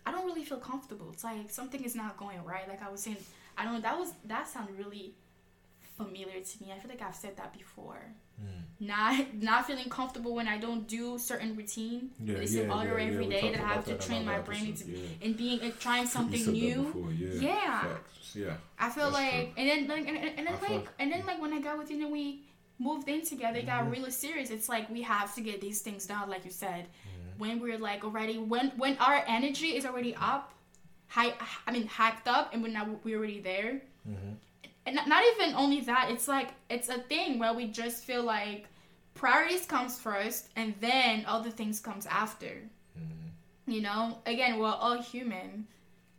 i 0.07 0.11
don't 0.11 0.25
really 0.25 0.43
feel 0.43 0.57
comfortable 0.57 1.11
it's 1.13 1.23
like 1.23 1.51
something 1.51 1.83
is 1.83 1.93
not 1.93 2.17
going 2.17 2.43
right 2.43 2.67
like 2.67 2.81
i 2.81 2.89
was 2.89 2.99
saying 3.03 3.15
i 3.59 3.63
don't 3.63 3.75
know 3.75 3.79
that 3.79 3.95
was 3.95 4.11
that 4.25 4.47
sounded 4.47 4.75
really 4.75 5.13
familiar 5.97 6.39
to 6.39 6.63
me 6.63 6.71
i 6.75 6.79
feel 6.79 6.89
like 6.89 7.03
i've 7.03 7.15
said 7.15 7.37
that 7.37 7.55
before 7.55 8.01
Mm. 8.41 8.87
Not 8.87 9.33
not 9.35 9.67
feeling 9.67 9.89
comfortable 9.89 10.33
when 10.33 10.47
I 10.47 10.57
don't 10.57 10.87
do 10.87 11.19
certain 11.19 11.55
routine. 11.55 12.11
Yeah, 12.23 12.35
it's 12.35 12.55
yeah, 12.55 12.73
order 12.75 12.99
yeah, 12.99 13.05
every 13.05 13.27
day 13.27 13.51
that 13.51 13.61
I 13.61 13.67
have 13.67 13.85
to 13.85 13.95
train 13.95 14.25
my 14.25 14.39
brain 14.39 14.73
to, 14.75 14.85
and 15.21 15.37
being 15.37 15.61
and 15.61 15.79
trying 15.79 16.07
something 16.07 16.45
new. 16.51 17.13
yeah. 17.39 17.85
Yeah. 18.33 18.53
I 18.79 18.89
feel 18.89 19.11
That's 19.11 19.13
like 19.13 19.53
true. 19.53 19.53
and 19.57 19.69
then 19.69 19.87
like 19.87 20.07
and, 20.07 20.17
and 20.17 20.47
then 20.47 20.57
like 20.67 20.87
and 20.99 21.11
then 21.11 21.25
like 21.25 21.41
when 21.41 21.53
I 21.53 21.59
got 21.59 21.77
with 21.77 21.91
you 21.91 22.01
and 22.01 22.11
we 22.11 22.43
moved 22.79 23.07
in 23.07 23.23
together, 23.23 23.59
it 23.59 23.65
got 23.65 23.81
mm-hmm. 23.81 23.91
really 23.91 24.11
serious. 24.11 24.49
It's 24.49 24.69
like 24.69 24.89
we 24.89 25.01
have 25.03 25.35
to 25.35 25.41
get 25.41 25.61
these 25.61 25.81
things 25.81 26.05
done, 26.05 26.29
like 26.29 26.45
you 26.45 26.51
said. 26.51 26.85
Mm-hmm. 26.85 27.39
When 27.39 27.59
we're 27.59 27.77
like 27.77 28.03
already 28.03 28.37
when 28.37 28.69
when 28.77 28.97
our 28.97 29.23
energy 29.27 29.75
is 29.75 29.85
already 29.85 30.15
up, 30.15 30.53
high 31.07 31.33
I 31.67 31.71
mean 31.71 31.87
hacked 31.87 32.27
up 32.27 32.53
and 32.53 32.63
when 32.63 32.99
we're 33.03 33.17
already 33.17 33.41
there. 33.41 33.81
Mm-hmm 34.09 34.33
and 34.85 34.99
not 35.07 35.23
even 35.33 35.55
only 35.55 35.81
that 35.81 36.09
it's 36.09 36.27
like 36.27 36.49
it's 36.69 36.89
a 36.89 36.97
thing 36.99 37.39
where 37.39 37.53
we 37.53 37.67
just 37.67 38.03
feel 38.03 38.23
like 38.23 38.67
priorities 39.13 39.65
comes 39.65 39.99
first 39.99 40.49
and 40.55 40.73
then 40.79 41.23
other 41.27 41.49
things 41.49 41.79
comes 41.79 42.05
after. 42.07 42.61
Mm-hmm. 42.97 43.71
you 43.71 43.81
know? 43.81 44.17
Again 44.25 44.59
we're 44.59 44.67
all 44.67 45.01
human. 45.01 45.67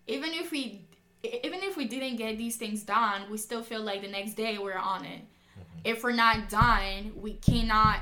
Even 0.07 0.31
if 0.33 0.51
we 0.51 0.87
even 1.23 1.61
if 1.63 1.77
we 1.77 1.87
didn't 1.87 2.17
get 2.17 2.37
these 2.39 2.57
things 2.57 2.83
done 2.83 3.31
we 3.31 3.39
still 3.39 3.63
feel 3.63 3.81
like 3.83 4.03
the 4.03 4.09
next 4.09 4.35
day 4.35 4.59
we're 4.59 4.77
on 4.77 5.05
it. 5.05 5.21
Mm-hmm. 5.21 5.81
if 5.85 6.03
we're 6.03 6.13
not 6.13 6.49
done 6.49 7.13
we 7.17 7.35
cannot 7.35 8.01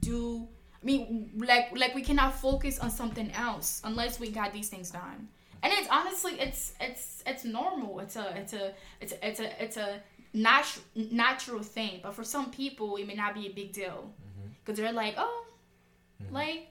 do 0.00 0.48
i 0.82 0.84
mean 0.84 1.30
like 1.36 1.76
like 1.76 1.94
we 1.94 2.02
cannot 2.02 2.34
focus 2.34 2.78
on 2.78 2.90
something 2.90 3.30
else 3.32 3.80
unless 3.84 4.18
we 4.18 4.30
got 4.30 4.52
these 4.52 4.68
things 4.68 4.90
done 4.90 5.28
and 5.62 5.72
it's 5.72 5.88
honestly 5.90 6.40
it's 6.40 6.74
it's 6.80 7.22
it's 7.26 7.44
normal 7.44 8.00
it's 8.00 8.16
a 8.16 8.36
it's 8.36 8.52
a 8.52 8.72
it's 9.00 9.12
a, 9.12 9.28
it's 9.28 9.40
a 9.40 9.62
it's 9.62 9.76
a 9.76 10.00
nat- 10.34 10.80
natural 10.94 11.62
thing, 11.62 12.00
but 12.02 12.14
for 12.14 12.24
some 12.24 12.50
people 12.50 12.96
it 12.96 13.06
may 13.06 13.14
not 13.14 13.34
be 13.34 13.46
a 13.46 13.50
big 13.50 13.72
deal 13.72 14.10
mm-hmm. 14.10 14.48
because 14.64 14.78
they're 14.78 14.92
like, 14.92 15.14
oh, 15.18 15.44
mm-hmm. 16.22 16.34
like 16.34 16.68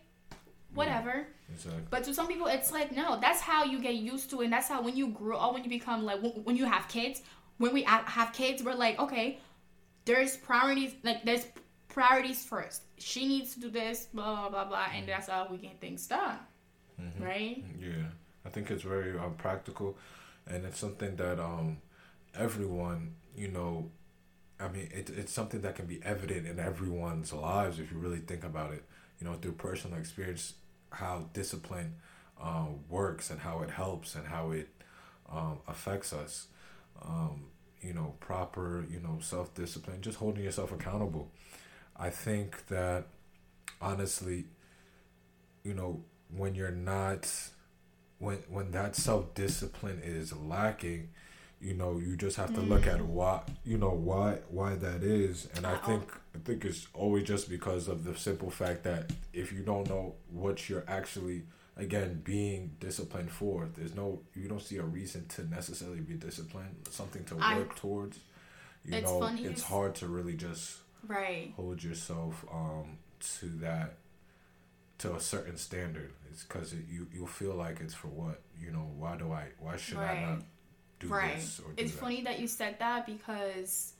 whatever. 0.74 1.28
Exactly. 1.54 1.82
But 1.90 2.04
to 2.06 2.14
some 2.14 2.28
people, 2.28 2.48
it's 2.48 2.72
like 2.72 2.96
no. 2.96 3.20
That's 3.20 3.42
how 3.42 3.66
you 3.66 3.80
get 3.80 3.96
used 3.96 4.30
to 4.32 4.42
it. 4.42 4.46
And 4.46 4.54
that's 4.54 4.68
how 4.68 4.82
when 4.82 4.96
you 4.96 5.10
grow 5.10 5.38
up, 5.38 5.54
when 5.54 5.64
you 5.64 5.70
become 5.70 6.06
like 6.06 6.22
when, 6.22 6.32
when 6.44 6.56
you 6.56 6.66
have 6.66 6.88
kids, 6.88 7.22
when 7.58 7.74
we 7.74 7.84
have 7.84 8.32
kids, 8.34 8.64
we're 8.64 8.76
like, 8.76 9.00
okay, 9.00 9.40
there's 10.06 10.38
priorities. 10.38 10.94
Like 11.04 11.24
there's 11.24 11.46
priorities 11.90 12.46
first. 12.46 12.84
She 12.98 13.28
needs 13.28 13.54
to 13.56 13.60
do 13.60 13.70
this, 13.70 14.08
blah 14.14 14.36
blah 14.36 14.50
blah 14.50 14.66
blah, 14.66 14.86
and 14.94 15.04
mm-hmm. 15.04 15.08
that's 15.08 15.28
how 15.28 15.48
we 15.52 15.58
get 15.58 15.80
things 15.82 16.08
done, 16.08 16.38
right? 17.20 17.64
Yeah, 17.80 18.06
I 18.46 18.50
think 18.50 18.72
it's 18.72 18.84
very 18.84 19.18
uh, 19.18 19.30
practical, 19.38 19.98
and 20.48 20.66
it's 20.66 20.80
something 20.80 21.16
that 21.18 21.40
um 21.40 21.78
everyone 22.36 23.16
you 23.36 23.48
know, 23.50 23.90
I 24.60 24.68
mean 24.70 24.90
it, 24.94 25.10
it's 25.10 25.34
something 25.34 25.62
that 25.62 25.76
can 25.76 25.86
be 25.86 26.00
evident 26.04 26.48
in 26.48 26.60
everyone's 26.60 27.34
lives 27.34 27.80
if 27.80 27.92
you 27.92 27.98
really 27.98 28.20
think 28.20 28.44
about 28.44 28.74
it. 28.74 28.84
You 29.20 29.28
know, 29.28 29.36
through 29.36 29.54
personal 29.54 30.00
experience, 30.00 30.54
how 30.92 31.30
discipline 31.34 31.96
uh, 32.42 32.66
works 32.90 33.30
and 33.30 33.40
how 33.42 33.62
it 33.62 33.70
helps 33.70 34.16
and 34.16 34.28
how 34.28 34.52
it 34.52 34.70
um, 35.32 35.60
affects 35.68 36.14
us. 36.14 36.48
Um, 37.04 37.46
you 37.82 37.94
know, 37.94 38.16
proper 38.20 38.86
you 38.92 39.00
know 39.00 39.18
self 39.22 39.54
discipline, 39.56 40.02
just 40.02 40.18
holding 40.18 40.44
yourself 40.44 40.72
accountable. 40.72 41.30
I 41.98 42.10
think 42.10 42.68
that 42.68 43.06
honestly, 43.82 44.46
you 45.64 45.74
know, 45.74 46.02
when 46.36 46.56
you're 46.56 46.72
not 46.72 47.32
when 48.22 48.38
when 48.50 48.72
that 48.72 48.96
self 48.96 49.34
discipline 49.34 50.00
is 50.04 50.32
lacking, 50.34 51.10
you 51.60 51.74
know, 51.74 51.98
you 51.98 52.16
just 52.16 52.38
have 52.38 52.54
to 52.56 52.62
look 52.62 52.88
at 52.88 53.02
why 53.02 53.42
you 53.66 53.78
know 53.78 53.90
why 53.92 54.38
why 54.50 54.76
that 54.76 55.04
is. 55.04 55.48
And 55.56 55.66
I 55.66 55.76
think 55.78 56.04
I 56.36 56.38
think 56.46 56.64
it's 56.64 56.88
always 56.94 57.26
just 57.26 57.50
because 57.50 57.88
of 57.88 58.04
the 58.06 58.16
simple 58.16 58.50
fact 58.52 58.84
that 58.84 59.12
if 59.34 59.52
you 59.52 59.60
don't 59.64 59.90
know 59.90 60.16
what 60.30 60.70
you're 60.70 60.86
actually 60.88 61.44
again 61.78 62.22
being 62.24 62.72
disciplined 62.80 63.32
for, 63.32 63.68
there's 63.76 63.96
no 63.96 64.22
you 64.36 64.48
don't 64.48 64.62
see 64.62 64.78
a 64.78 64.84
reason 64.84 65.28
to 65.30 65.44
necessarily 65.50 66.02
be 66.02 66.14
disciplined, 66.14 66.76
something 66.90 67.24
to 67.26 67.36
I- 67.42 67.56
work 67.58 67.76
towards. 67.76 68.20
You 68.86 69.02
know, 69.02 69.20
funny 69.20 69.44
it's 69.44 69.64
hard 69.64 69.96
to 69.96 70.08
really 70.08 70.36
just 70.36 70.78
Right. 71.08 71.54
hold 71.56 71.84
yourself 71.84 72.46
um 72.52 72.98
to 73.40 73.46
that 73.66 73.98
to 75.02 75.16
a 75.16 75.20
certain 75.20 75.58
standard 75.58 76.12
it's 76.30 76.44
because 76.44 76.74
it, 76.74 76.80
you 76.90 77.08
you'll 77.14 77.28
feel 77.28 77.56
like 77.56 77.80
it's 77.82 77.94
for 77.94 78.08
what 78.08 78.42
you 78.60 78.72
know 78.72 78.86
why 78.98 79.16
do 79.18 79.32
i 79.32 79.46
why 79.60 79.76
should 79.78 79.98
i 79.98 80.22
not 80.22 80.40
do 81.00 81.08
right. 81.08 81.36
this 81.36 81.60
or 81.60 81.72
do 81.74 81.84
It's 81.84 81.94
that? 81.94 82.00
funny 82.00 82.22
that 82.22 82.40
you 82.40 82.48
said 82.48 82.78
that 82.80 83.06
because 83.08 83.94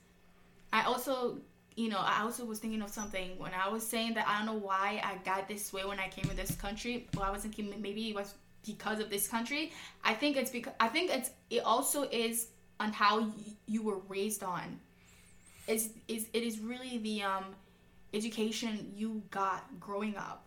I 0.72 0.84
also, 0.84 1.38
you 1.76 1.88
know, 1.90 1.98
I 1.98 2.22
also 2.22 2.44
was 2.44 2.58
thinking 2.60 2.80
of 2.80 2.90
something 2.90 3.36
when 3.38 3.52
I 3.52 3.68
was 3.68 3.86
saying 3.86 4.14
that 4.14 4.26
I 4.28 4.38
don't 4.38 4.46
know 4.46 4.66
why 4.66 5.02
I 5.04 5.16
got 5.24 5.48
this 5.48 5.72
way 5.72 5.84
when 5.84 5.98
I 5.98 6.08
came 6.08 6.24
to 6.30 6.36
this 6.36 6.54
country. 6.54 7.08
Well, 7.14 7.24
I 7.24 7.30
was 7.30 7.42
thinking 7.42 7.74
maybe 7.82 8.08
it 8.10 8.14
was 8.14 8.34
because 8.64 9.00
of 9.00 9.10
this 9.10 9.26
country. 9.28 9.72
I 10.04 10.14
think 10.14 10.36
it's 10.36 10.50
because 10.50 10.72
I 10.80 10.88
think 10.88 11.10
it's 11.10 11.30
it 11.50 11.62
also 11.64 12.04
is 12.04 12.48
on 12.80 12.92
how 12.92 13.20
y- 13.20 13.28
you 13.66 13.82
were 13.82 13.98
raised 14.08 14.42
on. 14.44 14.78
Is 15.66 15.90
is 16.08 16.28
it 16.32 16.42
is 16.44 16.58
really 16.60 16.98
the 16.98 17.22
um 17.22 17.46
education 18.14 18.92
you 18.96 19.22
got 19.30 19.64
growing 19.80 20.16
up 20.16 20.46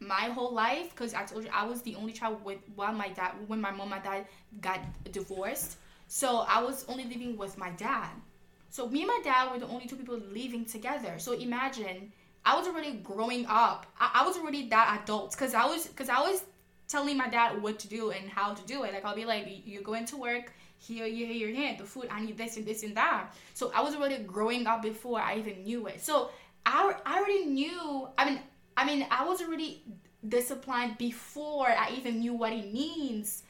my 0.00 0.30
whole 0.30 0.52
life 0.52 0.90
because 0.90 1.14
I 1.14 1.24
told 1.24 1.44
you 1.44 1.50
I 1.52 1.66
was 1.66 1.82
the 1.82 1.96
only 1.96 2.12
child 2.12 2.44
with 2.44 2.58
while 2.76 2.92
my 2.92 3.08
dad 3.08 3.32
when 3.46 3.60
my 3.60 3.70
mom 3.70 3.92
and 3.92 4.02
dad 4.02 4.26
got 4.60 4.80
divorced. 5.10 5.78
So 6.06 6.44
I 6.48 6.62
was 6.62 6.84
only 6.88 7.04
living 7.04 7.36
with 7.36 7.58
my 7.58 7.70
dad. 7.70 8.08
So 8.70 8.88
me 8.88 9.02
and 9.02 9.08
my 9.08 9.20
dad 9.24 9.50
were 9.52 9.58
the 9.58 9.66
only 9.66 9.86
two 9.86 9.96
people 9.96 10.18
living 10.32 10.64
together. 10.64 11.14
So 11.18 11.32
imagine 11.32 12.12
I 12.44 12.56
was 12.56 12.66
already 12.66 12.92
growing 12.92 13.46
up. 13.46 13.86
I, 13.98 14.22
I 14.22 14.26
was 14.26 14.36
already 14.36 14.68
that 14.68 15.00
adult 15.02 15.32
because 15.32 15.54
I 15.54 15.66
was 15.66 15.86
because 15.86 16.08
I 16.08 16.20
was 16.20 16.44
telling 16.86 17.16
my 17.16 17.28
dad 17.28 17.60
what 17.60 17.78
to 17.80 17.88
do 17.88 18.10
and 18.10 18.28
how 18.28 18.54
to 18.54 18.62
do 18.66 18.84
it. 18.84 18.92
Like 18.92 19.04
I'll 19.04 19.14
be 19.14 19.24
like, 19.24 19.62
you're 19.64 19.82
going 19.82 20.06
to 20.06 20.16
work. 20.16 20.52
Here, 20.80 21.06
you 21.06 21.26
here, 21.26 21.48
here, 21.48 21.54
here. 21.54 21.76
The 21.76 21.84
food. 21.84 22.06
I 22.10 22.24
need 22.24 22.38
this 22.38 22.56
and 22.56 22.64
this 22.64 22.84
and 22.84 22.96
that. 22.96 23.34
So 23.54 23.72
I 23.74 23.82
was 23.82 23.96
already 23.96 24.22
growing 24.22 24.66
up 24.66 24.82
before 24.82 25.20
I 25.20 25.38
even 25.38 25.64
knew 25.64 25.88
it. 25.88 26.00
So 26.00 26.30
I, 26.64 26.94
I 27.04 27.18
already 27.18 27.46
knew. 27.46 28.08
I 28.16 28.24
mean, 28.30 28.40
I 28.78 28.84
mean, 28.84 29.04
I 29.10 29.24
was 29.26 29.42
already 29.42 29.82
disciplined 30.26 30.98
before 30.98 31.68
I 31.68 31.90
even 31.98 32.20
knew 32.20 32.32
what 32.32 32.52
it 32.52 32.72
means. 32.72 33.42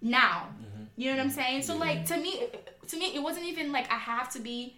Now, 0.00 0.50
mm-hmm. 0.50 0.84
you 0.96 1.10
know 1.10 1.16
what 1.16 1.22
I'm 1.22 1.30
mm-hmm. 1.30 1.36
saying? 1.36 1.62
So 1.62 1.76
like 1.76 2.06
to 2.06 2.16
me, 2.16 2.46
to 2.86 2.96
me, 2.96 3.14
it 3.16 3.22
wasn't 3.22 3.46
even 3.46 3.72
like 3.72 3.90
I 3.90 3.96
have 3.96 4.32
to 4.34 4.38
be 4.38 4.76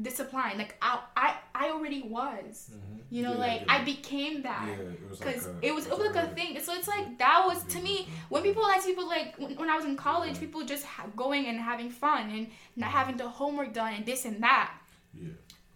disciplined. 0.00 0.58
Like 0.58 0.74
I, 0.82 0.98
I, 1.16 1.36
I 1.54 1.70
already 1.70 2.02
was. 2.02 2.70
Mm-hmm. 2.72 2.98
You 3.10 3.22
know, 3.22 3.32
Yeah, 3.34 3.38
like 3.38 3.60
yeah. 3.60 3.74
I 3.74 3.84
became 3.84 4.42
that 4.42 4.66
yeah 4.66 4.74
it 4.74 5.10
was 5.10 5.20
like 5.20 5.28
because 5.28 5.46
a, 5.46 5.54
it 5.62 5.74
was 5.74 5.86
it 5.86 5.96
was 5.96 6.16
like 6.16 6.24
a 6.24 6.34
thing. 6.34 6.58
So 6.60 6.72
it's 6.74 6.88
like 6.88 7.18
that 7.18 7.44
was 7.46 7.62
to 7.74 7.80
me 7.80 8.08
when 8.30 8.42
people 8.42 8.62
like 8.62 8.84
people 8.84 9.06
like 9.06 9.36
when, 9.38 9.54
when 9.56 9.70
I 9.70 9.76
was 9.76 9.84
in 9.84 9.96
college, 9.96 10.40
people 10.40 10.64
just 10.64 10.84
ha- 10.84 11.06
going 11.14 11.46
and 11.46 11.60
having 11.60 11.90
fun 11.90 12.30
and 12.30 12.48
not 12.74 12.90
having 12.90 13.16
the 13.16 13.28
homework 13.28 13.72
done 13.74 13.92
and 13.92 14.04
this 14.04 14.24
and 14.24 14.42
that. 14.42 14.72
yeah 15.14 15.28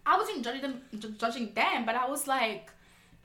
I 0.07 0.15
wasn't 0.17 0.43
judging 0.43 0.61
them, 0.61 0.81
judging 1.17 1.53
them, 1.53 1.85
but 1.85 1.95
I 1.95 2.07
was 2.07 2.27
like, 2.27 2.71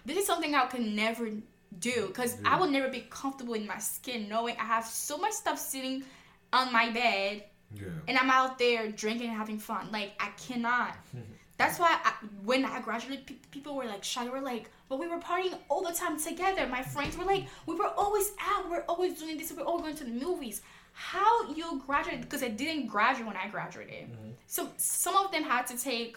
this 0.05 0.17
is 0.19 0.27
something 0.27 0.55
I 0.55 0.67
could 0.67 0.81
never 0.87 1.31
do 1.79 2.07
because 2.09 2.37
I 2.45 2.51
Yeah. 2.51 2.61
would 2.61 2.71
never 2.71 2.89
be 2.89 3.07
comfortable 3.09 3.55
in 3.55 3.67
my 3.67 3.79
skin 3.79 4.29
knowing 4.29 4.57
I 4.59 4.65
have 4.65 4.85
so 4.87 5.17
much 5.19 5.33
stuff 5.33 5.59
sitting 5.59 6.05
on 6.53 6.73
my 6.73 6.91
bed 6.91 7.45
yeah 7.75 7.85
and 8.09 8.19
I'm 8.19 8.29
out 8.31 8.59
there 8.59 8.91
drinking 8.93 9.29
and 9.29 9.37
having 9.37 9.59
fun. 9.59 9.91
Like 9.91 10.13
I 10.21 10.29
cannot. 10.47 10.95
That's 11.59 11.79
why 11.79 11.97
I, 12.03 12.13
when 12.45 12.65
I 12.65 12.81
graduated, 12.81 13.27
pe- 13.27 13.35
people 13.51 13.77
were 13.77 13.85
like 13.85 14.03
shy. 14.03 14.25
They 14.25 14.31
were 14.31 14.41
like, 14.41 14.69
"But 14.89 14.99
we 14.99 15.07
were 15.07 15.19
partying 15.19 15.57
all 15.69 15.83
the 15.89 15.93
time 15.93 16.19
together." 16.21 16.67
My 16.67 16.83
friends 16.83 17.17
were 17.17 17.25
like, 17.25 17.45
"We 17.67 17.75
were 17.77 17.93
always 18.03 18.33
out. 18.41 18.69
We're 18.71 18.85
always 18.89 19.19
doing 19.21 19.37
this. 19.39 19.53
We're 19.53 19.63
always 19.65 19.83
going 19.85 19.97
to 19.97 20.05
the 20.05 20.25
movies." 20.27 20.61
How 20.95 21.49
you 21.53 21.81
graduated? 21.87 22.23
Because 22.23 22.43
I 22.43 22.49
didn't 22.49 22.87
graduate 22.89 23.27
when 23.27 23.37
I 23.37 23.49
graduated. 23.49 24.11
Mm-hmm. 24.13 24.31
So 24.47 24.69
some 24.77 25.15
of 25.17 25.31
them 25.31 25.45
had 25.45 25.67
to 25.69 25.77
take 25.79 26.17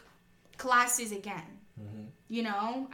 classes 0.57 1.11
again. 1.11 1.59
Mm-hmm. 1.79 2.05
You 2.29 2.43
know, 2.43 2.89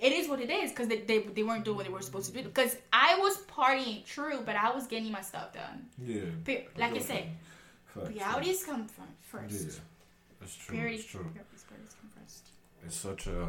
it 0.00 0.12
is 0.12 0.28
what 0.28 0.40
it 0.40 0.50
is 0.50 0.70
because 0.70 0.88
they, 0.88 0.98
they, 1.00 1.18
they 1.20 1.42
weren't 1.42 1.64
doing 1.64 1.76
what 1.76 1.86
they 1.86 1.92
were 1.92 2.02
supposed 2.02 2.32
to 2.32 2.38
do. 2.42 2.44
Because 2.48 2.76
I 2.92 3.18
was 3.18 3.38
partying, 3.46 4.04
true, 4.04 4.40
but 4.44 4.56
I 4.56 4.70
was 4.74 4.86
getting 4.86 5.12
my 5.12 5.20
stuff 5.22 5.52
done. 5.54 5.86
yeah 6.04 6.22
Pe- 6.44 6.64
Like 6.76 6.94
I 6.94 6.98
said, 6.98 7.24
Facts, 7.86 8.08
realities 8.08 8.64
come 8.64 8.86
from 8.88 9.06
first. 9.22 9.54
yeah 9.66 9.80
that's 10.40 10.54
true 10.56 10.78
it's 10.88 11.04
true 11.04 11.20
priorities 11.32 11.94
come 12.00 12.10
first. 12.20 12.46
it's 12.84 12.96
such 12.96 13.26
a 13.28 13.48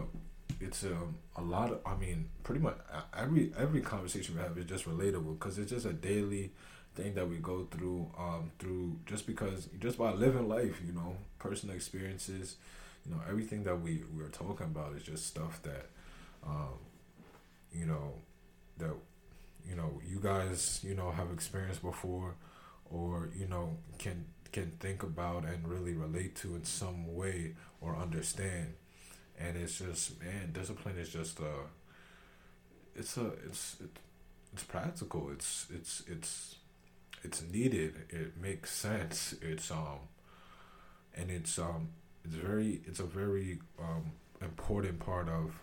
it's 0.62 0.84
a, 0.84 0.96
a 1.36 1.42
lot 1.42 1.72
of 1.72 1.80
i 1.86 1.96
mean 1.96 2.30
pretty 2.44 2.62
much 2.62 2.78
every 3.18 3.52
every 3.58 3.82
conversation 3.82 4.36
we 4.36 4.42
have 4.42 4.58
is 4.58 4.66
just 4.66 4.86
relatable 4.88 5.38
because 5.38 5.58
it's 5.58 5.72
just 5.72 5.86
a 5.86 5.92
daily 5.94 6.52
thing 6.96 7.14
that 7.16 7.28
we 7.28 7.38
go 7.38 7.66
through 7.72 8.10
um 8.18 8.52
through 8.60 8.96
just 9.06 9.26
because 9.28 9.68
just 9.80 9.98
by 9.98 10.12
living 10.14 10.48
life 10.48 10.80
you 10.86 10.94
know 10.94 11.18
personal 11.40 11.76
experiences 11.76 12.56
you 13.06 13.14
know 13.14 13.20
everything 13.30 13.64
that 13.64 13.76
we 13.82 14.04
we're 14.16 14.30
talking 14.30 14.68
about 14.68 14.96
is 14.96 15.04
just 15.04 15.26
stuff 15.28 15.60
that 15.64 15.88
um 16.46 16.80
you 17.74 17.86
know 17.86 18.14
that 18.78 18.94
you 19.68 19.76
know 19.76 20.00
you 20.08 20.20
guys 20.20 20.80
you 20.84 20.96
know 20.96 21.12
have 21.12 21.32
experienced 21.32 21.82
before 21.82 22.36
or 22.90 23.30
you 23.36 23.48
know 23.48 23.78
can 23.98 24.26
can 24.52 24.72
think 24.80 25.04
about 25.04 25.44
and 25.44 25.68
really 25.68 25.94
relate 25.94 26.36
to 26.36 26.56
in 26.56 26.64
some 26.64 27.14
way 27.14 27.56
or 27.82 27.96
understand. 27.98 28.74
And 29.38 29.58
it's 29.58 29.80
just 29.80 30.22
man 30.22 30.52
discipline 30.54 30.98
is 30.98 31.10
just 31.10 31.40
uh 31.42 31.68
it's 32.96 33.18
a 33.18 33.28
it's 33.46 33.78
it, 33.82 33.90
it's 34.54 34.64
practical. 34.64 35.30
It's 35.32 35.68
it's 35.74 36.04
it's 36.08 36.56
it's 37.24 37.44
needed. 37.52 37.96
It 38.10 38.38
makes 38.42 38.72
sense. 38.72 39.36
It's 39.42 39.70
um 39.72 40.08
and 41.14 41.30
it's 41.30 41.60
um 41.60 41.90
it's 42.24 42.36
very 42.36 42.82
it's 42.86 43.00
a 43.00 43.06
very 43.06 43.60
um 43.80 44.14
important 44.42 45.00
part 45.00 45.28
of 45.28 45.60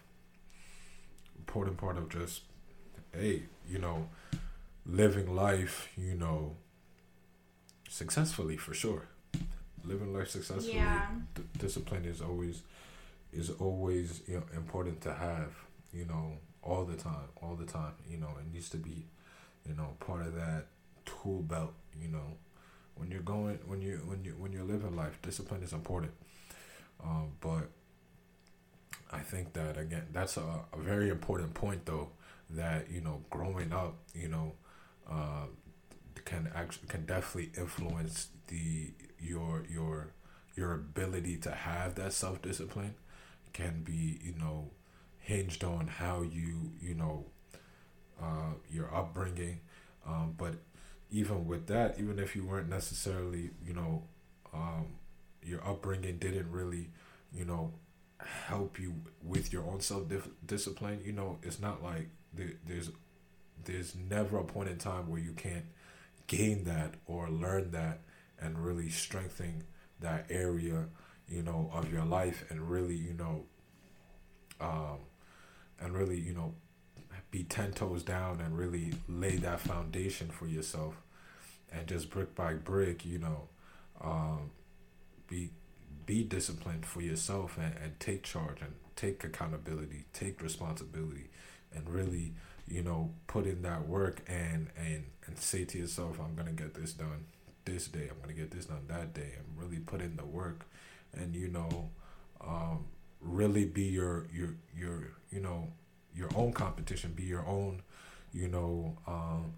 important 1.42 1.76
part 1.76 1.96
of 1.98 2.08
just 2.08 2.42
hey 3.14 3.42
you 3.68 3.78
know 3.78 4.08
living 4.86 5.34
life 5.34 5.88
you 5.96 6.14
know 6.14 6.56
successfully 7.88 8.56
for 8.56 8.74
sure. 8.74 9.02
Living 9.84 10.12
life 10.14 10.30
successfully 10.30 10.80
Yeah. 10.80 11.06
d- 11.34 11.42
discipline 11.58 12.04
is 12.04 12.20
always 12.20 12.62
is 13.32 13.50
always 13.50 14.22
you 14.28 14.36
know 14.38 14.44
important 14.54 15.00
to 15.02 15.12
have 15.14 15.52
you 15.92 16.04
know 16.04 16.38
all 16.62 16.84
the 16.84 16.96
time 16.96 17.28
all 17.42 17.56
the 17.56 17.66
time 17.66 17.94
you 18.08 18.16
know 18.18 18.28
it 18.40 18.52
needs 18.54 18.68
to 18.70 18.76
be 18.76 19.06
you 19.68 19.74
know 19.74 19.96
part 20.00 20.22
of 20.26 20.34
that 20.34 20.66
tool 21.04 21.42
belt 21.42 21.72
you 22.00 22.08
know. 22.08 22.36
When 22.96 23.10
you're 23.10 23.22
going 23.22 23.58
when 23.66 23.80
you 23.82 24.02
when 24.06 24.24
you 24.24 24.32
when 24.38 24.52
you're 24.52 24.64
living 24.64 24.94
life 24.96 25.20
discipline 25.22 25.62
is 25.62 25.72
important. 25.72 26.12
Um, 27.04 27.32
but 27.40 27.68
I 29.12 29.20
think 29.20 29.52
that 29.54 29.76
again 29.78 30.06
that's 30.12 30.36
a, 30.36 30.64
a 30.72 30.78
very 30.78 31.10
important 31.10 31.54
point 31.54 31.86
though 31.86 32.10
that 32.50 32.90
you 32.90 33.00
know 33.00 33.22
growing 33.30 33.72
up 33.72 33.96
you 34.14 34.28
know 34.28 34.52
uh, 35.10 35.46
can 36.24 36.50
actually 36.54 36.88
can 36.88 37.04
definitely 37.06 37.50
influence 37.58 38.28
the 38.48 38.92
your 39.20 39.64
your 39.68 40.12
your 40.56 40.74
ability 40.74 41.36
to 41.38 41.50
have 41.50 41.94
that 41.96 42.12
self 42.12 42.40
discipline 42.42 42.94
can 43.52 43.82
be 43.82 44.18
you 44.22 44.34
know 44.38 44.70
hinged 45.18 45.64
on 45.64 45.86
how 45.86 46.22
you 46.22 46.72
you 46.80 46.94
know 46.94 47.24
uh, 48.20 48.54
your 48.70 48.94
upbringing. 48.94 49.60
Um, 50.06 50.34
but 50.36 50.54
even 51.10 51.46
with 51.46 51.66
that 51.68 51.98
even 51.98 52.18
if 52.18 52.34
you 52.34 52.44
weren't 52.44 52.68
necessarily 52.68 53.50
you 53.64 53.72
know 53.74 54.02
um, 54.54 54.86
your 55.42 55.66
upbringing 55.66 56.18
didn't 56.18 56.50
really 56.50 56.90
you 57.32 57.44
know 57.44 57.72
help 58.24 58.78
you 58.78 58.94
with 59.22 59.52
your 59.52 59.64
own 59.64 59.80
self 59.80 60.04
discipline 60.46 61.00
you 61.04 61.12
know 61.12 61.38
it's 61.42 61.60
not 61.60 61.82
like 61.82 62.08
there, 62.34 62.52
there's 62.66 62.90
there's 63.64 63.94
never 63.94 64.38
a 64.38 64.44
point 64.44 64.68
in 64.68 64.76
time 64.78 65.08
where 65.08 65.20
you 65.20 65.32
can't 65.32 65.64
gain 66.26 66.64
that 66.64 66.94
or 67.06 67.28
learn 67.28 67.70
that 67.70 68.00
and 68.40 68.58
really 68.58 68.88
strengthen 68.88 69.64
that 70.00 70.26
area 70.30 70.86
you 71.28 71.42
know 71.42 71.70
of 71.72 71.92
your 71.92 72.04
life 72.04 72.44
and 72.50 72.70
really 72.70 72.96
you 72.96 73.14
know 73.14 73.44
um, 74.62 74.98
and 75.80 75.94
really, 75.94 76.18
you 76.18 76.32
know, 76.32 76.54
be 77.30 77.42
10 77.42 77.72
toes 77.72 78.02
down 78.02 78.40
and 78.40 78.56
really 78.56 78.92
lay 79.08 79.36
that 79.36 79.60
foundation 79.60 80.28
for 80.28 80.46
yourself 80.46 80.94
and 81.72 81.86
just 81.86 82.10
brick 82.10 82.34
by 82.34 82.54
brick, 82.54 83.04
you 83.04 83.18
know, 83.18 83.48
um, 84.00 84.50
be 85.28 85.50
be 86.06 86.22
disciplined 86.22 86.86
for 86.86 87.00
yourself 87.00 87.56
and, 87.58 87.74
and 87.82 87.98
take 88.00 88.22
charge 88.22 88.60
and 88.60 88.72
take 88.96 89.24
accountability, 89.24 90.04
take 90.12 90.42
responsibility 90.42 91.28
and 91.74 91.88
really, 91.88 92.32
you 92.68 92.82
know, 92.82 93.10
put 93.26 93.46
in 93.46 93.62
that 93.62 93.86
work 93.88 94.22
and 94.26 94.68
and 94.76 95.04
and 95.26 95.38
say 95.38 95.64
to 95.64 95.78
yourself, 95.78 96.18
I'm 96.20 96.34
gonna 96.34 96.52
get 96.52 96.74
this 96.74 96.92
done 96.92 97.24
this 97.64 97.86
day, 97.88 98.08
I'm 98.10 98.20
gonna 98.20 98.32
get 98.32 98.50
this 98.50 98.66
done 98.66 98.84
that 98.88 99.14
day. 99.14 99.34
And 99.38 99.46
really 99.56 99.78
put 99.78 100.00
in 100.00 100.16
the 100.16 100.24
work 100.24 100.66
and 101.14 101.34
you 101.34 101.48
know, 101.48 101.90
um, 102.40 102.86
really 103.20 103.64
be 103.64 103.84
your 103.84 104.26
your 104.32 104.54
your 104.76 105.10
you 105.30 105.40
know 105.40 105.68
your 106.14 106.28
own 106.34 106.52
competition. 106.52 107.12
Be 107.12 107.24
your 107.24 107.46
own 107.46 107.82
you 108.32 108.48
know 108.48 108.96
um, 109.06 109.52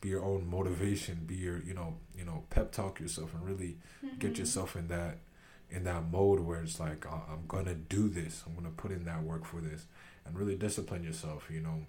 be 0.00 0.08
your 0.08 0.24
own 0.24 0.48
motivation. 0.48 1.24
Be 1.26 1.36
your 1.36 1.62
you 1.62 1.74
know 1.74 1.96
you 2.16 2.24
know 2.24 2.44
pep 2.50 2.72
talk 2.72 3.00
yourself 3.00 3.34
and 3.34 3.44
really 3.44 3.76
mm-hmm. 4.04 4.18
get 4.18 4.38
yourself 4.38 4.76
in 4.76 4.88
that 4.88 5.18
in 5.70 5.84
that 5.84 6.10
mode 6.10 6.40
where 6.40 6.62
it's 6.62 6.80
like 6.80 7.06
i'm 7.06 7.44
gonna 7.48 7.74
do 7.74 8.08
this 8.08 8.42
i'm 8.46 8.54
gonna 8.54 8.74
put 8.76 8.90
in 8.90 9.04
that 9.04 9.22
work 9.22 9.44
for 9.44 9.60
this 9.60 9.84
and 10.24 10.38
really 10.38 10.56
discipline 10.56 11.02
yourself 11.02 11.48
you 11.52 11.60
know 11.60 11.86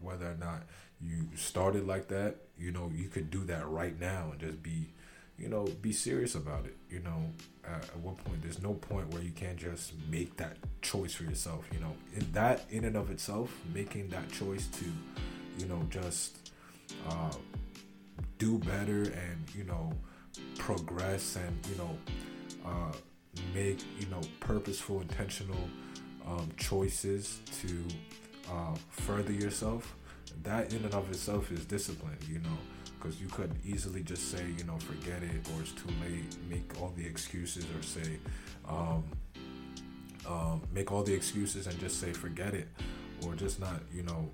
whether 0.00 0.30
or 0.30 0.36
not 0.36 0.62
you 1.00 1.28
started 1.34 1.86
like 1.86 2.08
that 2.08 2.36
you 2.58 2.70
know 2.70 2.90
you 2.94 3.08
could 3.08 3.30
do 3.30 3.44
that 3.44 3.66
right 3.68 4.00
now 4.00 4.28
and 4.32 4.40
just 4.40 4.62
be 4.62 4.88
you 5.38 5.48
know, 5.48 5.64
be 5.82 5.92
serious 5.92 6.34
about 6.34 6.64
it. 6.64 6.76
You 6.90 7.00
know, 7.00 7.30
at 7.64 7.96
what 7.98 8.16
point 8.18 8.42
there's 8.42 8.62
no 8.62 8.74
point 8.74 9.12
where 9.12 9.22
you 9.22 9.32
can't 9.32 9.56
just 9.56 9.92
make 10.10 10.36
that 10.36 10.56
choice 10.80 11.14
for 11.14 11.24
yourself. 11.24 11.68
You 11.72 11.80
know, 11.80 11.94
in 12.14 12.30
that 12.32 12.64
in 12.70 12.84
and 12.84 12.96
of 12.96 13.10
itself, 13.10 13.52
making 13.74 14.08
that 14.10 14.30
choice 14.32 14.66
to, 14.68 14.84
you 15.58 15.66
know, 15.66 15.82
just 15.90 16.50
uh, 17.08 17.32
do 18.38 18.58
better 18.58 19.02
and 19.02 19.44
you 19.54 19.64
know 19.64 19.92
progress 20.58 21.36
and 21.36 21.58
you 21.70 21.76
know 21.76 21.96
uh, 22.66 22.92
make 23.54 23.80
you 23.98 24.06
know 24.06 24.20
purposeful, 24.40 25.00
intentional 25.00 25.68
um, 26.26 26.50
choices 26.56 27.40
to 27.60 27.84
uh, 28.50 28.74
further 28.90 29.32
yourself. 29.32 29.94
That 30.42 30.72
in 30.72 30.84
and 30.84 30.94
of 30.94 31.10
itself 31.10 31.50
is 31.50 31.64
discipline. 31.64 32.18
You 32.28 32.40
know 32.40 32.58
because 32.98 33.20
you 33.20 33.28
could 33.28 33.52
easily 33.64 34.02
just 34.02 34.30
say, 34.30 34.42
you 34.56 34.64
know, 34.64 34.76
forget 34.78 35.22
it 35.22 35.46
or 35.54 35.60
it's 35.60 35.72
too 35.72 35.88
late, 36.02 36.24
make 36.48 36.80
all 36.80 36.92
the 36.96 37.06
excuses 37.06 37.64
or 37.76 37.82
say, 37.82 38.18
um, 38.68 39.04
um, 40.28 40.60
make 40.72 40.90
all 40.90 41.02
the 41.02 41.14
excuses 41.14 41.66
and 41.66 41.78
just 41.78 42.00
say 42.00 42.12
forget 42.12 42.54
it 42.54 42.68
or 43.24 43.34
just 43.34 43.60
not, 43.60 43.80
you 43.92 44.02
know, 44.02 44.28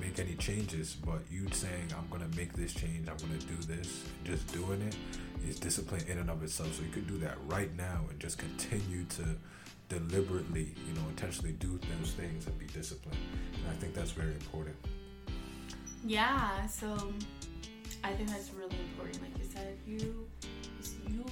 make 0.00 0.18
any 0.18 0.34
changes. 0.34 0.94
But 0.94 1.20
you 1.30 1.48
saying, 1.52 1.92
I'm 1.96 2.08
going 2.10 2.28
to 2.28 2.36
make 2.36 2.52
this 2.52 2.72
change, 2.72 3.08
I'm 3.08 3.16
going 3.16 3.38
to 3.38 3.46
do 3.46 3.56
this, 3.72 4.04
just 4.24 4.52
doing 4.52 4.82
it 4.82 4.96
is 5.46 5.58
discipline 5.58 6.02
in 6.08 6.18
and 6.18 6.30
of 6.30 6.42
itself. 6.42 6.74
So 6.74 6.82
you 6.82 6.90
could 6.90 7.06
do 7.06 7.18
that 7.18 7.36
right 7.46 7.74
now 7.76 8.00
and 8.10 8.18
just 8.18 8.38
continue 8.38 9.04
to 9.04 9.24
deliberately, 9.88 10.74
you 10.86 10.94
know, 10.94 11.08
intentionally 11.08 11.52
do 11.52 11.78
those 11.98 12.12
things 12.12 12.46
and 12.46 12.58
be 12.58 12.66
disciplined. 12.66 13.18
And 13.54 13.70
I 13.70 13.74
think 13.80 13.94
that's 13.94 14.10
very 14.10 14.32
important. 14.32 14.76
Yeah. 16.04 16.66
So 16.66 17.12
I 18.04 18.12
think 18.12 18.28
that's 18.28 18.52
really 18.52 18.76
important. 18.90 19.22
Like 19.22 19.36
you 19.38 19.50
said, 19.50 19.76
you 19.86 20.28
you 21.08 21.24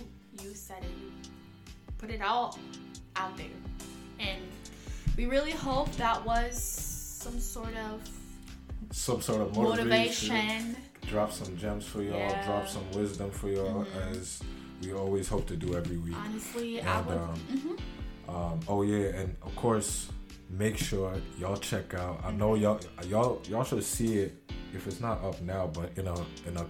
you 0.42 0.54
said 0.54 0.82
it. 0.82 0.90
You 1.00 1.12
put 1.98 2.10
it 2.10 2.22
all 2.22 2.58
out 3.14 3.36
there, 3.36 3.46
and 4.18 4.42
we 5.16 5.26
really 5.26 5.52
hope 5.52 5.90
that 5.92 6.24
was 6.24 6.95
some 7.26 7.40
sort 7.40 7.76
of 7.76 8.08
some 8.92 9.20
sort 9.20 9.40
of 9.40 9.56
motivation. 9.56 10.34
motivation. 10.34 10.76
Drop 11.08 11.32
some 11.32 11.56
gems 11.56 11.84
for 11.84 12.02
y'all. 12.02 12.18
Yeah. 12.18 12.46
Drop 12.46 12.68
some 12.68 12.88
wisdom 12.92 13.30
for 13.30 13.48
y'all, 13.48 13.84
mm-hmm. 13.84 14.12
as 14.12 14.40
we 14.82 14.92
always 14.92 15.28
hope 15.28 15.46
to 15.46 15.56
do 15.56 15.74
every 15.74 15.96
week. 15.98 16.14
Honestly, 16.16 16.78
and, 16.78 16.88
I 16.88 17.00
would. 17.00 17.16
Um, 17.16 17.40
mm-hmm. 17.50 18.36
um, 18.36 18.60
oh 18.68 18.82
yeah, 18.82 19.20
and 19.20 19.36
of 19.42 19.54
course, 19.56 20.08
make 20.50 20.76
sure 20.76 21.14
y'all 21.38 21.56
check 21.56 21.94
out. 21.94 22.20
I 22.24 22.30
know 22.30 22.54
y'all 22.54 22.80
y'all 23.08 23.42
y'all 23.48 23.64
should 23.64 23.84
see 23.84 24.18
it 24.18 24.52
if 24.72 24.86
it's 24.86 25.00
not 25.00 25.22
up 25.24 25.40
now, 25.42 25.66
but 25.66 25.90
in 25.96 26.06
a 26.06 26.14
in 26.46 26.56
a 26.56 26.66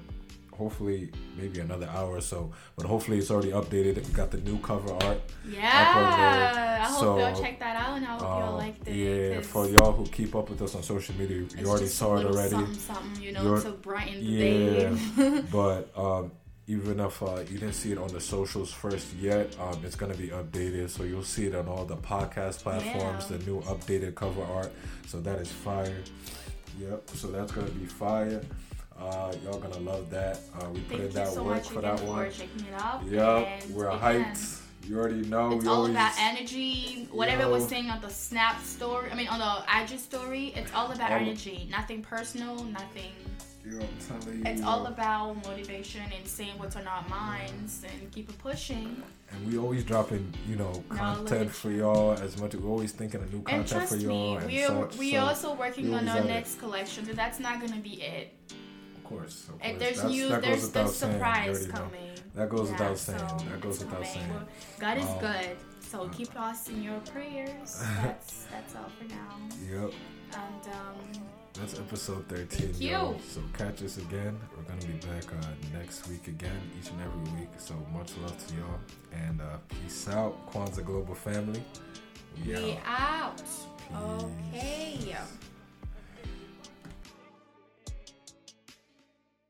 hopefully 0.57 1.11
maybe 1.37 1.61
another 1.61 1.89
hour 1.89 2.17
or 2.17 2.21
so. 2.21 2.51
But 2.77 2.87
hopefully 2.87 3.19
it's 3.19 3.31
already 3.31 3.51
updated. 3.51 4.07
We 4.07 4.13
got 4.13 4.31
the 4.31 4.39
new 4.39 4.59
cover 4.61 4.93
art. 5.05 5.21
Yeah, 5.49 6.79
I 6.81 6.85
hope 6.85 7.01
so, 7.01 7.19
y'all 7.19 7.41
check 7.41 7.59
that 7.61 7.77
out, 7.77 7.97
and 7.97 8.07
I 8.07 8.09
hope 8.11 8.21
like. 8.67 8.77
Yeah, 8.87 9.41
for 9.41 9.67
y'all 9.67 9.93
who 9.93 10.07
keep 10.07 10.35
up 10.35 10.51
with 10.51 10.63
us 10.63 10.75
on 10.75 10.83
social 10.83 11.15
media, 11.17 11.45
you 11.59 11.67
already 11.67 11.87
saw 11.87 12.17
it 12.17 12.27
already. 12.27 12.51
Something, 12.51 12.75
something, 12.75 13.23
you 13.23 13.33
know, 13.33 13.43
You're, 13.43 13.61
to 13.61 13.71
brighten 13.73 14.21
the 14.21 14.31
yeah, 14.31 14.97
day. 15.17 15.43
but 15.53 15.97
um, 15.97 16.33
even 16.67 16.99
if 17.01 17.23
uh, 17.23 17.41
you 17.49 17.59
didn't 17.59 17.75
see 17.75 17.93
it 17.93 17.99
on 17.99 18.09
the 18.09 18.21
socials 18.21 18.73
first 18.73 19.13
yet, 19.15 19.57
um, 19.61 19.81
it's 19.85 19.97
gonna 19.97 20.15
be 20.15 20.29
updated, 20.29 20.91
so 20.91 21.05
you'll 21.05 21.23
see 21.23 21.47
it 21.47 21.55
on 21.55 21.69
all 21.69 21.85
the 21.85 21.97
podcast 21.97 22.63
platforms. 22.63 23.31
Yeah. 23.31 23.37
The 23.37 23.45
new 23.45 23.61
updated 23.63 24.15
cover 24.15 24.43
art, 24.43 24.73
so 25.07 25.21
that 25.21 25.39
is 25.39 25.51
fire. 25.51 26.03
Yep. 26.79 27.11
So 27.15 27.29
that's 27.29 27.53
gonna 27.53 27.71
be 27.71 27.87
fire. 27.87 28.43
Uh, 28.99 29.33
y'all 29.45 29.59
gonna 29.59 29.79
love 29.79 30.11
that. 30.11 30.41
Uh, 30.59 30.71
we 30.71 30.81
put 30.81 31.01
in 31.01 31.11
that 31.11 31.29
so 31.29 31.45
work 31.45 31.65
for 31.65 31.83
that 31.83 32.01
one. 32.03 32.31
checking 32.31 32.67
it 32.67 32.75
out. 32.75 33.05
Yep. 33.07 33.71
We're 33.71 33.91
hyped. 33.91 34.63
You 34.87 34.99
already 34.99 35.23
know. 35.23 35.53
It's 35.53 35.65
we 35.65 35.69
all 35.69 35.77
always, 35.77 35.91
about 35.91 36.13
energy. 36.19 37.09
Whatever 37.11 37.43
yo, 37.43 37.51
was 37.51 37.69
saying 37.69 37.91
on 37.91 38.01
the 38.01 38.11
Snap 38.11 38.63
story, 38.63 39.11
I 39.11 39.15
mean 39.15 39.29
on 39.29 39.39
the 39.39 39.83
IG 39.83 39.99
story, 39.99 40.53
it's 40.55 40.73
all 40.75 40.93
about 40.93 41.11
all 41.11 41.19
energy. 41.19 41.69
Nothing 41.71 42.03
personal. 42.03 42.65
Nothing. 42.65 43.13
Yo, 43.65 43.81
I'm 43.81 43.89
telling 44.09 44.39
you. 44.39 44.45
It's 44.47 44.63
all 44.63 44.87
about 44.87 45.45
motivation 45.45 46.03
and 46.17 46.27
saying 46.27 46.59
what's 46.59 46.77
on 46.77 46.87
our 46.87 47.07
minds 47.09 47.85
and 47.85 48.13
keep 48.13 48.29
it 48.29 48.39
pushing 48.39 49.03
and 49.33 49.47
we 49.47 49.59
always 49.59 49.85
dropping 49.85 50.33
you 50.49 50.57
know 50.57 50.85
content 50.89 51.51
for 51.51 51.71
y'all 51.71 52.13
as 52.13 52.41
much. 52.41 52.55
We're 52.55 52.71
always 52.71 52.93
thinking 52.93 53.23
of 53.23 53.33
new 53.33 53.43
content 53.43 53.89
for 53.89 53.97
y'all. 53.97 54.41
Me, 54.41 54.47
we're 54.47 54.67
such, 54.69 54.97
we 54.97 55.13
so 55.13 55.19
also 55.21 55.55
working 55.55 55.93
on 55.95 56.09
our 56.09 56.25
next 56.25 56.59
collection, 56.59 57.05
so 57.07 57.13
that's 57.13 57.41
not 57.41 57.61
gonna 57.61 57.81
be 57.81 58.03
it. 58.03 58.35
Of 58.97 59.05
course, 59.05 59.49
of 59.49 59.61
course. 59.61 59.75
there's 59.79 60.05
new, 60.05 60.29
there's 60.29 60.71
the 60.71 60.87
surprise 60.87 61.67
coming. 61.67 62.16
That 62.37 62.51
goes 62.51 62.67
yeah, 62.67 62.73
without 62.73 62.99
saying. 62.99 63.19
So 63.19 63.45
that 63.47 63.61
goes 63.63 63.79
without 63.83 64.07
saying. 64.07 64.31
God 64.79 64.99
is 64.99 65.07
um, 65.07 65.19
good, 65.21 65.57
so 65.81 66.03
uh, 66.03 66.09
keep 66.11 66.39
us 66.39 66.69
in 66.69 66.83
your 66.83 67.01
prayers. 67.01 67.83
That's 68.03 68.45
that's 68.51 68.77
all 68.77 68.91
for 68.99 69.05
now. 69.05 69.39
Yep. 69.71 69.93
And 70.35 70.75
um. 70.75 71.23
That's 71.55 71.79
episode 71.79 72.29
13, 72.29 72.47
Thank 72.49 72.83
yo. 72.83 73.17
So 73.27 73.41
catch 73.57 73.83
us 73.83 73.97
again. 73.97 74.39
We're 74.55 74.65
going 74.65 74.79
to 74.79 74.87
be 74.89 75.07
back 75.07 75.25
uh, 75.33 75.47
next 75.73 76.07
week 76.07 76.29
again, 76.29 76.61
each 76.79 76.91
and 76.91 77.01
every 77.01 77.41
week. 77.41 77.49
So 77.57 77.73
much 77.95 78.11
love 78.19 78.47
to 78.47 78.55
y'all. 78.57 78.79
And 79.11 79.41
uh, 79.41 79.57
peace 79.71 80.07
out, 80.07 80.53
Kwanzaa 80.53 80.85
Global 80.85 81.15
Family. 81.15 81.63
We, 82.45 82.53
we 82.53 82.79
out. 82.85 83.41
out. 83.95 84.23
Okay. 84.23 85.17